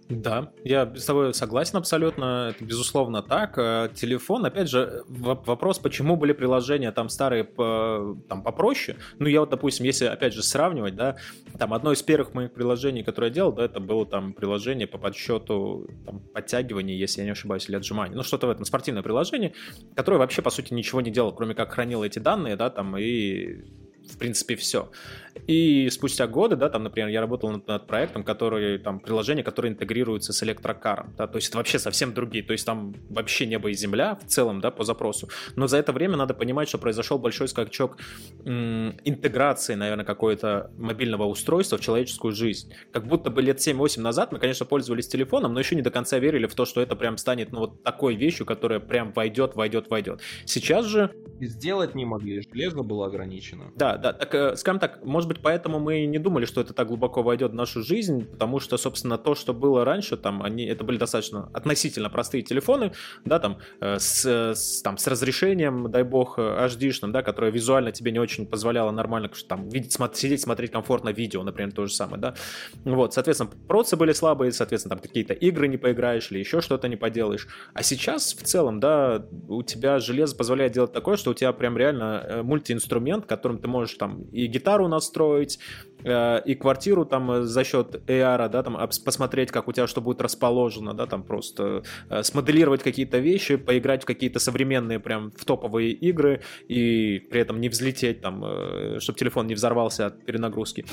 Да, 0.10 0.52
я 0.64 0.94
с 0.96 1.06
тобой 1.06 1.34
согласен 1.34 1.78
абсолютно, 1.78 2.54
это 2.54 2.64
безусловно 2.64 3.22
так. 3.22 3.58
Э, 3.58 3.90
телефон, 3.94 4.46
опять 4.46 4.70
же, 4.70 5.04
вопрос, 5.08 5.80
почему 5.80 6.18
были 6.18 6.34
приложения 6.34 6.92
там 6.92 7.10
старые 7.10 7.44
там 7.44 8.44
попроще. 8.44 8.98
Ну, 9.20 9.28
я 9.28 9.40
вот, 9.40 9.50
допустим, 9.50 9.86
если, 9.86 10.06
опять 10.06 10.34
же, 10.34 10.44
сравнивать, 10.44 10.96
да, 10.96 11.16
там 11.58 11.74
одно 11.74 11.92
из 11.94 12.02
первых 12.04 12.34
моих 12.34 12.54
приложений, 12.54 13.04
которое 13.04 13.28
я 13.28 13.34
делал, 13.34 13.54
да, 13.54 13.66
это 13.66 13.80
было 13.80 14.06
там 14.06 14.34
приложение 14.34 14.88
по 14.88 14.98
подсчету 14.98 15.90
там, 16.06 16.20
подтягиваний, 16.20 16.96
если 16.96 17.22
я 17.22 17.26
не 17.26 17.32
ошибаюсь, 17.32 17.68
или 17.70 17.76
отжиманий. 17.76 18.16
Ну, 18.16 18.24
что-то 18.24 18.48
в 18.48 18.50
этом, 18.50 18.66
спортивное 18.66 19.04
приложение, 19.04 19.54
которое 19.96 20.18
вообще, 20.18 20.42
по 20.42 20.50
сути, 20.50 20.74
ничего 20.74 21.02
не 21.02 21.12
делало, 21.12 21.32
кроме 21.32 21.56
как 21.56 21.72
хранило 21.72 22.04
эти 22.04 22.20
данные, 22.20 22.56
да, 22.56 22.70
там, 22.70 22.98
и 22.98 23.64
в 24.12 24.18
принципе, 24.18 24.56
все. 24.56 24.92
И 25.48 25.90
спустя 25.90 26.28
годы, 26.28 26.56
да, 26.56 26.70
там, 26.70 26.84
например, 26.84 27.10
я 27.10 27.22
работал 27.22 27.52
над, 27.52 27.68
над 27.68 27.88
проектом, 27.88 28.24
который, 28.24 28.78
там, 28.78 29.00
приложение, 29.00 29.44
которое 29.44 29.70
интегрируется 29.70 30.34
с 30.34 30.44
электрокаром, 30.44 31.14
да, 31.18 31.28
то 31.28 31.38
есть 31.38 31.50
это 31.50 31.58
вообще 31.58 31.80
совсем 31.80 32.14
другие, 32.14 32.44
то 32.44 32.54
есть 32.54 32.66
там 32.66 32.96
вообще 33.10 33.46
небо 33.46 33.70
и 33.70 33.74
земля 33.74 34.16
в 34.16 34.26
целом, 34.26 34.62
да, 34.62 34.72
по 34.72 34.84
запросу. 34.84 35.30
Но 35.56 35.68
за 35.68 35.78
это 35.78 35.92
время 35.92 36.18
надо 36.18 36.34
понимать, 36.34 36.70
что 36.70 36.78
произошел 36.78 37.20
большой 37.20 37.48
скачок 37.48 37.98
м- 38.46 38.96
интеграции, 39.04 39.76
наверное, 39.76 40.06
какое-то 40.06 40.72
мобильного 40.78 41.26
устройства 41.26 41.78
в 41.78 41.82
человеческую 41.82 42.34
жизнь. 42.34 42.74
Как 42.92 43.08
будто 43.08 43.30
бы 43.30 43.42
лет 43.42 43.60
7-8 43.60 44.02
назад 44.02 44.32
мы, 44.32 44.40
конечно, 44.40 44.66
пользовались 44.66 45.08
телефоном, 45.08 45.54
но 45.54 45.60
еще 45.60 45.76
не 45.76 45.82
до 45.82 45.92
конца 45.92 46.20
верили 46.20 46.48
в 46.48 46.56
то, 46.56 46.66
что 46.66 46.82
это 46.82 46.96
прям 46.96 47.18
станет, 47.18 47.52
ну, 47.52 47.60
вот 47.60 47.84
такой 47.84 48.16
вещью, 48.16 48.46
которая 48.46 48.80
прям 48.80 49.12
войдет, 49.14 49.56
войдет, 49.56 49.90
войдет. 49.90 50.22
Сейчас 50.46 50.86
же... 50.86 51.12
Сделать 51.40 51.96
не 51.96 52.06
могли, 52.06 52.42
железо 52.42 52.84
было 52.84 53.08
ограничено. 53.08 53.72
Да, 53.76 53.98
да, 53.98 54.14
так, 54.14 54.34
э, 54.34 54.56
скажем 54.56 54.80
так, 54.80 55.04
может 55.04 55.23
быть, 55.28 55.42
поэтому 55.42 55.80
мы 55.80 56.06
не 56.06 56.20
думали, 56.20 56.46
что 56.46 56.62
это 56.62 56.74
так 56.74 56.88
глубоко 56.88 57.24
войдет 57.24 57.52
в 57.52 57.56
нашу 57.56 57.82
жизнь, 57.82 58.26
потому 58.26 58.60
что, 58.60 58.78
собственно, 58.78 59.18
то, 59.18 59.36
что 59.36 59.54
было 59.54 59.86
раньше, 59.86 60.18
там, 60.18 60.44
они, 60.44 60.66
это 60.66 60.84
были 60.84 60.98
достаточно 60.98 61.50
относительно 61.54 62.10
простые 62.10 62.44
телефоны, 62.44 62.92
да, 63.26 63.40
там, 63.40 63.60
э, 63.80 64.00
с, 64.00 64.26
с, 64.26 64.82
там, 64.82 64.98
с 64.98 65.08
разрешением, 65.08 65.90
дай 65.92 66.04
бог, 66.04 66.38
HD-шным, 66.38 67.12
да, 67.12 67.22
которое 67.22 67.52
визуально 67.52 67.92
тебе 67.92 68.12
не 68.12 68.20
очень 68.20 68.46
позволяло 68.46 68.92
нормально, 68.92 69.30
там, 69.48 69.70
видеть, 69.70 69.94
смотреть, 69.94 70.20
сидеть, 70.20 70.42
смотреть 70.42 70.72
комфортно 70.72 71.10
видео, 71.10 71.44
например, 71.44 71.72
то 71.74 71.86
же 71.86 71.94
самое, 71.94 72.22
да. 72.22 72.36
Вот, 72.84 73.14
соответственно, 73.14 73.52
процы 73.68 73.96
были 73.96 74.14
слабые, 74.14 74.52
соответственно, 74.52 74.96
там 74.96 75.00
какие-то 75.00 75.34
игры 75.34 75.68
не 75.68 75.78
поиграешь 75.78 76.32
или 76.32 76.40
еще 76.40 76.62
что-то 76.62 76.88
не 76.88 76.96
поделаешь. 76.96 77.48
А 77.74 77.84
сейчас, 77.84 78.34
в 78.34 78.44
целом, 78.44 78.80
да, 78.80 79.26
у 79.48 79.64
тебя 79.64 80.00
железо 80.00 80.36
позволяет 80.36 80.74
делать 80.74 80.94
такое, 80.94 81.18
что 81.18 81.32
у 81.32 81.34
тебя 81.34 81.54
прям 81.54 81.78
реально 81.78 82.24
э, 82.24 82.42
мультиинструмент, 82.44 83.26
которым 83.26 83.60
ты 83.60 83.68
можешь 83.68 83.96
там 83.96 84.24
и 84.32 84.48
гитару 84.48 84.88
настроить, 84.88 85.13
э, 86.04 86.42
и 86.46 86.56
квартиру 86.56 87.06
там 87.06 87.32
э, 87.32 87.44
за 87.44 87.64
счет 87.64 88.02
AR, 88.08 88.50
да, 88.50 88.64
там 88.64 88.78
посмотреть, 89.06 89.52
как 89.52 89.68
у 89.68 89.72
тебя 89.72 89.88
что 89.88 90.02
будет 90.02 90.22
расположено, 90.22 90.94
да, 90.94 91.06
там 91.06 91.24
просто 91.24 91.84
э, 92.10 92.24
смоделировать 92.24 92.84
какие-то 92.84 93.20
вещи, 93.20 93.56
поиграть 93.56 94.04
в 94.04 94.06
какие-то 94.06 94.40
современные 94.40 95.00
прям 95.00 95.32
в 95.32 95.46
топовые 95.46 95.92
игры 95.92 96.42
и 96.68 97.20
при 97.32 97.42
этом 97.42 97.60
не 97.62 97.70
взлететь 97.70 98.22
там, 98.22 98.44
чтобы 99.00 99.20
телефон 99.20 99.48
не 99.48 99.56
взорвался 99.56 100.08
от 100.08 100.26
перенагрузки. 100.26 100.86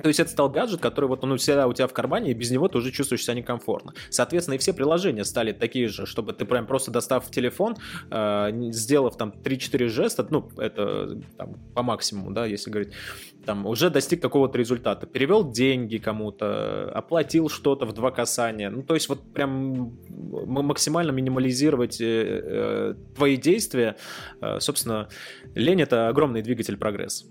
То 0.00 0.08
есть 0.08 0.20
это 0.20 0.30
стал 0.30 0.48
гаджет, 0.48 0.80
который 0.80 1.06
вот 1.06 1.22
он 1.22 1.36
всегда 1.36 1.66
у 1.66 1.72
тебя 1.72 1.86
в 1.86 1.92
кармане, 1.92 2.30
и 2.30 2.34
без 2.34 2.50
него 2.50 2.68
ты 2.68 2.78
уже 2.78 2.90
чувствуешь 2.90 3.24
себя 3.24 3.34
некомфортно. 3.34 3.92
Соответственно, 4.08 4.54
и 4.54 4.58
все 4.58 4.72
приложения 4.72 5.24
стали 5.24 5.52
такие 5.52 5.88
же, 5.88 6.06
чтобы 6.06 6.32
ты 6.32 6.46
прям 6.46 6.66
просто 6.66 6.90
достав 6.90 7.30
телефон, 7.30 7.76
э, 8.10 8.50
сделав 8.70 9.16
там 9.16 9.34
3-4 9.44 9.88
жеста, 9.88 10.26
ну, 10.30 10.48
это 10.56 11.20
там, 11.36 11.54
по 11.74 11.82
максимуму, 11.82 12.30
да, 12.30 12.46
если 12.46 12.70
говорить, 12.70 12.94
там 13.44 13.66
уже 13.66 13.90
достиг 13.90 14.22
какого-то 14.22 14.56
результата. 14.56 15.06
Перевел 15.06 15.50
деньги 15.50 15.98
кому-то, 15.98 16.90
оплатил 16.92 17.48
что-то 17.50 17.84
в 17.84 17.92
два 17.92 18.10
касания. 18.10 18.70
Ну, 18.70 18.82
то 18.82 18.94
есть 18.94 19.08
вот 19.08 19.20
прям 19.32 19.98
максимально 20.08 21.10
минимализировать 21.10 22.00
э, 22.00 22.04
э, 22.04 22.94
твои 23.14 23.36
действия. 23.36 23.96
Собственно, 24.58 25.08
лень— 25.54 25.82
это 25.82 26.08
огромный 26.08 26.42
двигатель 26.42 26.76
прогресса. 26.76 27.26